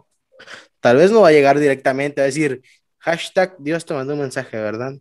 Tal 0.79 0.97
vez 0.97 1.11
no 1.11 1.21
va 1.21 1.29
a 1.29 1.31
llegar 1.31 1.57
directamente 1.57 2.21
a 2.21 2.25
decir, 2.25 2.61
Hashtag 2.99 3.55
Dios 3.57 3.83
te 3.83 3.95
mandó 3.95 4.13
un 4.13 4.19
mensaje, 4.19 4.59
¿verdad? 4.59 4.93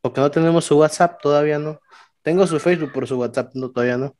Porque 0.00 0.20
no 0.20 0.30
tenemos 0.30 0.64
su 0.64 0.78
WhatsApp, 0.78 1.20
todavía 1.20 1.58
no. 1.58 1.80
Tengo 2.22 2.46
su 2.46 2.60
Facebook, 2.60 2.92
por 2.92 3.08
su 3.08 3.18
WhatsApp 3.18 3.50
no, 3.54 3.72
todavía 3.72 3.98
no. 3.98 4.16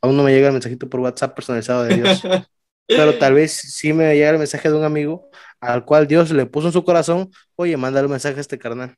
Aún 0.00 0.16
no 0.16 0.22
me 0.22 0.32
llega 0.32 0.46
el 0.46 0.52
mensajito 0.52 0.88
por 0.88 1.00
WhatsApp 1.00 1.34
personalizado 1.34 1.82
de 1.82 1.96
Dios. 1.96 2.22
Pero 2.86 3.18
tal 3.18 3.34
vez 3.34 3.52
sí 3.52 3.92
me 3.92 4.14
llega 4.14 4.30
el 4.30 4.38
mensaje 4.38 4.68
de 4.68 4.76
un 4.76 4.84
amigo 4.84 5.28
al 5.60 5.84
cual 5.84 6.06
Dios 6.06 6.30
le 6.30 6.46
puso 6.46 6.68
en 6.68 6.72
su 6.72 6.84
corazón, 6.84 7.30
oye, 7.56 7.76
mándale 7.76 8.06
un 8.06 8.12
mensaje 8.12 8.36
a 8.38 8.40
este 8.40 8.58
carnal. 8.58 8.96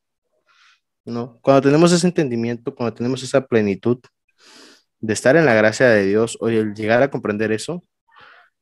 ¿No? 1.05 1.39
Cuando 1.41 1.63
tenemos 1.63 1.91
ese 1.93 2.07
entendimiento, 2.07 2.75
cuando 2.75 2.95
tenemos 2.95 3.23
esa 3.23 3.47
plenitud 3.47 3.99
de 5.01 5.13
estar 5.13 5.37
en 5.37 5.47
la 5.47 5.55
gracia 5.55 5.89
de 5.89 6.05
Dios, 6.05 6.37
oye, 6.41 6.59
el 6.59 6.75
llegar 6.75 7.03
a 7.03 7.11
comprender 7.11 7.51
eso, 7.53 7.83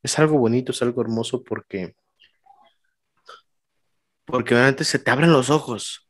es 0.02 0.18
algo 0.18 0.38
bonito, 0.38 0.70
es 0.70 0.82
algo 0.82 1.02
hermoso 1.02 1.42
porque 1.42 1.96
porque 4.26 4.54
obviamente 4.54 4.84
se 4.84 4.98
te 4.98 5.10
abren 5.10 5.32
los 5.32 5.50
ojos. 5.50 6.08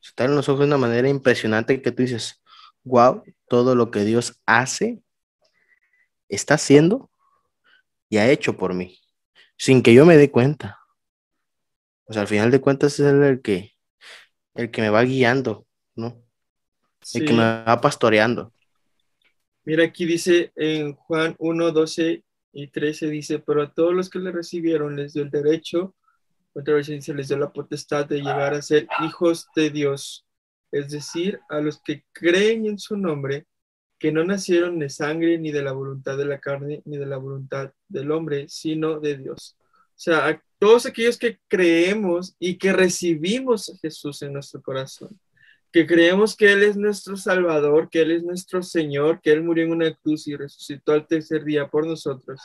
Se 0.00 0.12
te 0.14 0.22
abren 0.22 0.36
los 0.36 0.48
ojos 0.48 0.60
de 0.60 0.66
una 0.66 0.76
manera 0.76 1.08
impresionante 1.08 1.82
que 1.82 1.90
tú 1.90 2.02
dices, 2.02 2.42
wow, 2.84 3.24
todo 3.48 3.74
lo 3.74 3.90
que 3.90 4.04
Dios 4.04 4.40
hace 4.46 5.02
está 6.28 6.54
haciendo 6.54 7.10
y 8.08 8.18
ha 8.18 8.30
hecho 8.30 8.56
por 8.56 8.74
mí, 8.74 8.98
sin 9.56 9.82
que 9.82 9.94
yo 9.94 10.06
me 10.06 10.16
dé 10.16 10.30
cuenta. 10.30 10.80
O 12.04 12.12
sea, 12.12 12.22
al 12.22 12.28
final 12.28 12.50
de 12.50 12.60
cuentas 12.60 12.98
es 13.00 13.06
el 13.06 13.42
que, 13.42 13.72
el 14.54 14.70
que 14.70 14.80
me 14.80 14.90
va 14.90 15.02
guiando, 15.02 15.66
¿no? 15.94 16.22
El 17.14 17.24
que 17.24 17.32
me 17.32 17.42
va 17.42 17.80
pastoreando. 17.80 18.52
Mira, 19.64 19.84
aquí 19.84 20.04
dice 20.04 20.52
en 20.54 20.94
Juan 20.94 21.34
1, 21.38 21.72
12 21.72 22.22
y 22.52 22.68
13, 22.68 23.08
dice, 23.08 23.38
pero 23.40 23.62
a 23.62 23.72
todos 23.72 23.92
los 23.92 24.08
que 24.08 24.20
le 24.20 24.30
recibieron 24.30 24.94
les 24.94 25.12
dio 25.12 25.22
el 25.22 25.30
derecho, 25.30 25.94
otra 26.54 26.74
vez 26.74 26.86
dice, 26.86 27.12
les 27.12 27.28
dio 27.28 27.36
la 27.36 27.52
potestad 27.52 28.06
de 28.06 28.18
llegar 28.18 28.54
a 28.54 28.62
ser 28.62 28.86
hijos 29.04 29.48
de 29.54 29.70
Dios, 29.70 30.26
es 30.70 30.90
decir, 30.90 31.40
a 31.48 31.60
los 31.60 31.82
que 31.82 32.04
creen 32.12 32.66
en 32.66 32.78
su 32.78 32.96
nombre, 32.96 33.46
que 33.98 34.12
no 34.12 34.24
nacieron 34.24 34.78
de 34.78 34.90
sangre, 34.90 35.38
ni 35.38 35.52
de 35.52 35.62
la 35.62 35.72
voluntad 35.72 36.18
de 36.18 36.26
la 36.26 36.38
carne, 36.38 36.82
ni 36.84 36.98
de 36.98 37.06
la 37.06 37.16
voluntad 37.16 37.72
del 37.88 38.10
hombre, 38.10 38.46
sino 38.48 39.00
de 39.00 39.16
Dios. 39.16 39.56
O 39.60 39.98
sea, 39.98 40.28
a 40.28 40.42
todos 40.58 40.86
aquellos 40.86 41.18
que 41.18 41.38
creemos 41.48 42.36
y 42.38 42.58
que 42.58 42.72
recibimos 42.72 43.70
a 43.70 43.78
Jesús 43.78 44.20
en 44.22 44.34
nuestro 44.34 44.60
corazón, 44.60 45.18
que 45.72 45.86
creemos 45.86 46.36
que 46.36 46.52
Él 46.52 46.62
es 46.62 46.76
nuestro 46.76 47.16
Salvador, 47.16 47.88
que 47.90 48.02
Él 48.02 48.10
es 48.10 48.22
nuestro 48.22 48.62
Señor, 48.62 49.20
que 49.22 49.32
Él 49.32 49.42
murió 49.42 49.64
en 49.64 49.72
una 49.72 49.94
cruz 49.94 50.26
y 50.28 50.36
resucitó 50.36 50.92
al 50.92 51.06
tercer 51.06 51.44
día 51.44 51.68
por 51.68 51.86
nosotros, 51.86 52.40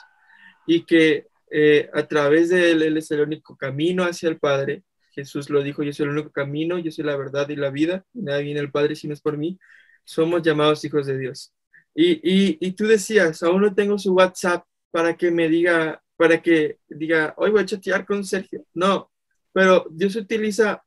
y 0.66 0.86
que 0.86 1.28
eh, 1.50 1.90
a 1.94 2.08
través 2.08 2.50
de 2.50 2.72
Él 2.72 2.82
Él 2.82 2.98
es 2.98 3.12
el 3.12 3.22
único 3.22 3.58
camino 3.58 4.04
hacia 4.04 4.30
el 4.30 4.40
Padre. 4.40 4.84
Jesús 5.12 5.50
lo 5.50 5.62
dijo, 5.62 5.84
yo 5.84 5.92
soy 5.92 6.06
el 6.06 6.12
único 6.12 6.32
camino, 6.32 6.80
yo 6.80 6.90
soy 6.92 7.04
la 7.04 7.18
verdad 7.18 7.50
y 7.50 7.58
la 7.58 7.70
vida, 7.70 8.06
nadie 8.14 8.44
viene 8.46 8.62
al 8.62 8.72
Padre 8.72 8.96
si 8.96 9.08
no 9.08 9.14
es 9.14 9.22
por 9.22 9.38
mí. 9.38 9.60
Somos 10.04 10.42
llamados 10.42 10.84
hijos 10.86 11.08
de 11.08 11.18
Dios. 11.18 11.54
Y, 11.94 12.12
y, 12.24 12.58
y 12.60 12.72
tú 12.74 12.86
decías, 12.86 13.44
aún 13.44 13.62
no 13.62 13.74
tengo 13.74 13.98
su 13.98 14.14
WhatsApp 14.14 14.66
para 14.92 15.16
que 15.16 15.32
me 15.32 15.50
diga, 15.50 16.02
para 16.16 16.42
que 16.42 16.80
diga, 16.88 17.34
hoy 17.38 17.52
voy 17.52 17.62
a 17.62 17.66
chatear 17.66 18.06
con 18.06 18.24
Sergio. 18.24 18.66
No, 18.74 19.12
pero 19.54 19.86
Dios 19.90 20.16
utiliza 20.16 20.84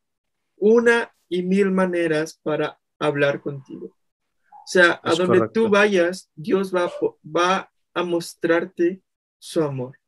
una 0.56 1.12
y 1.28 1.42
mil 1.42 1.70
maneras 1.70 2.38
para 2.42 2.78
hablar 2.98 3.40
contigo. 3.40 3.86
O 3.86 4.66
sea, 4.66 5.00
a 5.02 5.14
donde 5.14 5.48
tú 5.52 5.68
vayas, 5.68 6.30
Dios 6.34 6.74
va, 6.74 6.90
va 7.24 7.70
a 7.92 8.02
mostrarte 8.02 9.02
su 9.38 9.62
amor. 9.62 9.98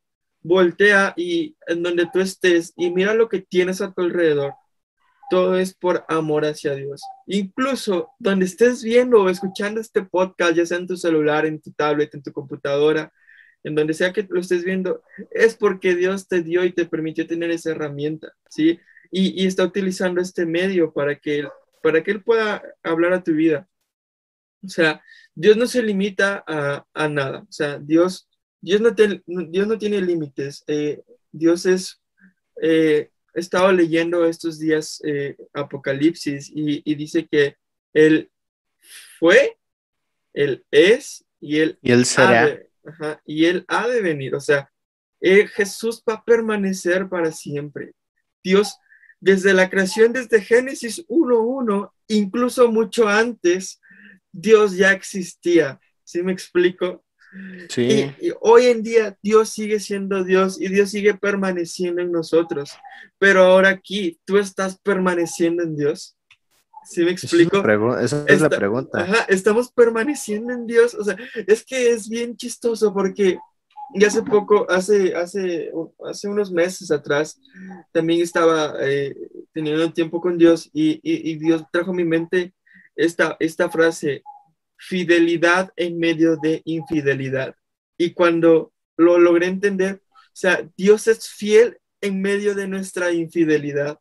Voltea 0.41 1.13
y 1.15 1.55
en 1.67 1.83
donde 1.83 2.09
tú 2.11 2.19
estés 2.19 2.73
y 2.75 2.89
mira 2.89 3.13
lo 3.13 3.29
que 3.29 3.41
tienes 3.41 3.81
a 3.81 3.91
tu 3.91 4.01
alrededor. 4.01 4.53
Todo 5.29 5.57
es 5.57 5.73
por 5.73 6.05
amor 6.07 6.45
hacia 6.45 6.75
Dios. 6.75 7.01
Incluso 7.25 8.11
donde 8.19 8.45
estés 8.45 8.83
viendo 8.83 9.21
o 9.21 9.29
escuchando 9.29 9.81
este 9.81 10.03
podcast, 10.03 10.53
ya 10.53 10.65
sea 10.65 10.77
en 10.77 10.87
tu 10.87 10.97
celular, 10.97 11.45
en 11.45 11.61
tu 11.61 11.71
tablet, 11.71 12.13
en 12.13 12.23
tu 12.23 12.31
computadora, 12.31 13.11
en 13.63 13.75
donde 13.75 13.93
sea 13.93 14.13
que 14.13 14.25
lo 14.29 14.39
estés 14.39 14.63
viendo, 14.63 15.03
es 15.31 15.55
porque 15.55 15.95
Dios 15.95 16.27
te 16.27 16.41
dio 16.41 16.63
y 16.63 16.71
te 16.71 16.85
permitió 16.85 17.27
tener 17.27 17.51
esa 17.51 17.71
herramienta, 17.71 18.31
¿sí? 18.49 18.79
y, 19.11 19.45
está 19.45 19.63
utilizando 19.63 20.21
este 20.21 20.45
medio 20.45 20.91
para 20.93 21.17
que, 21.19 21.39
él, 21.39 21.49
para 21.81 22.03
que 22.03 22.11
Él 22.11 22.23
pueda 22.23 22.61
hablar 22.83 23.13
a 23.13 23.23
tu 23.23 23.33
vida. 23.33 23.67
O 24.63 24.69
sea, 24.69 25.01
Dios 25.35 25.55
no 25.57 25.67
se 25.67 25.83
limita 25.83 26.43
a, 26.47 27.07
nada. 27.07 27.39
O 27.41 27.51
sea, 27.51 27.77
Dios, 27.79 28.27
Dios, 28.59 28.81
no, 28.81 28.91
Dios 28.91 29.67
no 29.67 29.77
tiene 29.77 30.01
límites. 30.01 30.63
Eh, 30.67 31.01
Dios 31.31 31.65
es... 31.65 32.01
Eh, 32.61 33.11
he 33.37 33.39
estado 33.39 33.71
leyendo 33.71 34.25
estos 34.25 34.57
días 34.57 34.99
eh, 35.05 35.37
Apocalipsis 35.53 36.51
y, 36.53 36.95
dice 36.95 37.27
que 37.27 37.55
Él 37.93 38.31
fue, 39.19 39.57
Él 40.33 40.65
es 40.71 41.23
y 41.39 41.59
Él, 41.59 41.77
y 41.83 41.91
él 41.91 42.05
será. 42.05 42.59
y 43.25 43.45
Él 43.45 43.63
ha 43.67 43.87
de 43.87 44.01
venir. 44.01 44.33
O 44.33 44.39
sea, 44.39 44.71
Jesús 45.21 46.03
va 46.07 46.15
a 46.15 46.23
permanecer 46.23 47.07
para 47.07 47.31
siempre. 47.31 47.93
Dios 48.43 48.75
desde 49.19 49.53
la 49.53 49.69
creación, 49.69 50.13
desde 50.13 50.41
Génesis 50.41 51.05
1.1, 51.07 51.91
incluso 52.07 52.71
mucho 52.71 53.07
antes, 53.07 53.79
Dios 54.31 54.75
ya 54.75 54.91
existía. 54.93 55.79
¿Sí 56.03 56.23
me 56.23 56.31
explico? 56.31 57.03
Sí. 57.69 58.11
Y, 58.21 58.31
hoy 58.41 58.67
en 58.67 58.83
día 58.83 59.17
Dios 59.21 59.49
sigue 59.49 59.79
siendo 59.79 60.23
Dios 60.23 60.59
y 60.59 60.69
Dios 60.69 60.89
sigue 60.89 61.13
permaneciendo 61.13 62.01
en 62.01 62.11
nosotros. 62.11 62.71
Pero 63.17 63.43
ahora 63.43 63.69
aquí, 63.69 64.19
¿tú 64.25 64.37
estás 64.37 64.79
permaneciendo 64.79 65.63
en 65.63 65.75
Dios? 65.75 66.15
¿Sí 66.85 67.03
me 67.03 67.11
explico? 67.11 67.57
Esa 67.97 68.23
es, 68.27 68.41
la 68.41 68.49
pregunta. 68.49 69.01
Ajá, 69.01 69.25
estamos 69.27 69.71
permaneciendo 69.71 70.53
en 70.53 70.65
Dios. 70.65 70.95
O 70.95 71.03
sea, 71.03 71.17
es 71.45 71.65
que 71.65 71.91
es 71.91 72.07
bien 72.07 72.37
chistoso 72.37 72.93
porque 72.93 73.37
y 73.93 74.03
hace 74.03 74.21
poco, 74.21 74.69
hace, 74.69 75.15
hace, 75.15 75.71
hace 76.05 76.27
unos 76.27 76.51
meses 76.51 76.91
atrás, 76.91 77.39
también 77.91 78.21
estaba 78.21 78.75
eh, 78.81 79.15
teniendo 79.53 79.91
tiempo 79.93 80.19
con 80.19 80.37
Dios 80.37 80.69
y, 80.73 80.99
y, 81.03 81.35
Dios 81.37 81.63
trajo 81.71 81.91
a 81.91 81.93
mi 81.93 82.03
mente 82.03 82.53
esta, 82.95 83.37
esta 83.39 83.69
frase, 83.69 84.23
fidelidad 84.77 85.71
en 85.75 85.97
medio 85.97 86.37
de 86.37 86.61
infidelidad. 86.65 87.55
Y 87.97 88.13
cuando 88.13 88.73
lo 88.95 89.19
logré 89.19 89.47
entender, 89.47 90.01
o 90.11 90.39
sea, 90.39 90.67
Dios 90.77 91.07
es 91.07 91.29
fiel 91.29 91.79
en 92.01 92.21
medio 92.21 92.53
de 92.55 92.67
nuestra 92.67 93.11
infidelidad. 93.11 93.99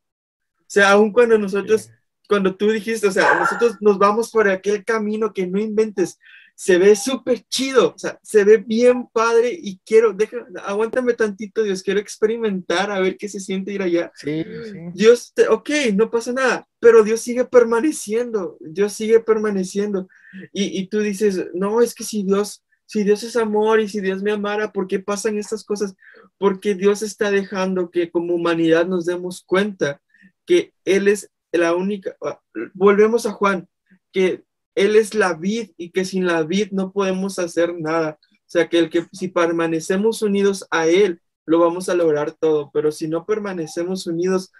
O 0.58 0.68
sea, 0.68 0.90
aun 0.90 1.12
cuando 1.12 1.38
nosotros, 1.38 1.90
cuando 2.28 2.56
tú 2.56 2.70
dijiste, 2.70 3.06
o 3.06 3.12
sea, 3.12 3.38
nosotros 3.38 3.76
nos 3.80 3.98
vamos 3.98 4.30
por 4.30 4.48
aquel 4.48 4.84
camino 4.84 5.32
que 5.32 5.46
no 5.46 5.58
inventes, 5.58 6.18
se 6.58 6.78
ve 6.78 6.96
súper 6.96 7.42
chido, 7.50 7.92
o 7.94 7.98
sea, 7.98 8.18
se 8.22 8.42
ve 8.42 8.56
bien 8.56 9.06
padre 9.12 9.50
y 9.52 9.78
quiero, 9.84 10.14
deja, 10.14 10.38
aguántame 10.64 11.12
tantito, 11.12 11.62
Dios, 11.62 11.82
quiero 11.82 12.00
experimentar 12.00 12.90
a 12.90 12.98
ver 12.98 13.18
qué 13.18 13.28
se 13.28 13.40
siente 13.40 13.74
ir 13.74 13.82
allá. 13.82 14.10
Sí, 14.14 14.42
sí. 14.64 14.78
Dios, 14.94 15.34
te, 15.34 15.48
ok, 15.48 15.68
no 15.94 16.10
pasa 16.10 16.32
nada, 16.32 16.66
pero 16.80 17.04
Dios 17.04 17.20
sigue 17.20 17.44
permaneciendo, 17.44 18.56
Dios 18.58 18.94
sigue 18.94 19.20
permaneciendo. 19.20 20.08
Y, 20.50 20.80
y 20.80 20.86
tú 20.86 21.00
dices, 21.00 21.48
no, 21.52 21.82
es 21.82 21.94
que 21.94 22.04
si 22.04 22.22
Dios, 22.22 22.64
si 22.86 23.04
Dios 23.04 23.22
es 23.22 23.36
amor 23.36 23.80
y 23.80 23.88
si 23.88 24.00
Dios 24.00 24.22
me 24.22 24.32
amara, 24.32 24.72
¿por 24.72 24.86
qué 24.86 24.98
pasan 24.98 25.36
estas 25.36 25.62
cosas? 25.62 25.94
Porque 26.38 26.74
Dios 26.74 27.02
está 27.02 27.30
dejando 27.30 27.90
que 27.90 28.10
como 28.10 28.34
humanidad 28.34 28.86
nos 28.86 29.04
demos 29.04 29.42
cuenta 29.44 30.00
que 30.46 30.72
Él 30.86 31.08
es 31.08 31.30
la 31.52 31.74
única, 31.74 32.16
ah, 32.22 32.40
volvemos 32.72 33.26
a 33.26 33.32
Juan, 33.32 33.68
que 34.10 34.45
él 34.76 34.94
es 34.94 35.14
la 35.14 35.34
vid 35.34 35.70
y 35.76 35.90
que 35.90 36.04
sin 36.04 36.26
la 36.26 36.44
vid 36.44 36.68
no 36.70 36.92
podemos 36.92 37.38
hacer 37.40 37.74
nada. 37.74 38.18
O 38.22 38.48
sea, 38.48 38.68
que 38.68 38.78
el 38.78 38.90
que 38.90 39.06
si 39.12 39.28
permanecemos 39.28 40.22
unidos 40.22 40.66
a 40.70 40.86
Él, 40.86 41.20
lo 41.46 41.58
vamos 41.58 41.88
a 41.88 41.94
lograr 41.94 42.32
todo, 42.32 42.70
pero 42.72 42.92
si 42.92 43.08
no 43.08 43.26
permanecemos 43.26 44.06
unidos, 44.06 44.52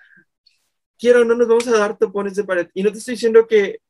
quiero 0.99 1.25
no 1.25 1.35
nos 1.37 1.49
vamos 1.49 1.69
a 1.69 1.79
dar 1.79 1.99
topones 1.99 2.35
de 2.35 2.45
pared. 2.45 2.69
Y 2.75 2.83
no 2.83 2.91
te 2.91 2.99
estoy 2.99 3.15
diciendo 3.15 3.47
que 3.47 3.81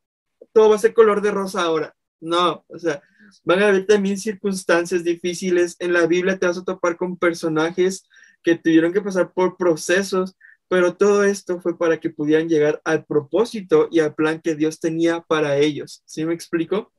todo 0.53 0.69
va 0.71 0.77
a 0.77 0.81
ser 0.81 0.95
color 0.95 1.23
de 1.23 1.31
rosa 1.31 1.63
ahora. 1.63 1.95
No, 2.21 2.65
o 2.69 2.79
sea, 2.79 3.03
van 3.45 3.63
a 3.63 3.69
haber 3.69 3.87
también 3.87 4.19
circunstancias 4.19 5.05
difíciles. 5.05 5.77
En 5.79 5.93
la 5.93 6.07
Biblia 6.07 6.39
te 6.39 6.47
vas 6.47 6.59
a 6.59 6.65
topar 6.65 6.97
con 6.97 7.17
personajes 7.17 8.05
que 8.43 8.57
tuvieron 8.57 8.93
que 8.93 9.01
pasar 9.01 9.33
por 9.33 9.57
procesos 9.57 10.37
pero 10.69 10.97
todo 10.97 11.25
esto 11.25 11.61
fue 11.61 11.79
para 11.79 11.99
que 11.99 12.11
pudieran 12.11 12.49
llegar 12.49 12.81
al 12.85 13.05
propósito 13.05 13.89
y 13.91 14.01
al 14.01 14.15
plan 14.15 14.41
que 14.41 14.55
Dios 14.55 14.81
tenía 14.81 15.21
para 15.21 15.57
ellos. 15.59 16.03
¿Sí 16.07 16.25
me 16.25 16.35
explico? 16.35 16.93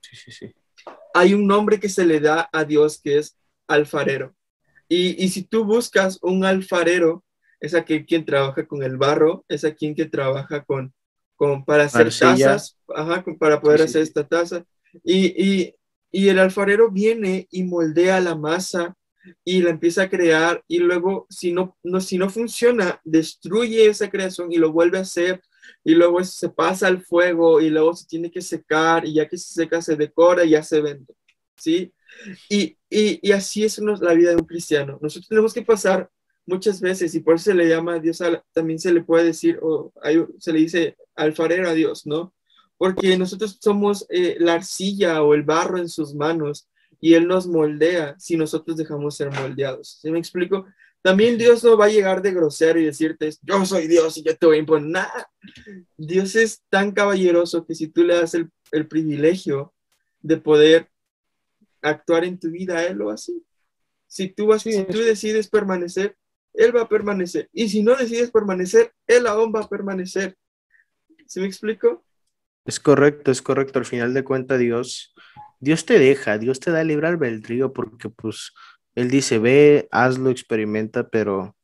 Sí, 0.00 0.16
sí, 0.16 0.32
sí. 0.32 0.54
Hay 1.14 1.34
un 1.34 1.46
nombre 1.46 1.78
que 1.78 1.88
se 1.88 2.04
le 2.04 2.20
da 2.20 2.48
a 2.52 2.64
Dios 2.64 3.00
que 3.00 3.18
es 3.18 3.36
alfarero. 3.68 4.34
Y, 4.88 5.22
y 5.24 5.28
si 5.28 5.44
tú 5.44 5.64
buscas 5.64 6.18
un 6.22 6.44
alfarero, 6.44 7.24
es 7.60 7.74
aquel 7.74 8.04
quien 8.04 8.24
trabaja 8.24 8.66
con 8.66 8.82
el 8.82 8.96
barro, 8.96 9.44
es 9.48 9.64
aquel 9.64 9.94
que 9.94 10.06
trabaja 10.06 10.64
con, 10.64 10.92
con 11.36 11.64
para 11.64 11.84
hacer 11.84 12.12
tazas, 12.18 12.76
ajá, 12.94 13.24
para 13.38 13.60
poder 13.60 13.82
hacer 13.82 14.02
esta 14.02 14.26
taza. 14.26 14.64
Y, 15.04 15.26
y, 15.42 15.74
y 16.10 16.28
el 16.28 16.40
alfarero 16.40 16.90
viene 16.90 17.46
y 17.50 17.62
moldea 17.62 18.20
la 18.20 18.34
masa 18.34 18.96
y 19.44 19.62
la 19.62 19.70
empieza 19.70 20.02
a 20.02 20.10
crear 20.10 20.62
y 20.68 20.78
luego 20.78 21.26
si 21.30 21.52
no, 21.52 21.76
no, 21.82 22.00
si 22.00 22.18
no 22.18 22.30
funciona, 22.30 23.00
destruye 23.04 23.86
esa 23.86 24.10
creación 24.10 24.52
y 24.52 24.56
lo 24.56 24.72
vuelve 24.72 24.98
a 24.98 25.02
hacer 25.02 25.42
y 25.84 25.94
luego 25.94 26.22
se 26.24 26.48
pasa 26.48 26.86
al 26.88 27.02
fuego 27.02 27.60
y 27.60 27.70
luego 27.70 27.94
se 27.94 28.06
tiene 28.06 28.30
que 28.30 28.40
secar 28.40 29.06
y 29.06 29.14
ya 29.14 29.28
que 29.28 29.36
se 29.38 29.52
seca 29.54 29.80
se 29.82 29.96
decora 29.96 30.44
y 30.44 30.50
ya 30.50 30.62
se 30.62 30.80
vende, 30.80 31.14
¿sí? 31.56 31.92
Y, 32.48 32.76
y, 32.90 33.18
y 33.22 33.32
así 33.32 33.64
es 33.64 33.78
la 33.78 34.14
vida 34.14 34.30
de 34.30 34.36
un 34.36 34.44
cristiano. 34.46 34.98
Nosotros 35.00 35.28
tenemos 35.28 35.54
que 35.54 35.62
pasar 35.62 36.10
muchas 36.46 36.80
veces 36.80 37.14
y 37.14 37.20
por 37.20 37.36
eso 37.36 37.44
se 37.44 37.54
le 37.54 37.68
llama 37.68 37.94
a 37.94 37.98
Dios, 38.00 38.22
también 38.52 38.78
se 38.78 38.92
le 38.92 39.02
puede 39.02 39.24
decir, 39.26 39.58
o 39.62 39.92
se 40.38 40.52
le 40.52 40.58
dice 40.58 40.96
alfarero 41.14 41.68
a 41.68 41.74
Dios, 41.74 42.06
¿no? 42.06 42.34
Porque 42.76 43.16
nosotros 43.16 43.58
somos 43.60 44.06
eh, 44.08 44.36
la 44.40 44.54
arcilla 44.54 45.22
o 45.22 45.34
el 45.34 45.44
barro 45.44 45.78
en 45.78 45.88
sus 45.88 46.14
manos 46.14 46.68
y 47.02 47.14
Él 47.14 47.26
nos 47.26 47.48
moldea 47.48 48.14
si 48.16 48.36
nosotros 48.36 48.76
dejamos 48.76 49.16
ser 49.16 49.28
moldeados. 49.32 49.98
¿Sí 50.00 50.08
me 50.08 50.20
explico? 50.20 50.66
También 51.02 51.36
Dios 51.36 51.64
no 51.64 51.76
va 51.76 51.86
a 51.86 51.90
llegar 51.90 52.22
de 52.22 52.30
grosero 52.30 52.78
y 52.78 52.84
decirte, 52.84 53.28
yo 53.42 53.66
soy 53.66 53.88
Dios 53.88 54.16
y 54.16 54.22
yo 54.22 54.36
te 54.36 54.46
voy 54.46 54.56
a 54.56 54.60
imponer 54.60 54.88
nada. 54.88 55.30
Dios 55.96 56.36
es 56.36 56.62
tan 56.70 56.92
caballeroso 56.92 57.66
que 57.66 57.74
si 57.74 57.88
tú 57.88 58.04
le 58.04 58.14
das 58.14 58.34
el, 58.34 58.48
el 58.70 58.86
privilegio 58.86 59.74
de 60.20 60.36
poder 60.36 60.88
actuar 61.80 62.24
en 62.24 62.38
tu 62.38 62.50
vida 62.50 62.86
Él 62.86 62.98
lo 62.98 63.10
así. 63.10 63.44
Si 64.06 64.28
tú, 64.28 64.46
vas, 64.46 64.62
si 64.62 64.84
tú 64.84 64.98
decides 64.98 65.48
permanecer, 65.48 66.16
Él 66.54 66.74
va 66.74 66.82
a 66.82 66.88
permanecer. 66.88 67.50
Y 67.52 67.68
si 67.68 67.82
no 67.82 67.96
decides 67.96 68.30
permanecer, 68.30 68.92
Él 69.08 69.26
aún 69.26 69.52
va 69.52 69.62
a 69.62 69.68
permanecer. 69.68 70.36
¿Sí 71.26 71.40
me 71.40 71.48
explico? 71.48 72.04
Es 72.64 72.78
correcto, 72.78 73.32
es 73.32 73.42
correcto. 73.42 73.80
Al 73.80 73.86
final 73.86 74.14
de 74.14 74.22
cuentas, 74.22 74.60
Dios, 74.60 75.12
Dios 75.62 75.86
te 75.86 75.98
deja, 75.98 76.38
Dios 76.38 76.58
te 76.60 76.72
da 76.72 76.82
libre 76.82 77.06
albedrío 77.06 77.72
porque 77.72 78.10
pues 78.10 78.52
Él 78.96 79.10
dice, 79.10 79.38
ve, 79.38 79.88
hazlo, 79.92 80.30
experimenta, 80.30 81.08
pero 81.08 81.56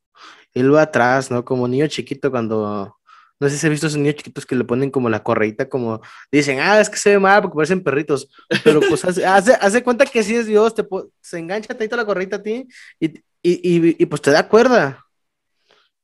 Él 0.55 0.73
va 0.73 0.83
atrás, 0.83 1.31
¿no? 1.33 1.45
Como 1.45 1.67
niño 1.69 1.89
chiquito 1.89 2.31
cuando 2.31 2.97
no 3.41 3.49
sé 3.49 3.59
si 3.59 3.67
has 3.67 3.71
visto 3.71 3.87
esos 3.89 3.99
niños 3.99 4.17
chiquitos 4.17 4.47
que 4.47 4.57
le 4.57 4.65
ponen 4.65 4.91
como 4.91 5.09
la 5.09 5.23
correita, 5.23 5.69
como 5.69 6.01
dicen, 6.31 6.61
ah, 6.61 6.81
es 6.81 6.89
que 6.91 6.97
se 6.97 7.11
ve 7.11 7.19
mal 7.19 7.43
porque 7.43 7.57
parecen 7.57 7.83
perritos. 7.83 8.29
Pero 8.65 8.81
pues 8.81 9.05
hace, 9.05 9.55
hace, 9.55 9.83
cuenta 9.83 10.07
que 10.07 10.23
sí 10.23 10.37
es 10.37 10.47
Dios, 10.47 10.75
te, 10.75 10.87
se 11.21 11.39
engancha 11.39 11.77
ahí 11.79 11.89
la 11.89 12.05
correita 12.05 12.37
a 12.37 12.43
ti 12.43 12.67
y, 13.01 13.07
y, 13.07 13.21
y, 13.43 13.97
y, 13.99 14.07
pues 14.07 14.23
te 14.23 14.31
da 14.31 14.49
cuerda. 14.49 15.05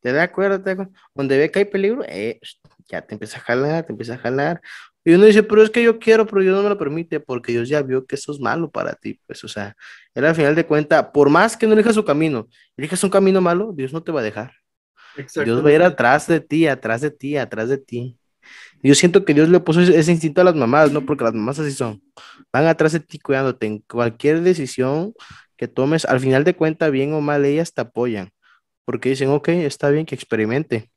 Te 0.00 0.12
da 0.12 0.30
cuerda, 0.30 0.62
te 0.62 0.74
da 0.74 0.88
Donde 1.14 1.38
ve 1.38 1.50
que 1.50 1.60
hay 1.60 1.64
peligro, 1.64 2.04
eh, 2.06 2.40
ya 2.88 3.02
te 3.02 3.14
empieza 3.14 3.38
a 3.38 3.40
jalar, 3.40 3.84
te 3.84 3.92
empieza 3.92 4.14
a 4.14 4.18
jalar. 4.18 4.60
Y 5.04 5.12
uno 5.12 5.26
dice, 5.26 5.42
pero 5.42 5.62
es 5.62 5.70
que 5.70 5.82
yo 5.82 5.98
quiero, 5.98 6.26
pero 6.26 6.42
Dios 6.42 6.56
no 6.56 6.62
me 6.62 6.68
lo 6.70 6.78
permite, 6.78 7.20
porque 7.20 7.52
Dios 7.52 7.68
ya 7.68 7.82
vio 7.82 8.06
que 8.06 8.14
eso 8.14 8.32
es 8.32 8.40
malo 8.40 8.70
para 8.70 8.94
ti. 8.94 9.20
Pues, 9.26 9.44
o 9.44 9.48
sea, 9.48 9.76
él 10.14 10.24
al 10.24 10.34
final 10.34 10.54
de 10.54 10.64
cuentas, 10.64 11.06
por 11.12 11.28
más 11.28 11.56
que 11.56 11.66
no 11.66 11.74
elijas 11.74 11.94
su 11.94 12.04
camino, 12.04 12.48
elijas 12.76 13.04
un 13.04 13.10
camino 13.10 13.40
malo, 13.40 13.72
Dios 13.74 13.92
no 13.92 14.02
te 14.02 14.12
va 14.12 14.20
a 14.20 14.24
dejar. 14.24 14.52
Dios 15.44 15.64
va 15.64 15.68
a 15.68 15.72
ir 15.72 15.82
atrás 15.82 16.26
de 16.26 16.40
ti, 16.40 16.66
atrás 16.66 17.02
de 17.02 17.10
ti, 17.10 17.36
atrás 17.36 17.68
de 17.68 17.78
ti. 17.78 18.18
Yo 18.82 18.94
siento 18.94 19.24
que 19.24 19.34
Dios 19.34 19.48
le 19.48 19.60
puso 19.60 19.80
ese 19.80 20.12
instinto 20.12 20.40
a 20.40 20.44
las 20.44 20.54
mamás, 20.54 20.92
¿no? 20.92 21.04
Porque 21.04 21.24
las 21.24 21.34
mamás 21.34 21.58
así 21.58 21.72
son. 21.72 22.02
Van 22.52 22.66
atrás 22.66 22.92
de 22.92 23.00
ti 23.00 23.18
cuidándote 23.18 23.66
en 23.66 23.78
cualquier 23.80 24.42
decisión 24.42 25.14
que 25.56 25.68
tomes. 25.68 26.04
Al 26.04 26.20
final 26.20 26.44
de 26.44 26.54
cuentas, 26.54 26.90
bien 26.90 27.12
o 27.14 27.20
mal, 27.20 27.44
ellas 27.44 27.72
te 27.72 27.80
apoyan. 27.80 28.30
Porque 28.84 29.10
dicen, 29.10 29.30
ok, 29.30 29.48
está 29.48 29.90
bien 29.90 30.04
que 30.04 30.14
experimente. 30.14 30.90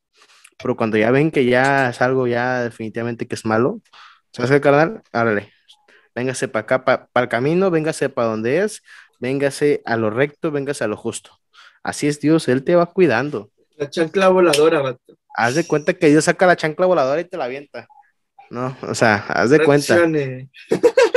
Pero 0.57 0.75
cuando 0.75 0.97
ya 0.97 1.11
ven 1.11 1.31
que 1.31 1.45
ya 1.45 1.89
es 1.89 2.01
algo 2.01 2.27
ya 2.27 2.63
definitivamente 2.63 3.27
que 3.27 3.35
es 3.35 3.45
malo, 3.45 3.81
¿sabes 4.31 4.51
qué, 4.51 4.61
carnal? 4.61 5.01
Árale, 5.11 5.53
véngase 6.15 6.47
para 6.47 6.63
acá, 6.63 6.83
para 6.83 7.23
el 7.23 7.29
camino, 7.29 7.69
véngase 7.69 8.09
para 8.09 8.29
donde 8.29 8.63
es, 8.63 8.81
véngase 9.19 9.81
a 9.85 9.97
lo 9.97 10.09
recto, 10.09 10.51
véngase 10.51 10.83
a 10.83 10.87
lo 10.87 10.97
justo. 10.97 11.39
Así 11.83 12.07
es 12.07 12.19
Dios, 12.19 12.47
Él 12.47 12.63
te 12.63 12.75
va 12.75 12.87
cuidando. 12.87 13.51
La 13.77 13.89
chancla 13.89 14.29
voladora, 14.29 14.81
vato. 14.81 15.17
Haz 15.35 15.55
de 15.55 15.67
cuenta 15.67 15.93
que 15.93 16.09
Dios 16.09 16.25
saca 16.25 16.47
la 16.47 16.55
chancla 16.55 16.87
voladora 16.87 17.21
y 17.21 17.25
te 17.25 17.37
la 17.37 17.45
avienta. 17.45 17.87
No, 18.49 18.75
o 18.81 18.95
sea, 18.95 19.25
haz 19.27 19.51
de 19.51 19.63
cuenta. 19.63 20.05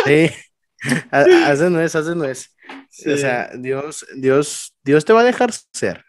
Sí. 0.05 0.31
haz 1.11 1.59
de 1.59 1.71
nuez, 1.71 1.95
haz 1.95 2.07
de 2.07 2.15
nuez. 2.15 2.55
O 3.07 3.17
sea, 3.17 3.51
Dios, 3.57 4.07
Dios, 4.17 4.75
Dios 4.83 5.05
te 5.05 5.13
va 5.13 5.21
a 5.21 5.25
dejar 5.25 5.51
ser. 5.73 6.05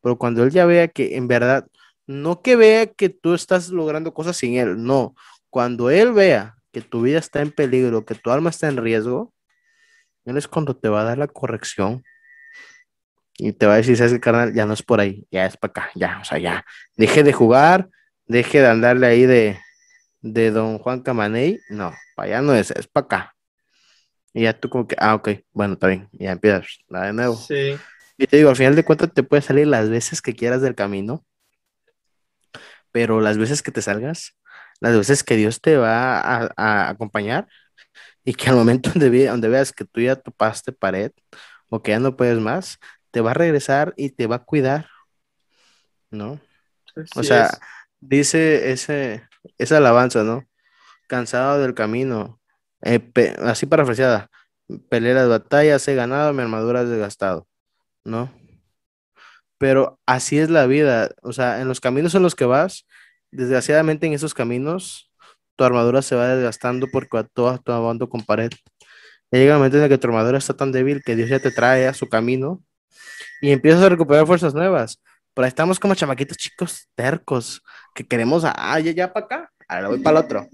Pero 0.00 0.16
cuando 0.18 0.42
Él 0.44 0.50
ya 0.50 0.66
vea 0.66 0.88
que 0.88 1.16
en 1.16 1.28
verdad, 1.28 1.66
no 2.06 2.42
que 2.42 2.56
vea 2.56 2.86
que 2.86 3.08
tú 3.08 3.34
estás 3.34 3.70
logrando 3.70 4.14
cosas 4.14 4.36
sin 4.36 4.56
Él, 4.56 4.82
no. 4.82 5.14
Cuando 5.50 5.90
Él 5.90 6.12
vea 6.12 6.56
que 6.72 6.80
tu 6.80 7.02
vida 7.02 7.18
está 7.18 7.42
en 7.42 7.52
peligro, 7.52 8.04
que 8.04 8.14
tu 8.14 8.30
alma 8.30 8.50
está 8.50 8.68
en 8.68 8.76
riesgo, 8.76 9.32
Él 10.24 10.36
es 10.36 10.48
cuando 10.48 10.76
te 10.76 10.88
va 10.88 11.02
a 11.02 11.04
dar 11.04 11.18
la 11.18 11.28
corrección 11.28 12.02
y 13.38 13.52
te 13.52 13.66
va 13.66 13.74
a 13.74 13.76
decir, 13.76 13.96
¿sabes 13.96 14.12
qué, 14.12 14.20
carnal? 14.20 14.54
Ya 14.54 14.66
no 14.66 14.74
es 14.74 14.82
por 14.82 15.00
ahí, 15.00 15.26
ya 15.30 15.46
es 15.46 15.56
para 15.56 15.70
acá, 15.70 15.90
ya, 15.94 16.18
o 16.20 16.24
sea, 16.24 16.38
ya. 16.38 16.64
Deje 16.96 17.22
de 17.22 17.32
jugar, 17.32 17.88
deje 18.26 18.60
de 18.60 18.68
andarle 18.68 19.06
ahí 19.06 19.26
de, 19.26 19.58
de 20.20 20.50
don 20.50 20.78
Juan 20.78 21.00
Camaney, 21.00 21.58
no, 21.70 21.92
para 22.14 22.28
allá 22.28 22.42
no 22.42 22.54
es, 22.54 22.70
es 22.70 22.86
para 22.86 23.04
acá. 23.04 23.36
Y 24.34 24.42
ya 24.42 24.58
tú 24.58 24.68
como 24.68 24.86
que, 24.86 24.96
ah, 24.98 25.14
ok, 25.14 25.30
bueno, 25.52 25.74
está 25.74 25.88
bien, 25.88 26.08
ya 26.12 26.32
empiezas, 26.32 26.78
la 26.88 27.06
de 27.06 27.12
nuevo. 27.12 27.36
Sí. 27.36 27.76
Y 28.16 28.26
te 28.26 28.36
digo, 28.36 28.50
al 28.50 28.56
final 28.56 28.76
de 28.76 28.84
cuentas 28.84 29.12
te 29.12 29.22
puede 29.22 29.42
salir 29.42 29.66
las 29.66 29.90
veces 29.90 30.22
que 30.22 30.34
quieras 30.34 30.62
del 30.62 30.74
camino, 30.74 31.24
pero 32.92 33.20
las 33.20 33.38
veces 33.38 33.62
que 33.62 33.72
te 33.72 33.82
salgas, 33.82 34.36
las 34.80 34.96
veces 34.96 35.24
que 35.24 35.36
Dios 35.36 35.60
te 35.60 35.76
va 35.76 36.20
a, 36.20 36.88
acompañar 36.88 37.48
y 38.24 38.34
que 38.34 38.50
al 38.50 38.56
momento 38.56 38.90
donde, 38.94 39.26
donde 39.26 39.48
veas 39.48 39.72
que 39.72 39.84
tú 39.84 40.00
ya 40.00 40.16
topaste 40.16 40.72
pared 40.72 41.10
o 41.68 41.82
que 41.82 41.92
ya 41.92 41.98
no 42.00 42.16
puedes 42.16 42.38
más, 42.38 42.78
te 43.10 43.20
va 43.20 43.32
a 43.32 43.34
regresar 43.34 43.94
y 43.96 44.10
te 44.10 44.26
va 44.26 44.36
a 44.36 44.44
cuidar, 44.44 44.88
¿no? 46.10 46.40
o 47.16 47.22
sea, 47.22 47.50
dice 48.00 48.72
ese, 48.72 49.26
esa 49.56 49.78
alabanza, 49.78 50.22
¿no? 50.22 50.44
Cansado 51.08 51.60
del 51.60 51.74
camino, 51.74 52.40
eh, 52.82 53.00
así 53.38 53.66
parafraseada, 53.66 54.28
peleé 54.90 55.14
las 55.14 55.28
batallas, 55.28 55.86
he 55.88 55.94
ganado, 55.94 56.32
mi 56.32 56.42
armadura 56.42 56.80
has 56.80 56.88
desgastado, 56.88 57.46
¿no? 58.04 58.30
Pero 59.62 60.00
así 60.06 60.40
es 60.40 60.50
la 60.50 60.66
vida, 60.66 61.10
o 61.22 61.32
sea, 61.32 61.60
en 61.60 61.68
los 61.68 61.78
caminos 61.78 62.16
en 62.16 62.24
los 62.24 62.34
que 62.34 62.44
vas, 62.44 62.84
desgraciadamente 63.30 64.08
en 64.08 64.12
esos 64.12 64.34
caminos, 64.34 65.12
tu 65.54 65.62
armadura 65.62 66.02
se 66.02 66.16
va 66.16 66.34
desgastando 66.34 66.88
porque 66.92 67.22
tú 67.32 67.48
tu 67.64 67.70
abando 67.70 68.08
con 68.08 68.22
pared. 68.22 68.50
Llega 69.30 69.52
un 69.52 69.58
momento 69.58 69.76
en 69.76 69.84
el 69.84 69.88
que 69.88 69.98
tu 69.98 70.08
armadura 70.08 70.38
está 70.38 70.54
tan 70.54 70.72
débil 70.72 71.00
que 71.04 71.14
Dios 71.14 71.30
ya 71.30 71.38
te 71.38 71.52
trae 71.52 71.86
a 71.86 71.94
su 71.94 72.08
camino 72.08 72.60
y 73.40 73.52
empiezas 73.52 73.84
a 73.84 73.88
recuperar 73.88 74.26
fuerzas 74.26 74.52
nuevas. 74.52 75.00
Pero 75.32 75.46
estamos 75.46 75.78
como 75.78 75.94
chamaquitos 75.94 76.38
chicos 76.38 76.88
tercos 76.96 77.62
que 77.94 78.04
queremos, 78.04 78.42
ah, 78.44 78.80
ya, 78.80 78.90
ya 78.90 79.12
para 79.12 79.26
acá, 79.26 79.52
ahora 79.68 79.88
voy 79.90 80.00
para 80.00 80.18
el 80.18 80.24
otro 80.24 80.48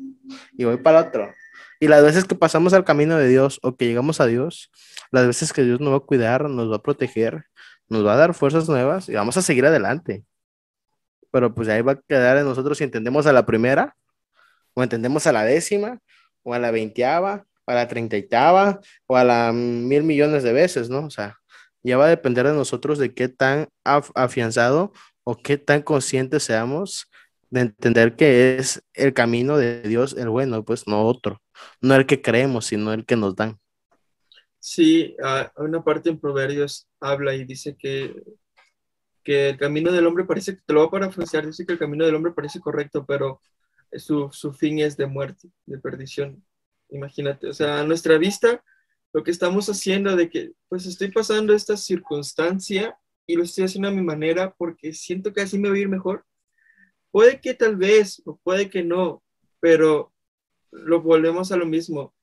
y 0.53 0.65
voy 0.65 0.77
para 0.77 0.99
el 0.99 1.07
otro. 1.07 1.35
Y 1.81 1.89
las 1.89 2.03
veces 2.03 2.27
que 2.27 2.35
pasamos 2.35 2.75
al 2.75 2.85
camino 2.85 3.17
de 3.17 3.27
Dios 3.27 3.59
o 3.63 3.75
que 3.75 3.87
llegamos 3.87 4.21
a 4.21 4.27
Dios, 4.27 4.71
las 5.11 5.27
veces 5.27 5.55
que 5.55 5.65
Dios 5.65 5.81
nos 5.81 5.95
va 5.95 5.97
a 5.97 6.01
cuidar, 6.01 6.51
nos 6.51 6.71
va 6.71 6.77
a 6.77 6.83
proteger, 6.83 7.47
nos 7.89 8.07
va 8.07 8.15
a 8.15 8.17
dar 8.17 8.35
fuerzas 8.35 8.69
nuevas 8.69 9.09
y 9.09 9.15
vamos 9.15 9.37
a 9.37 9.43
seguir 9.43 9.67
adelante. 9.67 10.25
Pero 11.31 11.55
pues 11.55 11.69
ahí 11.69 11.83
va 11.83 11.93
a 11.93 12.01
quedar 12.01 12.39
en 12.39 12.45
nosotros 12.45 12.79
si 12.79 12.85
entendemos 12.85 13.27
a 13.27 13.33
la 13.33 13.47
primera, 13.47 13.97
o 14.75 14.83
entendemos 14.83 15.27
a 15.27 15.33
la 15.33 15.45
décima, 15.45 16.01
o 16.43 16.55
a 16.55 16.59
la 16.59 16.71
veinteava, 16.71 17.47
o 17.67 17.71
a 17.71 17.75
la 17.75 17.89
treintaitava, 17.89 18.81
o 19.07 19.17
a 19.17 19.25
la 19.25 19.53
mil 19.53 20.05
millones 20.05 20.43
de 20.43 20.53
veces, 20.53 20.89
¿no? 20.89 21.07
O 21.07 21.11
sea, 21.11 21.37
ya 21.83 21.97
va 21.97 22.07
a 22.07 22.09
depender 22.09 22.47
de 22.47 22.55
nosotros 22.55 22.99
de 22.99 23.15
qué 23.15 23.29
tan 23.29 23.69
afianzado 23.85 24.93
o 25.25 25.37
qué 25.37 25.59
tan 25.59 25.83
conscientes 25.83 26.45
seamos 26.45 27.11
de 27.51 27.61
entender 27.63 28.17
que 28.17 28.57
es 28.59 28.83
el 28.95 29.15
camino 29.15 29.57
de 29.57 29.83
Dios 29.83 30.15
el 30.19 30.29
bueno, 30.29 30.65
pues 30.65 30.87
no 30.87 31.07
otro, 31.07 31.43
no 31.81 31.95
el 31.95 32.07
que 32.07 32.23
creemos, 32.23 32.67
sino 32.67 32.93
el 32.93 33.05
que 33.07 33.17
nos 33.17 33.37
dan. 33.37 33.59
Sí, 34.61 35.17
hay 35.23 35.47
una 35.57 35.83
parte 35.85 36.11
en 36.11 36.19
Proverbios 36.19 36.89
habla 37.01 37.35
y 37.35 37.45
dice 37.45 37.77
que, 37.79 38.15
que 39.23 39.51
el 39.51 39.59
camino 39.59 39.93
del 39.93 40.07
hombre 40.07 40.25
parece, 40.25 40.55
te 40.55 40.73
lo 40.73 40.81
voy 40.81 40.89
a 40.89 40.91
parafrasear, 40.91 41.47
dice 41.47 41.65
que 41.65 41.75
el 41.75 41.79
camino 41.79 42.05
del 42.05 42.15
hombre 42.15 42.33
parece 42.33 42.61
correcto, 42.61 43.05
pero 43.07 43.41
su, 43.93 44.31
su 44.33 44.53
fin 44.53 44.81
es 44.81 44.97
de 44.97 45.07
muerte, 45.07 45.49
de 45.67 45.79
perdición. 45.79 46.45
Imagínate, 46.91 47.49
o 47.49 47.53
sea, 47.53 47.81
a 47.81 47.85
nuestra 47.85 48.19
vista 48.19 48.63
lo 49.13 49.23
que 49.23 49.31
estamos 49.31 49.69
haciendo 49.69 50.17
de 50.17 50.29
que, 50.29 50.53
pues 50.69 50.87
estoy 50.87 51.11
pasando 51.11 51.55
esta 51.55 51.77
circunstancia 51.77 52.99
y 53.27 53.37
lo 53.37 53.45
estoy 53.45 53.65
haciendo 53.65 53.89
a 53.89 53.93
mi 53.93 54.03
manera 54.03 54.55
porque 54.57 54.93
siento 54.93 55.33
que 55.33 55.43
así 55.43 55.59
me 55.59 55.69
va 55.69 55.77
a 55.77 55.79
ir 55.79 55.89
mejor. 55.89 56.25
Puede 57.11 57.41
que 57.41 57.55
tal 57.55 57.77
vez, 57.77 58.23
o 58.27 58.37
puede 58.39 58.69
que 58.71 58.83
no, 58.83 59.23
pero 59.61 60.13
lo 60.71 61.01
volvemos 61.01 61.53
a 61.53 61.57
lo 61.57 61.67
mismo. 61.67 62.15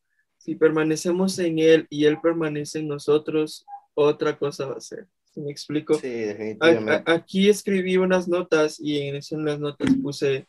Si 0.46 0.54
permanecemos 0.54 1.40
en 1.40 1.58
Él 1.58 1.88
y 1.90 2.06
Él 2.06 2.22
permanece 2.22 2.78
en 2.78 2.88
nosotros, 2.88 3.66
otra 3.96 4.38
cosa 4.38 4.68
va 4.68 4.76
a 4.76 4.80
ser. 4.80 5.08
¿Me 5.34 5.50
explico? 5.50 5.96
Sí, 5.96 6.08
definitivamente. 6.08 7.12
aquí 7.12 7.50
escribí 7.50 7.98
unas 7.98 8.28
notas 8.28 8.80
y 8.80 9.00
en 9.00 9.16
esas 9.16 9.40
notas 9.40 9.90
puse, 10.04 10.46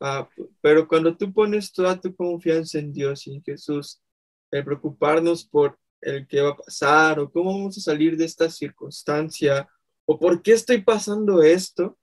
ah, 0.00 0.28
pero 0.60 0.88
cuando 0.88 1.16
tú 1.16 1.32
pones 1.32 1.70
toda 1.70 2.00
tu 2.00 2.12
confianza 2.16 2.80
en 2.80 2.92
Dios 2.92 3.24
y 3.28 3.36
en 3.36 3.42
Jesús, 3.44 4.02
el 4.50 4.64
preocuparnos 4.64 5.44
por 5.44 5.78
el 6.00 6.26
qué 6.26 6.40
va 6.40 6.50
a 6.50 6.56
pasar 6.56 7.20
o 7.20 7.30
cómo 7.30 7.52
vamos 7.52 7.78
a 7.78 7.80
salir 7.80 8.16
de 8.16 8.24
esta 8.24 8.50
circunstancia 8.50 9.68
o 10.06 10.18
por 10.18 10.42
qué 10.42 10.54
estoy 10.54 10.82
pasando 10.82 11.40
esto, 11.44 11.96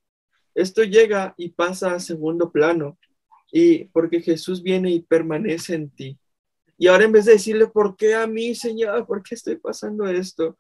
esto 0.56 0.82
llega 0.84 1.36
y 1.38 1.50
pasa 1.50 1.94
a 1.94 2.00
segundo 2.00 2.54
plano 2.54 2.98
y 3.52 3.84
porque 3.86 4.22
Jesús 4.22 4.64
viene 4.64 4.92
y 4.92 5.02
permanece 5.02 5.76
en 5.76 5.90
ti. 5.90 6.18
Y 6.78 6.88
ahora 6.88 7.06
en 7.06 7.12
vez 7.12 7.26
de 7.26 7.34
decirle, 7.34 7.68
¿por 7.68 7.96
qué 7.96 8.16
a 8.16 8.28
mí, 8.28 8.56
Señor? 8.56 9.06
¿Por 9.06 9.24
qué 9.24 9.36
estoy 9.36 9.58
pasando 9.58 10.08
esto? 10.08 10.58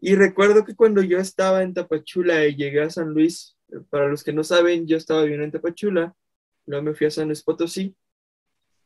Y 0.00 0.14
recuerdo 0.14 0.64
que 0.64 0.74
cuando 0.74 1.02
yo 1.02 1.18
estaba 1.18 1.62
en 1.62 1.74
Tapachula 1.74 2.46
y 2.46 2.56
llegué 2.56 2.82
a 2.82 2.90
San 2.90 3.10
Luis, 3.10 3.56
para 3.90 4.08
los 4.08 4.24
que 4.24 4.32
no 4.32 4.42
saben, 4.42 4.86
yo 4.86 4.96
estaba 4.96 5.22
viviendo 5.22 5.44
en 5.44 5.52
Tapachula, 5.52 6.14
luego 6.66 6.84
me 6.84 6.94
fui 6.94 7.06
a 7.06 7.10
San 7.10 7.28
Luis 7.28 7.42
Potosí, 7.42 7.94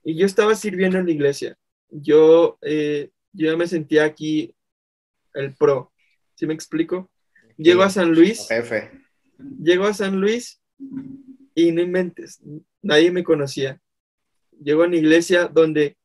y 0.03 0.17
yo 0.17 0.27
estaba 0.27 0.55
sirviendo 0.55 0.99
en 0.99 1.07
la 1.07 1.13
iglesia 1.13 1.59
yo, 1.95 2.59
eh, 2.63 3.11
yo 3.33 3.57
me 3.57 3.67
sentía 3.67 4.05
aquí 4.05 4.55
el 5.35 5.55
pro. 5.55 5.93
¿Sí 6.35 6.47
me 6.47 6.55
explico? 6.55 7.11
Llego 7.57 7.83
a 7.83 7.91
San 7.91 8.13
Luis. 8.13 8.49
Jefe. 8.49 8.91
Llego 9.63 9.85
a 9.85 9.95
San 9.95 10.21
Luis 10.21 10.61
y 11.55 11.73
no 11.73 11.83
inventes, 11.83 12.41
nadie 12.83 13.11
me 13.11 13.25
conocía. 13.25 13.81
Llego 14.61 14.83
a 14.83 14.87
una 14.87 14.97
iglesia 14.97 15.49
donde 15.49 15.97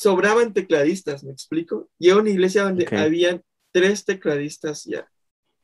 sobraban 0.00 0.52
tecladistas, 0.54 1.24
¿me 1.24 1.32
explico? 1.32 1.90
Y 1.98 2.08
era 2.10 2.18
una 2.20 2.30
iglesia 2.30 2.64
donde 2.64 2.90
Ok. 2.90 2.92
habían 2.94 3.42
tres 3.72 4.04
tecladistas 4.04 4.84
ya. 4.84 5.08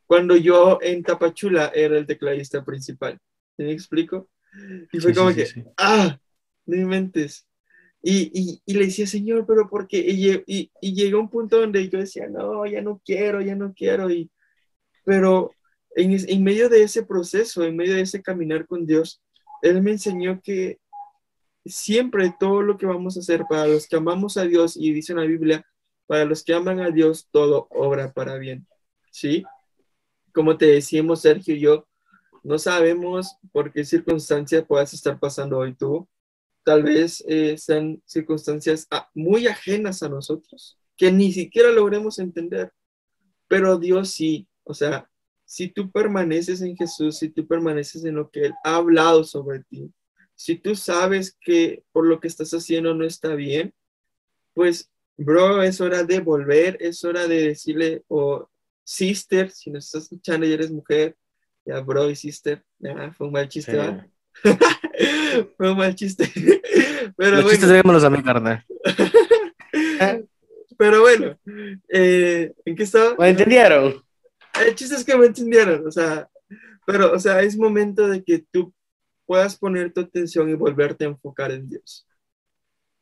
Cuando 0.06 0.36
yo 0.36 0.78
en 0.82 1.04
Tapachula 1.04 1.72
era 1.74 1.98
el 1.98 2.06
tecladista 2.06 2.64
principal, 2.64 3.18
¿sí 3.56 3.64
¿me 3.64 3.72
explico? 3.72 4.30
Y 4.92 5.00
fue 5.00 5.12
Sí, 5.12 5.14
como 5.14 5.34
sí, 5.34 5.34
que, 5.34 5.52
sí, 5.52 5.64
ah, 5.78 6.18
no 6.66 6.76
inventes. 6.76 7.46
Y, 8.02 8.30
y, 8.34 8.62
y 8.66 8.74
le 8.74 8.86
decía, 8.86 9.06
Señor, 9.06 9.46
pero 9.46 9.68
¿por 9.70 9.88
qué? 9.88 9.98
Y, 9.98 10.32
y, 10.46 10.72
y 10.80 10.94
llegó 10.94 11.20
un 11.20 11.30
punto 11.30 11.60
donde 11.60 11.88
yo 11.88 11.98
decía, 12.00 12.28
no, 12.28 12.66
ya 12.66 12.82
no 12.82 13.00
quiero, 13.04 13.40
ya 13.42 13.56
no 13.56 13.74
quiero. 13.74 14.10
Y, 14.10 14.30
pero 15.04 15.56
en, 15.94 16.12
en 16.28 16.44
medio 16.44 16.68
de 16.68 16.82
ese 16.82 17.04
proceso, 17.04 17.64
en 17.64 17.76
medio 17.76 17.94
de 17.94 18.02
ese 18.02 18.22
caminar 18.22 18.66
con 18.66 18.86
Dios, 18.86 19.22
Él 19.62 19.82
me 19.82 19.92
enseñó 19.92 20.40
que 20.42 20.78
siempre 21.68 22.34
todo 22.38 22.62
lo 22.62 22.76
que 22.78 22.86
vamos 22.86 23.16
a 23.16 23.20
hacer 23.20 23.44
para 23.48 23.66
los 23.66 23.86
que 23.86 23.96
amamos 23.96 24.36
a 24.36 24.44
Dios, 24.44 24.76
y 24.76 24.92
dice 24.92 25.14
la 25.14 25.22
Biblia, 25.22 25.66
para 26.06 26.24
los 26.24 26.44
que 26.44 26.54
aman 26.54 26.80
a 26.80 26.90
Dios, 26.90 27.28
todo 27.30 27.66
obra 27.70 28.12
para 28.12 28.36
bien. 28.38 28.66
¿Sí? 29.10 29.44
Como 30.32 30.56
te 30.56 30.66
decíamos, 30.66 31.22
Sergio 31.22 31.54
y 31.54 31.60
yo, 31.60 31.86
no 32.42 32.58
sabemos 32.58 33.36
por 33.52 33.72
qué 33.72 33.84
circunstancia 33.84 34.64
puedas 34.64 34.94
estar 34.94 35.18
pasando 35.18 35.58
hoy 35.58 35.74
tú. 35.74 36.08
Tal 36.62 36.82
vez 36.82 37.24
eh, 37.26 37.56
sean 37.58 38.02
circunstancias 38.04 38.86
ah, 38.90 39.08
muy 39.14 39.46
ajenas 39.46 40.02
a 40.02 40.08
nosotros, 40.08 40.78
que 40.96 41.10
ni 41.10 41.32
siquiera 41.32 41.70
logremos 41.70 42.18
entender. 42.18 42.72
Pero 43.48 43.78
Dios 43.78 44.10
sí, 44.10 44.48
o 44.64 44.74
sea, 44.74 45.08
si 45.44 45.68
tú 45.68 45.90
permaneces 45.90 46.60
en 46.60 46.76
Jesús, 46.76 47.18
si 47.18 47.30
tú 47.30 47.46
permaneces 47.46 48.04
en 48.04 48.16
lo 48.16 48.30
que 48.30 48.46
Él 48.46 48.54
ha 48.64 48.76
hablado 48.76 49.24
sobre 49.24 49.64
ti, 49.64 49.92
si 50.36 50.56
tú 50.56 50.76
sabes 50.76 51.36
que 51.40 51.82
por 51.92 52.06
lo 52.06 52.20
que 52.20 52.28
estás 52.28 52.52
haciendo 52.52 52.94
no 52.94 53.04
está 53.04 53.34
bien, 53.34 53.74
pues, 54.54 54.90
bro, 55.16 55.62
es 55.62 55.80
hora 55.80 56.04
de 56.04 56.20
volver, 56.20 56.76
es 56.80 57.02
hora 57.04 57.26
de 57.26 57.48
decirle, 57.48 58.04
o 58.08 58.48
sister, 58.84 59.50
si 59.50 59.70
nos 59.70 59.86
estás 59.86 60.04
escuchando 60.04 60.46
y 60.46 60.52
eres 60.52 60.70
mujer, 60.70 61.16
ya, 61.64 61.80
bro 61.80 62.08
y 62.10 62.14
sister, 62.16 62.62
ya, 62.78 63.12
fue 63.12 63.26
un 63.26 63.32
mal 63.32 63.48
chiste, 63.48 63.72
Sí. 63.72 63.78
¿va? 63.78 64.06
fue 65.56 65.72
un 65.72 65.78
mal 65.78 65.94
chiste. 65.94 66.30
Pero 67.16 67.36
Los 67.36 67.44
bueno. 67.44 67.58
chistes 67.58 68.04
a 68.04 68.10
mí, 68.10 68.22
carnal. 68.22 68.64
Pero 70.78 71.00
bueno, 71.00 71.38
eh, 71.88 72.52
¿en 72.66 72.76
qué 72.76 72.82
estaba? 72.82 73.16
¿Me 73.18 73.30
entendieron? 73.30 74.02
El 74.60 74.74
chiste 74.74 74.94
es 74.96 75.04
que 75.04 75.16
me 75.16 75.26
entendieron, 75.26 75.86
o 75.86 75.90
sea, 75.90 76.28
pero, 76.86 77.12
o 77.12 77.18
sea, 77.18 77.42
es 77.42 77.56
momento 77.56 78.06
de 78.08 78.22
que 78.22 78.44
tú 78.50 78.72
puedas 79.26 79.56
poner 79.56 79.92
tu 79.92 80.00
atención 80.00 80.48
y 80.48 80.54
volverte 80.54 81.04
a 81.04 81.08
enfocar 81.08 81.52
en 81.52 81.68
Dios. 81.68 82.06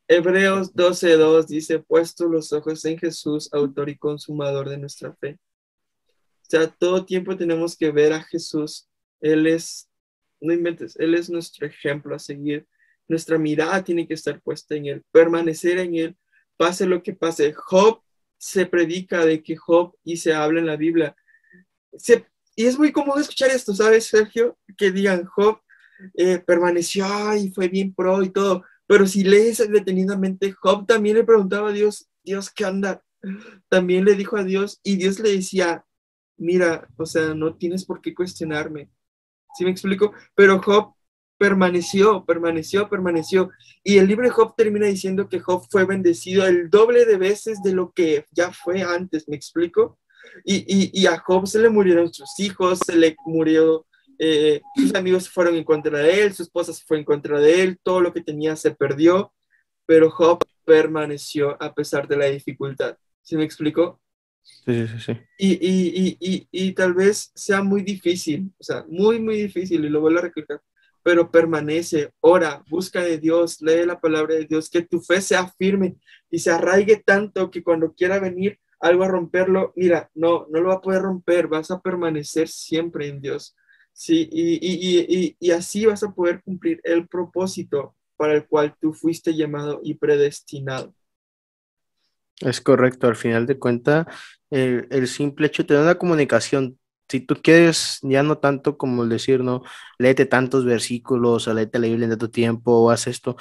Hebreos 0.09 0.75
12:2 0.75 1.47
dice, 1.47 1.79
puesto 1.79 2.27
los 2.27 2.53
ojos 2.53 2.85
en 2.85 2.99
Jesús, 2.99 3.49
autor 3.53 3.89
y 3.89 3.97
consumador 3.97 4.69
de 4.69 4.79
nuestra 4.79 5.15
fe. 5.15 5.39
O 6.43 6.47
sea, 6.47 6.67
todo 6.69 7.07
tiempo 7.07 7.37
tenemos 7.37 7.77
que 7.77 7.91
ver 7.91 8.13
a 8.13 8.23
Jesús. 8.23 8.89
Él 9.21 9.47
es, 9.47 9.89
no 10.41 10.53
inventes, 10.53 10.95
Él 10.97 11.15
es 11.15 11.31
nuestro 11.31 11.67
ejemplo 11.67 12.15
a 12.15 12.19
seguir. 12.19 12.67
Nuestra 13.09 13.39
mirada 13.39 13.83
tiene 13.83 14.07
que 14.07 14.15
estar 14.15 14.41
puesta 14.43 14.75
en 14.75 14.87
Él, 14.87 15.03
permanecer 15.11 15.79
en 15.79 15.95
Él, 15.95 16.17
pase 16.57 16.87
lo 16.87 17.03
que 17.03 17.15
pase. 17.15 17.53
Job 17.55 18.03
se 18.37 18.67
predica 18.67 19.25
de 19.25 19.43
que 19.43 19.57
Job 19.57 19.97
y 20.05 20.19
se 20.19 20.35
habla 20.35 20.61
en 20.61 20.67
la 20.67 20.77
Biblia. 20.77 21.17
Se- 21.97 22.27
y 22.57 22.67
es 22.67 22.79
muy 22.79 22.93
común 22.93 23.19
escuchar 23.19 23.51
esto, 23.51 23.75
¿sabes, 23.75 24.07
Sergio? 24.07 24.59
Que 24.77 24.91
digan, 24.91 25.25
Job 25.25 25.61
eh, 26.15 26.39
permaneció 26.39 27.07
y 27.37 27.51
fue 27.51 27.69
bien 27.69 27.95
pro 27.95 28.23
y 28.23 28.31
todo. 28.31 28.65
Pero 28.87 29.07
si 29.07 29.25
lees 29.25 29.59
detenidamente, 29.71 30.53
Job 30.53 30.87
también 30.87 31.17
le 31.17 31.25
preguntaba 31.25 31.71
a 31.71 31.73
Dios, 31.73 32.09
Dios, 32.23 32.51
¿qué 32.51 32.65
anda? 32.65 33.03
También 33.69 34.05
le 34.05 34.15
dijo 34.15 34.37
a 34.37 34.45
Dios 34.45 34.81
y 34.83 34.97
Dios 34.97 35.19
le 35.21 35.33
decía, 35.33 35.85
mira, 36.37 36.89
o 36.97 37.07
sea, 37.07 37.35
no 37.35 37.57
tienes 37.57 37.85
por 37.85 38.01
qué 38.01 38.15
cuestionarme. 38.15 38.91
¿Sí 39.57 39.65
me 39.65 39.71
explico? 39.71 40.13
Pero 40.35 40.61
Job 40.61 40.95
permaneció, 41.39 42.25
permaneció, 42.25 42.89
permaneció. 42.89 43.51
Y 43.83 43.99
el 43.99 44.07
libro 44.07 44.25
de 44.25 44.31
Job 44.33 44.55
termina 44.57 44.87
diciendo 44.87 45.29
que 45.29 45.41
Job 45.41 45.67
fue 45.71 45.85
bendecido 45.85 46.47
el 46.47 46.71
doble 46.71 47.05
de 47.07 47.17
veces 47.17 47.63
de 47.63 47.73
lo 47.73 47.93
que 47.93 48.27
ya 48.31 48.53
fue 48.53 48.83
antes, 48.83 49.29
¿me 49.29 49.37
explico? 49.37 49.99
Y, 50.45 50.57
y, 50.67 50.91
y 50.93 51.07
a 51.07 51.19
Job 51.19 51.47
se 51.47 51.59
le 51.59 51.69
murieron 51.71 52.13
sus 52.13 52.39
hijos, 52.39 52.81
se 52.85 52.97
le 52.97 53.17
murió, 53.27 53.87
eh, 54.19 54.61
sus 54.77 54.95
amigos 54.95 55.29
fueron 55.29 55.57
en 55.57 55.65
contra 55.65 55.99
de 55.99 56.23
él, 56.23 56.33
su 56.35 56.43
esposa 56.43 56.73
se 56.73 56.85
fue 56.85 56.99
en 56.99 57.05
contra 57.05 57.41
de 57.41 57.63
él, 57.63 57.79
todo 57.83 58.01
lo 58.01 58.13
que 58.13 58.23
tenía 58.23 58.57
se 58.57 58.75
perdió, 58.75 59.33
pero 59.87 60.11
Job 60.11 60.39
permaneció 60.65 61.57
a 61.63 61.75
pesar 61.75 62.09
de 62.09 62.17
la 62.17 62.27
dificultad. 62.27 62.97
¿Sí 63.23 63.37
me 63.37 63.45
explico? 63.45 64.01
Sí, 64.43 64.87
sí, 64.87 65.01
sí, 65.01 65.13
y, 65.39 65.53
y, 65.53 66.19
y, 66.21 66.49
y 66.51 66.73
tal 66.73 66.93
vez 66.93 67.33
sea 67.35 67.63
muy 67.63 67.83
difícil, 67.83 68.53
o 68.59 68.63
sea, 68.63 68.85
muy, 68.89 69.19
muy 69.19 69.37
difícil, 69.37 69.83
y 69.85 69.89
lo 69.89 70.03
vuelvo 70.03 70.19
a 70.19 70.23
recalcar, 70.23 70.61
pero 71.03 71.31
permanece, 71.31 72.11
ora, 72.21 72.63
busca 72.69 73.03
de 73.03 73.19
Dios, 73.19 73.63
lee 73.63 73.87
la 73.87 74.01
palabra 74.01 74.35
de 74.35 74.45
Dios, 74.45 74.69
que 74.69 74.83
tu 74.83 75.01
fe 75.01 75.23
sea 75.23 75.49
firme 75.49 75.97
y 76.31 76.39
se 76.39 76.51
arraigue 76.51 77.03
tanto 77.05 77.51
que 77.51 77.63
cuando 77.63 77.95
quiera 77.95 78.19
venir 78.19 78.59
algo 78.81 79.05
a 79.05 79.09
romperlo, 79.09 79.73
mira, 79.77 80.11
no, 80.15 80.47
no 80.51 80.61
lo 80.61 80.69
va 80.69 80.75
a 80.75 80.81
poder 80.83 81.03
romper, 81.03 81.49
vas 81.49 81.71
a 81.71 81.81
permanecer 81.81 82.49
siempre 82.49 83.09
en 83.09 83.23
Dios. 83.23 83.57
Sí, 83.95 84.29
y, 84.31 84.55
y, 84.55 85.07
y, 85.09 85.37
y, 85.39 85.51
así 85.53 85.87
vas 85.87 86.03
a 86.03 86.13
poder 86.13 86.43
cumplir 86.43 86.81
el 86.83 87.07
propósito 87.07 87.95
para 88.17 88.35
el 88.35 88.47
cual 88.47 88.75
tú 88.81 88.93
fuiste 88.93 89.35
llamado 89.35 89.81
y 89.85 89.95
predestinado. 89.95 90.93
Es 92.41 92.61
correcto, 92.61 93.07
al 93.07 93.15
final 93.15 93.47
de 93.47 93.59
cuentas, 93.59 94.07
el, 94.51 94.89
el 94.91 95.07
simple 95.07 95.47
hecho 95.47 95.63
de 95.63 95.69
tener 95.69 95.85
una 95.85 95.95
comunicación, 95.95 96.77
si 97.09 97.21
tú 97.21 97.37
quieres, 97.41 98.01
ya 98.03 98.25
no 98.25 98.39
tanto 98.39 98.77
como 98.77 99.07
decir, 99.07 99.45
no, 99.45 99.63
léete 99.99 100.27
tantos 100.27 100.65
versículos, 100.65 101.47
o 101.47 101.55
léete 101.55 101.79
la 101.79 101.87
Biblia 101.87 102.07
en 102.07 102.11
tanto 102.11 102.31
tiempo, 102.31 102.91
haz 102.91 103.07
esto, 103.07 103.37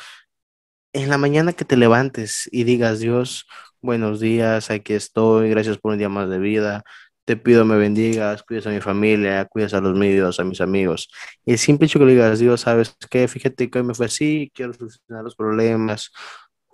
en 0.93 1.09
la 1.09 1.17
mañana 1.17 1.53
que 1.53 1.65
te 1.65 1.77
levantes 1.77 2.47
y 2.51 2.63
digas, 2.63 2.99
Dios, 2.99 3.47
buenos 3.81 4.19
días, 4.19 4.69
aquí 4.69 4.93
estoy, 4.93 5.49
gracias 5.49 5.77
por 5.79 5.93
un 5.93 5.97
día 5.97 6.09
más 6.09 6.29
de 6.29 6.39
vida, 6.39 6.83
te 7.25 7.37
pido 7.37 7.65
me 7.65 7.77
bendigas, 7.77 8.43
cuides 8.43 8.67
a 8.67 8.71
mi 8.71 8.81
familia, 8.81 9.45
cuides 9.45 9.73
a 9.73 9.81
los 9.81 9.95
míos, 9.97 10.39
a 10.39 10.43
mis 10.43 10.61
amigos. 10.61 11.09
Y 11.45 11.53
el 11.53 11.57
simple 11.59 11.87
hecho 11.87 11.99
que 11.99 12.05
le 12.05 12.11
digas, 12.13 12.39
Dios, 12.39 12.61
¿sabes 12.61 12.95
qué? 13.09 13.27
Fíjate 13.27 13.69
que 13.69 13.79
hoy 13.79 13.85
me 13.85 13.93
fue 13.95 14.07
así, 14.07 14.51
quiero 14.53 14.73
solucionar 14.73 15.23
los 15.23 15.35
problemas, 15.35 16.11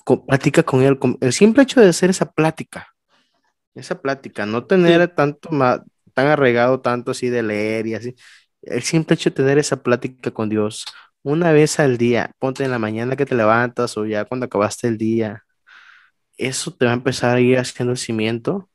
co- 0.05 0.25
platica 0.25 0.63
con 0.63 0.81
él, 0.83 0.99
con- 0.99 1.17
el 1.21 1.33
simple 1.33 1.63
hecho 1.63 1.81
de 1.81 1.89
hacer 1.89 2.09
esa 2.11 2.31
plática, 2.31 2.87
esa 3.75 4.01
plática, 4.01 4.45
no 4.45 4.65
tener 4.65 5.07
tanto 5.15 5.49
ma- 5.51 5.83
tan 6.13 6.27
arraigado 6.27 6.81
tanto 6.81 7.11
así 7.11 7.29
de 7.29 7.43
leer 7.43 7.87
y 7.87 7.95
así, 7.95 8.15
el 8.63 8.83
simple 8.83 9.15
hecho 9.15 9.29
de 9.29 9.35
tener 9.37 9.57
esa 9.59 9.81
plática 9.83 10.31
con 10.31 10.49
Dios 10.49 10.85
una 11.23 11.51
vez 11.51 11.79
al 11.79 11.97
día, 11.97 12.31
ponte 12.39 12.63
en 12.63 12.71
la 12.71 12.79
mañana 12.79 13.15
que 13.15 13.25
te 13.25 13.35
levantas 13.35 13.97
o 13.97 14.05
ya 14.05 14.25
cuando 14.25 14.45
acabaste 14.47 14.87
el 14.87 14.97
día, 14.97 15.43
eso 16.37 16.73
te 16.75 16.85
va 16.85 16.91
a 16.91 16.95
empezar 16.95 17.37
a 17.37 17.41
ir 17.41 17.57
haciendo 17.59 17.91
el 17.93 17.97
cimiento 17.97 18.69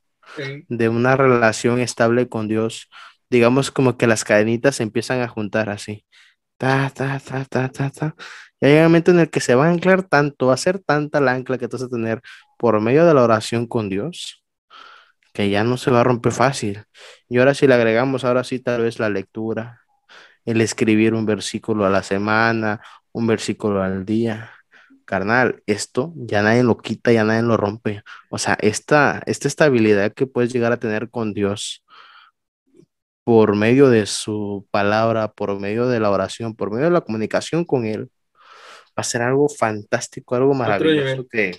de 0.68 0.88
una 0.88 1.16
relación 1.16 1.80
estable 1.80 2.28
con 2.28 2.48
Dios. 2.48 2.88
Digamos 3.30 3.70
como 3.70 3.96
que 3.96 4.06
las 4.06 4.24
cadenitas 4.24 4.76
se 4.76 4.82
empiezan 4.84 5.20
a 5.20 5.28
juntar 5.28 5.70
así. 5.70 6.04
Ta, 6.58 6.90
ta, 6.94 7.20
ta, 7.20 7.44
ta, 7.44 7.68
ta, 7.68 7.90
ta. 7.90 8.14
Y 8.60 8.66
hay 8.66 8.76
un 8.78 8.84
momento 8.84 9.10
en 9.10 9.20
el 9.20 9.30
que 9.30 9.40
se 9.40 9.54
va 9.54 9.66
a 9.66 9.70
anclar 9.70 10.04
tanto, 10.04 10.46
va 10.48 10.54
a 10.54 10.56
ser 10.56 10.78
tanta 10.80 11.20
la 11.20 11.32
ancla 11.32 11.58
que 11.58 11.68
tú 11.68 11.76
vas 11.76 11.84
a 11.84 11.88
tener 11.88 12.22
por 12.58 12.80
medio 12.80 13.04
de 13.06 13.14
la 13.14 13.22
oración 13.22 13.66
con 13.66 13.88
Dios, 13.88 14.44
que 15.34 15.50
ya 15.50 15.64
no 15.64 15.76
se 15.76 15.90
va 15.90 16.00
a 16.00 16.04
romper 16.04 16.32
fácil. 16.32 16.84
Y 17.28 17.38
ahora 17.38 17.54
si 17.54 17.66
le 17.66 17.74
agregamos, 17.74 18.24
ahora 18.24 18.44
sí 18.44 18.60
tal 18.60 18.82
vez 18.82 18.98
la 19.00 19.10
lectura, 19.10 19.82
el 20.44 20.60
escribir 20.60 21.14
un 21.14 21.26
versículo 21.26 21.86
a 21.86 21.90
la 21.90 22.02
semana, 22.02 22.80
un 23.12 23.26
versículo 23.26 23.82
al 23.82 24.04
día. 24.06 24.53
Carnal, 25.04 25.62
esto 25.66 26.12
ya 26.16 26.42
nadie 26.42 26.62
lo 26.62 26.78
quita, 26.78 27.12
ya 27.12 27.24
nadie 27.24 27.42
lo 27.42 27.56
rompe. 27.56 28.02
O 28.30 28.38
sea, 28.38 28.56
esta, 28.60 29.22
esta 29.26 29.48
estabilidad 29.48 30.12
que 30.12 30.26
puedes 30.26 30.52
llegar 30.52 30.72
a 30.72 30.78
tener 30.78 31.10
con 31.10 31.34
Dios 31.34 31.84
por 33.24 33.56
medio 33.56 33.88
de 33.88 34.06
su 34.06 34.66
palabra, 34.70 35.32
por 35.32 35.58
medio 35.58 35.88
de 35.88 36.00
la 36.00 36.10
oración, 36.10 36.54
por 36.54 36.70
medio 36.70 36.86
de 36.86 36.90
la 36.90 37.00
comunicación 37.00 37.64
con 37.64 37.86
Él, 37.86 38.10
va 38.88 39.00
a 39.00 39.04
ser 39.04 39.22
algo 39.22 39.48
fantástico, 39.48 40.34
algo 40.34 40.54
maravilloso 40.54 41.26
que 41.28 41.56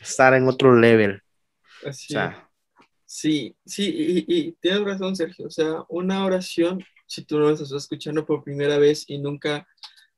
estar 0.00 0.34
en 0.34 0.46
otro 0.48 0.74
level. 0.76 1.22
O 1.84 1.88
Así. 1.88 2.14
sea, 2.14 2.46
Sí, 3.06 3.56
sí, 3.64 3.84
y, 3.96 4.24
y 4.26 4.52
tienes 4.60 4.82
razón, 4.82 5.14
Sergio. 5.14 5.46
O 5.46 5.50
sea, 5.50 5.84
una 5.88 6.24
oración, 6.24 6.84
si 7.06 7.24
tú 7.24 7.38
no 7.38 7.50
estás 7.50 7.70
escuchando 7.70 8.26
por 8.26 8.42
primera 8.42 8.78
vez 8.78 9.04
y 9.08 9.18
nunca 9.18 9.66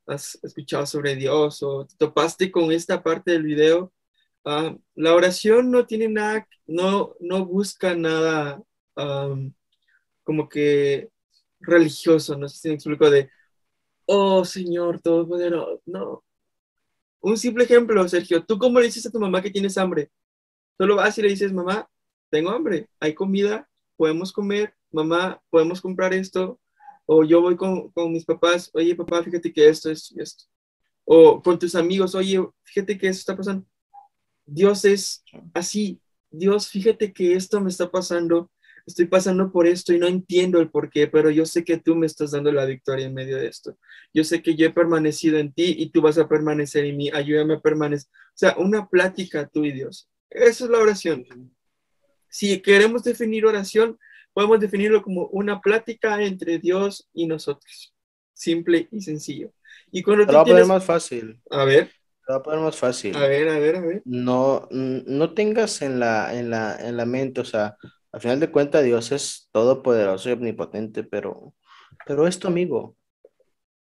has 0.09 0.39
escuchado 0.43 0.87
sobre 0.87 1.17
Dios 1.17 1.63
o 1.63 1.87
te 1.87 1.97
topaste 1.97 2.51
con 2.51 2.73
esta 2.73 3.03
parte 3.03 3.33
del 3.33 3.43
video, 3.43 3.93
ah, 4.45 4.77
la 4.95 5.15
oración 5.15 5.71
no 5.71 5.87
tiene 5.87 6.09
nada, 6.09 6.49
no, 6.67 7.15
no 7.21 7.45
busca 7.47 7.95
nada 7.95 8.63
am, 8.97 9.53
como 10.25 10.49
que 10.49 11.11
religioso, 11.61 12.37
no 12.37 12.49
sé 12.49 12.59
si 12.59 12.69
me 12.69 12.75
explico 12.75 13.11
de, 13.11 13.31
oh 14.07 14.45
Señor 14.45 15.01
Todopoderoso, 15.01 15.83
no. 15.87 16.25
Un 17.21 17.37
simple 17.37 17.65
ejemplo, 17.65 18.07
Sergio, 18.09 18.45
¿tú 18.45 18.59
cómo 18.59 18.79
le 18.79 18.87
dices 18.87 19.07
a 19.07 19.11
tu 19.11 19.19
mamá 19.21 19.43
que 19.43 19.51
tienes 19.51 19.77
hambre? 19.77 20.11
Solo 20.79 20.97
vas 20.97 21.19
y 21.19 21.23
le 21.23 21.29
dices, 21.29 21.53
mamá, 21.53 21.89
tengo 22.31 22.51
hambre, 22.51 22.89
hay 23.01 23.15
comida, 23.15 23.69
podemos 23.97 24.33
comer, 24.33 24.75
mamá, 24.93 25.43
podemos 25.51 25.81
comprar 25.81 26.15
esto, 26.15 26.61
o 27.11 27.25
yo 27.25 27.41
voy 27.41 27.57
con, 27.57 27.91
con 27.93 28.13
mis 28.13 28.27
papás, 28.27 28.71
oye 28.75 28.95
papá, 28.95 29.23
fíjate 29.23 29.51
que 29.51 29.67
esto, 29.67 29.91
esto 29.91 30.15
y 30.15 30.23
esto. 30.23 30.45
O 31.07 31.43
con 31.43 31.59
tus 31.59 31.75
amigos, 31.75 32.15
oye, 32.15 32.39
fíjate 32.65 32.99
que 32.99 33.09
esto 33.09 33.21
está 33.21 33.37
pasando. 33.37 33.67
Dios 34.45 34.85
es 34.85 35.25
así, 35.55 36.03
Dios, 36.31 36.69
fíjate 36.69 37.15
que 37.15 37.33
esto 37.33 37.63
me 37.63 37.71
está 37.71 37.91
pasando, 37.91 38.51
estoy 38.87 39.07
pasando 39.07 39.51
por 39.51 39.67
esto 39.67 39.95
y 39.95 39.99
no 39.99 40.07
entiendo 40.07 40.61
el 40.61 40.71
por 40.71 40.91
qué, 40.91 41.07
pero 41.09 41.31
yo 41.31 41.47
sé 41.47 41.65
que 41.65 41.79
tú 41.79 41.97
me 41.97 42.05
estás 42.05 42.33
dando 42.33 42.53
la 42.53 42.67
victoria 42.67 43.07
en 43.07 43.15
medio 43.15 43.39
de 43.39 43.47
esto. 43.47 43.79
Yo 44.13 44.23
sé 44.23 44.43
que 44.43 44.55
yo 44.55 44.67
he 44.67 44.71
permanecido 44.71 45.39
en 45.39 45.51
ti 45.55 45.77
y 45.79 45.89
tú 45.89 46.03
vas 46.03 46.19
a 46.19 46.29
permanecer 46.29 46.85
en 46.85 46.99
mí, 46.99 47.11
ayúdame 47.11 47.55
a 47.55 47.61
permanecer. 47.61 48.11
O 48.11 48.35
sea, 48.35 48.55
una 48.59 48.87
plática 48.87 49.49
tú 49.49 49.65
y 49.65 49.73
Dios. 49.73 50.11
Esa 50.29 50.65
es 50.65 50.71
la 50.71 50.79
oración. 50.79 51.25
Si 52.29 52.61
queremos 52.61 53.03
definir 53.03 53.47
oración, 53.47 53.99
podemos 54.33 54.61
definirlo 54.61 55.03
como 55.03 55.27
una 55.27 55.61
plática 55.61 56.23
entre 56.23 56.59
Dios 56.59 57.09
y 57.13 57.27
nosotros. 57.27 57.95
Simple 58.33 58.89
y 58.93 59.01
sencillo. 59.01 59.53
Y 59.91 60.03
cuando 60.03 60.27
Te 60.27 60.33
lo 60.33 60.39
voy 60.39 60.51
a 60.51 60.55
poner 60.55 60.67
más 60.67 60.85
fácil. 60.85 61.41
A 61.51 61.65
ver. 61.65 61.89
Te 61.89 62.33
lo 62.33 62.35
voy 62.35 62.41
a 62.41 62.43
poner 62.43 62.61
más 62.61 62.77
fácil. 62.77 63.17
A 63.17 63.27
ver, 63.27 63.49
a 63.49 63.59
ver, 63.59 63.77
a 63.77 63.81
ver. 63.81 64.03
No, 64.05 64.69
no 64.71 65.35
tengas 65.35 65.83
en 65.83 65.99
la, 65.99 66.39
en 66.39 66.51
la, 66.51 66.77
en 66.77 66.97
la 66.97 67.07
mente, 67.07 67.41
o 67.41 67.45
sea, 67.45 67.77
al 68.13 68.21
final 68.21 68.41
de 68.41 68.51
cuentas 68.51 68.85
Dios 68.85 69.13
es 69.13 69.49
todopoderoso 69.53 70.29
y 70.29 70.33
omnipotente, 70.33 71.05
pero, 71.05 71.55
pero 72.07 72.27
es 72.27 72.39
tu 72.39 72.49
amigo. 72.49 72.97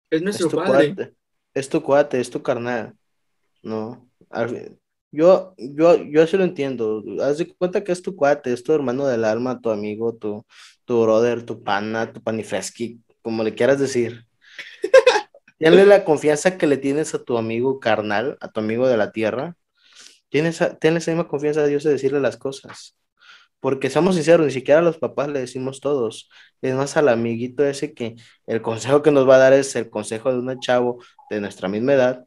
Es 0.09 0.21
nuestro 0.21 0.49
tu 0.49 0.57
padre. 0.57 0.93
cuate, 0.95 1.15
es 1.53 1.69
tu 1.69 1.81
cuate, 1.81 2.19
es 2.19 2.29
tu 2.29 2.43
carnal. 2.43 2.93
No, 3.63 4.09
al 4.29 4.77
yo, 5.13 5.53
yo, 5.57 5.95
yo 6.03 6.23
así 6.23 6.37
lo 6.37 6.43
entiendo. 6.43 7.03
Haz 7.21 7.37
de 7.37 7.47
cuenta 7.55 7.83
que 7.83 7.91
es 7.91 8.01
tu 8.01 8.15
cuate, 8.15 8.51
es 8.51 8.63
tu 8.63 8.73
hermano 8.73 9.05
del 9.07 9.25
alma, 9.25 9.61
tu 9.61 9.69
amigo, 9.69 10.15
tu, 10.15 10.45
tu 10.85 11.03
brother, 11.03 11.43
tu 11.45 11.63
pana, 11.63 12.11
tu 12.11 12.21
panifreski, 12.23 12.99
como 13.21 13.43
le 13.43 13.53
quieras 13.55 13.79
decir. 13.79 14.25
Tienes 15.59 15.87
la 15.87 16.03
confianza 16.03 16.57
que 16.57 16.67
le 16.67 16.77
tienes 16.77 17.13
a 17.13 17.23
tu 17.23 17.37
amigo 17.37 17.79
carnal, 17.79 18.37
a 18.41 18.51
tu 18.51 18.59
amigo 18.59 18.87
de 18.87 18.97
la 18.97 19.11
tierra. 19.11 19.55
Tienes, 20.29 20.59
tienes 20.81 21.03
esa 21.03 21.11
misma 21.11 21.27
confianza 21.27 21.61
a 21.61 21.67
Dios 21.67 21.83
de 21.83 21.91
decirle 21.91 22.19
las 22.19 22.37
cosas. 22.37 22.97
Porque 23.59 23.89
seamos 23.89 24.15
sinceros, 24.15 24.45
ni 24.47 24.51
siquiera 24.51 24.79
a 24.81 24.83
los 24.83 24.97
papás 24.97 25.29
le 25.29 25.39
decimos 25.39 25.79
todos. 25.79 26.29
Es 26.61 26.75
más 26.75 26.97
al 26.97 27.09
amiguito 27.09 27.65
ese 27.65 27.93
que 27.93 28.15
el 28.47 28.61
consejo 28.61 29.01
que 29.03 29.11
nos 29.11 29.29
va 29.29 29.35
a 29.35 29.39
dar 29.39 29.53
es 29.53 29.75
el 29.75 29.89
consejo 29.89 30.31
de 30.33 30.39
un 30.39 30.59
chavo 30.59 31.03
de 31.29 31.39
nuestra 31.41 31.69
misma 31.69 31.93
edad, 31.93 32.25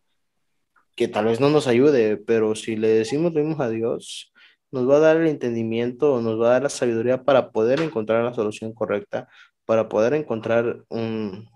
que 0.97 1.09
tal 1.09 1.27
vez 1.27 1.41
no 1.41 1.51
nos 1.51 1.67
ayude, 1.69 2.17
pero 2.19 2.55
si 2.57 2.77
le 2.77 2.89
decimos 2.89 3.35
lo 3.35 3.45
mismo 3.45 3.63
a 3.63 3.71
Dios, 3.71 4.33
nos 4.73 4.89
va 4.91 4.97
a 4.97 5.01
dar 5.01 5.19
el 5.19 5.29
entendimiento, 5.29 6.21
nos 6.23 6.41
va 6.41 6.49
a 6.49 6.53
dar 6.55 6.63
la 6.65 6.69
sabiduría 6.71 7.25
para 7.25 7.53
poder 7.53 7.81
encontrar 7.83 8.25
la 8.25 8.35
solución 8.35 8.75
correcta, 8.75 9.29
para 9.67 9.89
poder 9.89 10.15
encontrar 10.15 10.85
un, 10.89 11.49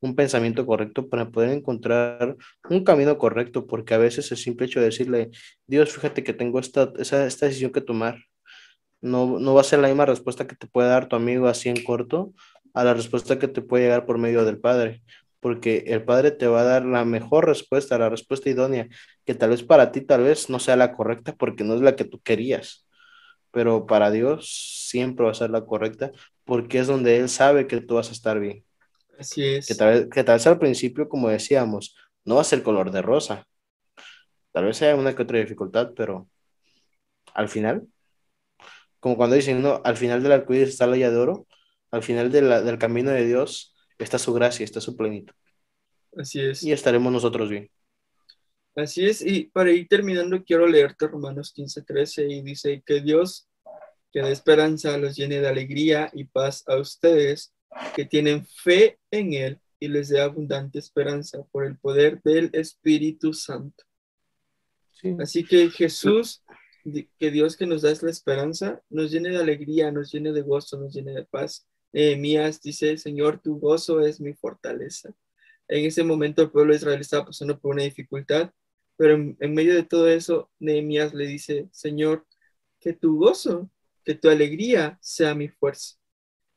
un 0.00 0.16
pensamiento 0.16 0.66
correcto, 0.66 1.08
para 1.08 1.30
poder 1.30 1.50
encontrar 1.50 2.36
un 2.70 2.84
camino 2.84 3.18
correcto, 3.18 3.66
porque 3.66 3.94
a 3.94 3.98
veces 3.98 4.30
el 4.32 4.38
simple 4.38 4.66
hecho 4.66 4.80
de 4.80 4.86
decirle, 4.86 5.30
Dios, 5.66 5.92
fíjate 5.92 6.24
que 6.24 6.32
tengo 6.34 6.58
esta, 6.60 6.92
esa- 6.98 7.26
esta 7.26 7.46
decisión 7.46 7.72
que 7.72 7.80
tomar, 7.82 8.18
no, 9.00 9.38
no 9.38 9.54
va 9.54 9.60
a 9.62 9.64
ser 9.64 9.80
la 9.80 9.88
misma 9.88 10.06
respuesta 10.06 10.46
que 10.46 10.56
te 10.56 10.66
puede 10.66 10.88
dar 10.88 11.08
tu 11.08 11.16
amigo 11.16 11.48
así 11.48 11.68
en 11.68 11.82
corto 11.84 12.32
a 12.74 12.84
la 12.84 12.94
respuesta 12.94 13.38
que 13.38 13.48
te 13.48 13.62
puede 13.62 13.84
llegar 13.84 14.06
por 14.06 14.18
medio 14.18 14.44
del 14.44 14.58
Padre, 14.60 15.02
porque 15.42 15.84
el 15.88 16.04
Padre 16.06 16.32
te 16.32 16.48
va 16.48 16.62
a 16.62 16.64
dar 16.64 16.86
la 16.86 17.04
mejor 17.06 17.46
respuesta, 17.46 17.98
la 17.98 18.10
respuesta 18.10 18.50
idónea, 18.50 18.88
que 19.26 19.36
tal 19.36 19.50
vez 19.50 19.64
para 19.64 19.92
ti 19.92 20.02
tal 20.02 20.24
vez 20.24 20.50
no 20.50 20.60
sea 20.60 20.76
la 20.76 20.94
correcta 20.94 21.34
porque 21.36 21.64
no 21.64 21.76
es 21.76 21.82
la 21.82 21.96
que 21.96 22.06
tú 22.06 22.22
querías, 22.22 22.88
pero 23.52 23.86
para 23.86 24.10
Dios 24.10 24.86
siempre 24.88 25.24
va 25.26 25.32
a 25.32 25.34
ser 25.34 25.50
la 25.50 25.64
correcta 25.66 26.12
porque 26.44 26.78
es 26.80 26.86
donde 26.88 27.18
Él 27.18 27.28
sabe 27.30 27.66
que 27.68 27.80
tú 27.82 27.96
vas 27.96 28.10
a 28.10 28.12
estar 28.12 28.40
bien, 28.40 28.64
Así 29.18 29.42
es. 29.46 29.66
que 29.66 29.74
tal 29.74 29.88
vez, 29.92 30.08
que 30.10 30.24
tal 30.24 30.36
vez 30.36 30.46
al 30.46 30.58
principio, 30.58 31.08
como 31.08 31.28
decíamos, 31.28 31.96
no 32.24 32.36
va 32.36 32.40
a 32.42 32.44
ser 32.44 32.62
color 32.62 32.90
de 32.90 33.02
rosa, 33.02 33.46
tal 34.52 34.64
vez 34.66 34.80
haya 34.82 34.96
una 34.96 35.14
que 35.14 35.22
otra 35.22 35.38
dificultad, 35.38 35.92
pero 35.96 36.28
al 37.34 37.48
final 37.48 37.86
como 39.00 39.16
cuando 39.16 39.36
dicen, 39.36 39.62
no, 39.62 39.80
al 39.84 39.96
final 39.96 40.22
del 40.22 40.32
arcoíris 40.32 40.68
está 40.70 40.86
la 40.86 40.92
olla 40.94 41.10
de 41.10 41.16
oro, 41.18 41.46
al 41.90 42.02
final 42.02 42.30
de 42.30 42.42
la- 42.42 42.62
del 42.62 42.78
camino 42.78 43.10
de 43.10 43.26
Dios 43.26 43.71
está 43.98 44.18
su 44.18 44.32
gracia, 44.32 44.64
está 44.64 44.80
su 44.80 44.96
plenitud. 44.96 45.34
Así 46.16 46.40
es. 46.40 46.62
Y 46.62 46.72
estaremos 46.72 47.12
nosotros 47.12 47.48
bien. 47.48 47.70
Así 48.74 49.04
es, 49.04 49.20
y 49.20 49.44
para 49.44 49.70
ir 49.70 49.86
terminando, 49.86 50.42
quiero 50.44 50.66
leerte 50.66 51.06
Romanos 51.06 51.52
15, 51.52 51.82
13 51.82 52.26
y 52.26 52.40
dice 52.40 52.82
que 52.86 53.02
Dios, 53.02 53.46
que 54.10 54.20
da 54.20 54.30
esperanza, 54.30 54.96
los 54.96 55.14
llene 55.14 55.40
de 55.40 55.48
alegría 55.48 56.10
y 56.14 56.24
paz 56.24 56.64
a 56.66 56.78
ustedes 56.78 57.52
que 57.94 58.06
tienen 58.06 58.46
fe 58.46 58.98
en 59.10 59.34
Él 59.34 59.60
y 59.78 59.88
les 59.88 60.08
dé 60.08 60.20
abundante 60.20 60.78
esperanza 60.78 61.42
por 61.50 61.66
el 61.66 61.76
poder 61.76 62.22
del 62.22 62.48
Espíritu 62.54 63.34
Santo. 63.34 63.84
Sí. 64.92 65.16
Así 65.18 65.44
que 65.44 65.68
Jesús, 65.68 66.42
que 67.18 67.30
Dios 67.30 67.56
que 67.56 67.66
nos 67.66 67.82
da 67.82 67.90
es 67.90 68.02
la 68.02 68.10
esperanza, 68.10 68.80
nos 68.88 69.10
llene 69.10 69.30
de 69.30 69.38
alegría, 69.38 69.90
nos 69.90 70.12
llene 70.12 70.32
de 70.32 70.42
gozo, 70.42 70.78
nos 70.78 70.94
llene 70.94 71.12
de 71.12 71.24
paz. 71.24 71.66
Nehemías 71.92 72.60
dice, 72.62 72.96
Señor, 72.96 73.40
tu 73.40 73.58
gozo 73.58 74.00
es 74.00 74.20
mi 74.20 74.32
fortaleza. 74.34 75.14
En 75.68 75.84
ese 75.84 76.04
momento 76.04 76.42
el 76.42 76.50
pueblo 76.50 76.72
de 76.72 76.78
Israel 76.78 77.00
estaba 77.00 77.26
pasando 77.26 77.58
por 77.58 77.74
una 77.74 77.82
dificultad, 77.82 78.50
pero 78.96 79.14
en, 79.14 79.54
medio 79.54 79.74
de 79.74 79.84
todo 79.84 80.08
eso, 80.08 80.50
Nehemías 80.58 81.14
le 81.14 81.26
dice, 81.26 81.68
Señor, 81.72 82.26
que 82.80 82.92
tu 82.92 83.18
gozo, 83.18 83.70
que 84.04 84.14
tu 84.14 84.28
alegría 84.28 84.98
sea 85.00 85.34
mi 85.34 85.48
fuerza. 85.48 85.96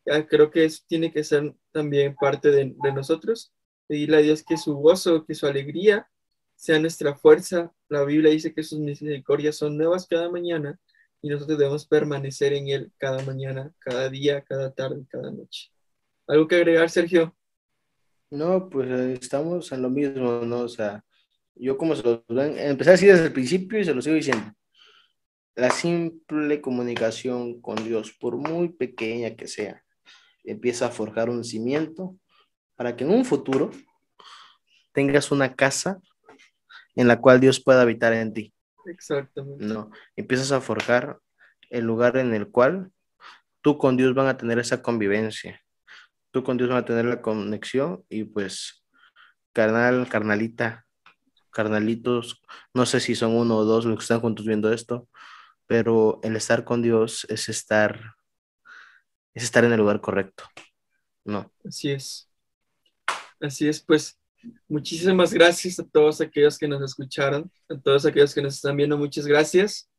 Ya, 0.05 0.27
creo 0.27 0.51
que 0.51 0.65
eso 0.65 0.83
tiene 0.87 1.11
que 1.11 1.23
ser 1.23 1.53
también 1.71 2.15
parte 2.15 2.51
de, 2.51 2.75
de 2.81 2.93
nosotros, 2.93 3.53
pedirle 3.87 4.17
a 4.17 4.21
Dios 4.21 4.43
que 4.43 4.57
su 4.57 4.75
gozo, 4.75 5.25
que 5.25 5.35
su 5.35 5.47
alegría 5.47 6.09
sea 6.55 6.79
nuestra 6.79 7.15
fuerza. 7.15 7.73
La 7.89 8.03
Biblia 8.03 8.31
dice 8.31 8.53
que 8.53 8.63
sus 8.63 8.79
misericordias 8.79 9.57
son 9.57 9.77
nuevas 9.77 10.07
cada 10.07 10.29
mañana 10.29 10.79
y 11.25 11.29
nosotros 11.29 11.57
debemos 11.57 11.87
permanecer 11.87 12.53
en 12.53 12.67
Él 12.67 12.91
cada 12.99 13.19
mañana, 13.23 13.73
cada 13.79 14.09
día, 14.09 14.43
cada 14.43 14.71
tarde, 14.71 15.07
cada 15.09 15.31
noche. 15.31 15.71
¿Algo 16.27 16.47
que 16.47 16.57
agregar, 16.57 16.87
Sergio? 16.87 17.35
No, 18.29 18.69
pues 18.69 18.87
eh, 18.91 19.17
estamos 19.19 19.71
en 19.71 19.81
lo 19.81 19.89
mismo, 19.89 20.41
¿no? 20.41 20.59
O 20.59 20.67
sea, 20.67 21.03
yo 21.55 21.79
como 21.79 21.95
se 21.95 22.03
los 22.03 22.23
ven, 22.27 22.59
empecé 22.59 22.91
así 22.91 23.07
desde 23.07 23.25
el 23.25 23.33
principio 23.33 23.79
y 23.79 23.83
se 23.83 23.95
lo 23.95 24.03
sigo 24.03 24.15
diciendo. 24.15 24.53
La 25.55 25.71
simple 25.71 26.61
comunicación 26.61 27.59
con 27.59 27.83
Dios, 27.83 28.15
por 28.19 28.37
muy 28.37 28.69
pequeña 28.69 29.35
que 29.35 29.47
sea, 29.47 29.83
empieza 30.43 30.85
a 30.85 30.91
forjar 30.91 31.31
un 31.31 31.43
cimiento 31.43 32.15
para 32.75 32.95
que 32.95 33.03
en 33.03 33.09
un 33.09 33.25
futuro 33.25 33.71
tengas 34.91 35.31
una 35.31 35.55
casa 35.55 35.99
en 36.95 37.07
la 37.07 37.19
cual 37.19 37.39
Dios 37.39 37.59
pueda 37.59 37.81
habitar 37.81 38.13
en 38.13 38.31
ti. 38.31 38.54
Exactamente. 38.85 39.65
No, 39.65 39.89
empiezas 40.15 40.51
a 40.51 40.61
forjar 40.61 41.19
el 41.69 41.85
lugar 41.85 42.17
en 42.17 42.33
el 42.33 42.49
cual 42.49 42.91
tú 43.61 43.77
con 43.77 43.97
Dios 43.97 44.13
van 44.13 44.27
a 44.27 44.37
tener 44.37 44.59
esa 44.59 44.81
convivencia. 44.81 45.61
Tú 46.31 46.43
con 46.43 46.57
Dios 46.57 46.69
van 46.69 46.79
a 46.79 46.85
tener 46.85 47.05
la 47.05 47.21
conexión 47.21 48.03
y 48.09 48.25
pues, 48.25 48.85
carnal, 49.53 50.07
carnalita, 50.09 50.85
carnalitos, 51.51 52.41
no 52.73 52.85
sé 52.85 52.99
si 52.99 53.15
son 53.15 53.33
uno 53.33 53.57
o 53.57 53.65
dos 53.65 53.85
los 53.85 53.97
que 53.97 54.03
están 54.03 54.19
juntos 54.19 54.45
viendo 54.45 54.71
esto, 54.71 55.07
pero 55.67 56.19
el 56.23 56.35
estar 56.35 56.65
con 56.65 56.81
Dios 56.81 57.25
es 57.29 57.49
estar, 57.49 58.15
es 59.33 59.43
estar 59.43 59.63
en 59.63 59.71
el 59.71 59.79
lugar 59.79 60.01
correcto. 60.01 60.43
No, 61.23 61.51
Así 61.63 61.91
es. 61.91 62.29
Así 63.39 63.67
es, 63.67 63.81
pues 63.81 64.19
muchísimas 64.67 65.33
gracias 65.33 65.79
a 65.79 65.85
todos 65.85 66.21
aquellos 66.21 66.57
que 66.57 66.67
nos 66.67 66.81
escucharon, 66.81 67.51
a 67.69 67.79
todos 67.79 68.05
aquellos 68.05 68.33
que 68.33 68.41
nos 68.41 68.55
están 68.55 68.77
viendo, 68.77 68.97
muchas 68.97 69.25
gracias. 69.25 69.89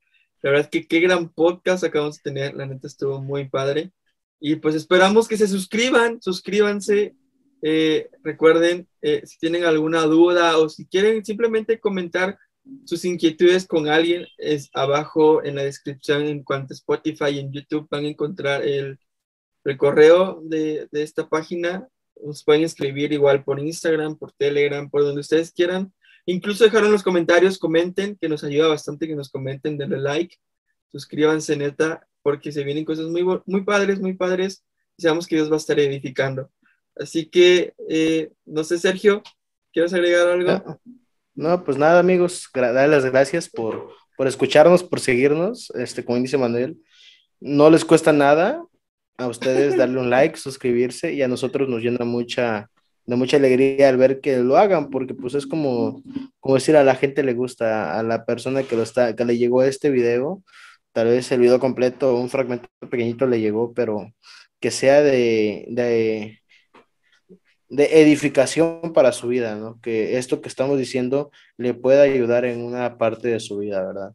La 0.43 0.51
verdad 0.51 0.71
que 0.71 0.87
qué 0.87 1.01
gran 1.01 1.29
podcast 1.33 1.85
acabamos 1.85 2.17
de 2.17 2.23
tener, 2.23 2.55
la 2.55 2.67
neta 2.67 2.87
estuvo 2.87 3.21
muy 3.21 3.49
padre. 3.49 3.93
Y 4.39 4.57
pues 4.57 4.75
esperamos 4.75 5.29
que 5.29 5.37
se 5.37 5.49
suscriban, 5.49 6.21
suscríbanse. 6.21 7.17
Eh, 7.63 8.11
recuerden, 8.23 8.87
eh, 9.01 9.23
si 9.25 9.39
tienen 9.39 9.65
alguna 9.65 10.03
duda 10.03 10.59
o 10.59 10.69
si 10.69 10.87
quieren 10.87 11.25
simplemente 11.25 11.81
comentar 11.81 12.39
sus 12.85 13.05
inquietudes 13.05 13.67
con 13.67 13.89
alguien, 13.89 14.27
es 14.39 14.71
abajo 14.75 15.43
en 15.45 15.55
la 15.57 15.63
descripción 15.63 16.23
en 16.27 16.43
cuanto 16.43 16.75
a 16.75 16.77
Spotify 16.77 17.31
y 17.31 17.39
en 17.39 17.53
YouTube 17.53 17.89
van 17.91 18.05
a 18.05 18.09
encontrar 18.09 18.63
el, 18.63 18.99
el 19.65 19.77
correo 19.77 20.41
de, 20.45 20.89
de 20.91 21.03
esta 21.03 21.29
página 21.29 21.89
nos 22.25 22.45
pueden 22.45 22.65
escribir 22.65 23.13
igual 23.13 23.45
por 23.45 23.61
Instagram, 23.61 24.17
por 24.17 24.33
Telegram, 24.33 24.89
por 24.89 25.03
donde 25.03 25.21
ustedes 25.21 25.53
quieran. 25.53 25.93
Incluso 26.25 26.65
dejaron 26.65 26.91
los 26.91 27.03
comentarios, 27.03 27.59
comenten, 27.59 28.17
que 28.17 28.29
nos 28.29 28.43
ayuda 28.43 28.69
bastante 28.69 29.07
que 29.07 29.15
nos 29.15 29.31
comenten, 29.31 29.79
denle 29.79 29.99
like, 29.99 30.37
suscríbanse 30.91 31.57
neta, 31.57 32.07
porque 32.23 32.51
se 32.51 32.65
vienen 32.65 32.85
cosas 32.85 33.07
muy, 33.07 33.25
muy 33.47 33.63
padres, 33.63 34.01
muy 34.01 34.15
padres, 34.15 34.65
y 34.97 35.03
sabemos 35.03 35.27
que 35.27 35.37
Dios 35.37 35.51
va 35.51 35.55
a 35.55 35.59
estar 35.59 35.79
edificando. 35.79 36.51
Así 36.97 37.27
que, 37.27 37.75
eh, 37.89 38.33
no 38.45 38.65
sé, 38.65 38.79
Sergio, 38.79 39.23
¿quieres 39.73 39.93
agregar 39.93 40.29
algo? 40.29 40.81
No, 41.35 41.63
pues 41.65 41.77
nada, 41.77 42.01
amigos, 42.01 42.49
darles 42.55 43.03
las 43.03 43.13
gracias 43.13 43.49
por, 43.49 43.93
por 44.17 44.27
escucharnos, 44.27 44.83
por 44.83 44.99
seguirnos. 44.99 45.71
Este, 45.75 46.05
como 46.05 46.19
dice 46.19 46.39
Manuel, 46.39 46.79
no 47.41 47.71
les 47.71 47.85
cuesta 47.85 48.13
nada 48.13 48.65
a 49.19 49.29
ustedes 49.29 49.77
darle 49.77 50.01
un 50.01 50.11
like, 50.11 50.37
suscribirse 50.37 51.13
y 51.13 51.23
a 51.23 51.29
nosotros 51.29 51.69
nos 51.69 51.83
llena 51.83 52.05
mucha, 52.05 52.71
de 53.07 53.17
mucha 53.17 53.37
alegría 53.37 53.89
al 53.89 53.97
ver 53.97 54.21
que 54.21 54.39
lo 54.39 54.57
hagan, 54.57 54.91
porque 54.91 55.15
pues 55.15 55.35
es 55.35 55.47
como, 55.47 56.03
como 56.41 56.55
decir 56.57 56.77
a 56.77 56.85
la 56.85 56.95
gente 56.95 57.23
le 57.23 57.35
gusta, 57.35 57.99
a 57.99 58.03
la 58.03 58.25
persona 58.25 58.63
que, 58.63 58.77
lo 58.77 58.83
está, 58.83 59.17
que 59.17 59.25
le 59.25 59.39
llegó 59.39 59.63
este 59.63 59.91
video, 59.91 60.43
tal 60.93 61.09
vez 61.09 61.31
el 61.33 61.41
video 61.41 61.61
completo, 61.61 62.17
un 62.17 62.29
fragmento 62.31 62.69
pequeñito 62.91 63.27
le 63.27 63.41
llegó, 63.41 63.73
pero 63.75 64.13
que 64.61 64.71
sea 64.71 65.03
de, 65.03 65.67
de, 65.69 66.41
de 67.69 68.03
edificación 68.03 68.93
para 68.95 69.13
su 69.13 69.29
vida, 69.29 69.57
¿no? 69.57 69.81
Que 69.81 70.19
esto 70.19 70.41
que 70.41 70.49
estamos 70.49 70.79
diciendo 70.79 71.31
le 71.57 71.75
pueda 71.75 72.03
ayudar 72.03 72.45
en 72.45 72.63
una 72.63 72.99
parte 72.99 73.29
de 73.29 73.41
su 73.41 73.59
vida, 73.59 73.85
¿verdad? 73.85 74.13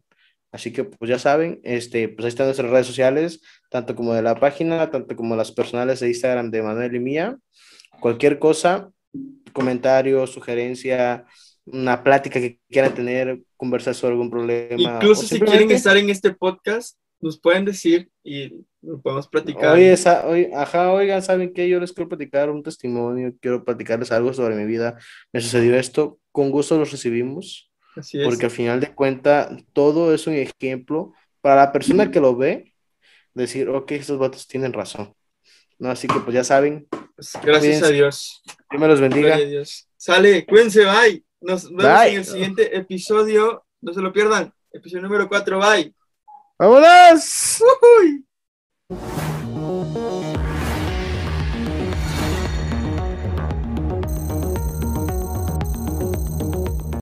Así 0.52 0.70
que, 0.70 0.84
pues 0.84 1.08
ya 1.08 1.18
saben, 1.18 1.60
este, 1.64 2.08
pues 2.08 2.24
ahí 2.24 2.28
están 2.28 2.46
nuestras 2.46 2.70
redes 2.70 2.86
sociales, 2.86 3.40
tanto 3.70 3.96
como 3.96 4.12
de 4.12 4.20
la 4.20 4.38
página, 4.38 4.90
tanto 4.90 5.16
como 5.16 5.34
las 5.34 5.50
personales 5.50 6.00
de 6.00 6.08
Instagram 6.08 6.50
de 6.50 6.62
Manuel 6.62 6.94
y 6.94 7.00
mía. 7.00 7.38
Cualquier 8.00 8.38
cosa, 8.38 8.90
comentario, 9.54 10.26
sugerencia, 10.26 11.24
una 11.64 12.02
plática 12.02 12.38
que 12.38 12.58
quieran 12.68 12.94
tener, 12.94 13.40
conversar 13.56 13.94
sobre 13.94 14.12
algún 14.12 14.30
problema. 14.30 14.96
Incluso 14.96 15.22
si 15.22 15.40
quieren 15.40 15.70
estar 15.70 15.96
en 15.96 16.10
este 16.10 16.32
podcast, 16.32 16.98
nos 17.20 17.40
pueden 17.40 17.64
decir 17.64 18.10
y 18.22 18.64
podemos 19.02 19.28
platicar. 19.28 19.74
Oye, 19.74 19.92
esa, 19.92 20.26
oye, 20.26 20.50
ajá, 20.54 20.92
oigan, 20.92 21.22
¿saben 21.22 21.54
qué? 21.54 21.68
Yo 21.68 21.80
les 21.80 21.92
quiero 21.92 22.08
platicar 22.08 22.50
un 22.50 22.62
testimonio, 22.62 23.32
quiero 23.40 23.64
platicarles 23.64 24.12
algo 24.12 24.34
sobre 24.34 24.56
mi 24.56 24.66
vida. 24.66 24.98
Me 25.32 25.40
sucedió 25.40 25.76
esto, 25.76 26.18
con 26.30 26.50
gusto 26.50 26.76
los 26.76 26.90
recibimos. 26.90 27.71
Porque 28.24 28.46
al 28.46 28.50
final 28.50 28.80
de 28.80 28.94
cuentas, 28.94 29.50
todo 29.72 30.14
es 30.14 30.26
un 30.26 30.34
ejemplo 30.34 31.12
para 31.40 31.56
la 31.56 31.72
persona 31.72 32.10
que 32.10 32.20
lo 32.20 32.36
ve, 32.36 32.74
decir, 33.34 33.68
ok, 33.68 33.92
estos 33.92 34.18
vatos 34.18 34.46
tienen 34.46 34.72
razón. 34.72 35.14
¿No? 35.78 35.90
Así 35.90 36.06
que 36.06 36.20
pues 36.20 36.34
ya 36.34 36.44
saben. 36.44 36.86
Pues, 37.16 37.32
gracias 37.42 37.82
a 37.82 37.88
Dios. 37.88 38.42
Dios 38.70 38.80
me 38.80 38.88
los 38.88 39.00
bendiga. 39.00 39.38
Sale, 39.96 40.46
cuídense, 40.46 40.84
bye. 40.84 41.24
Nos 41.40 41.68
vemos 41.68 42.06
en 42.06 42.16
el 42.16 42.24
siguiente 42.24 42.76
episodio. 42.76 43.64
No 43.80 43.92
se 43.92 44.00
lo 44.00 44.12
pierdan. 44.12 44.52
Episodio 44.72 45.02
número 45.02 45.28
4, 45.28 45.58
bye. 45.58 45.94
¡Vámonos! 46.58 47.62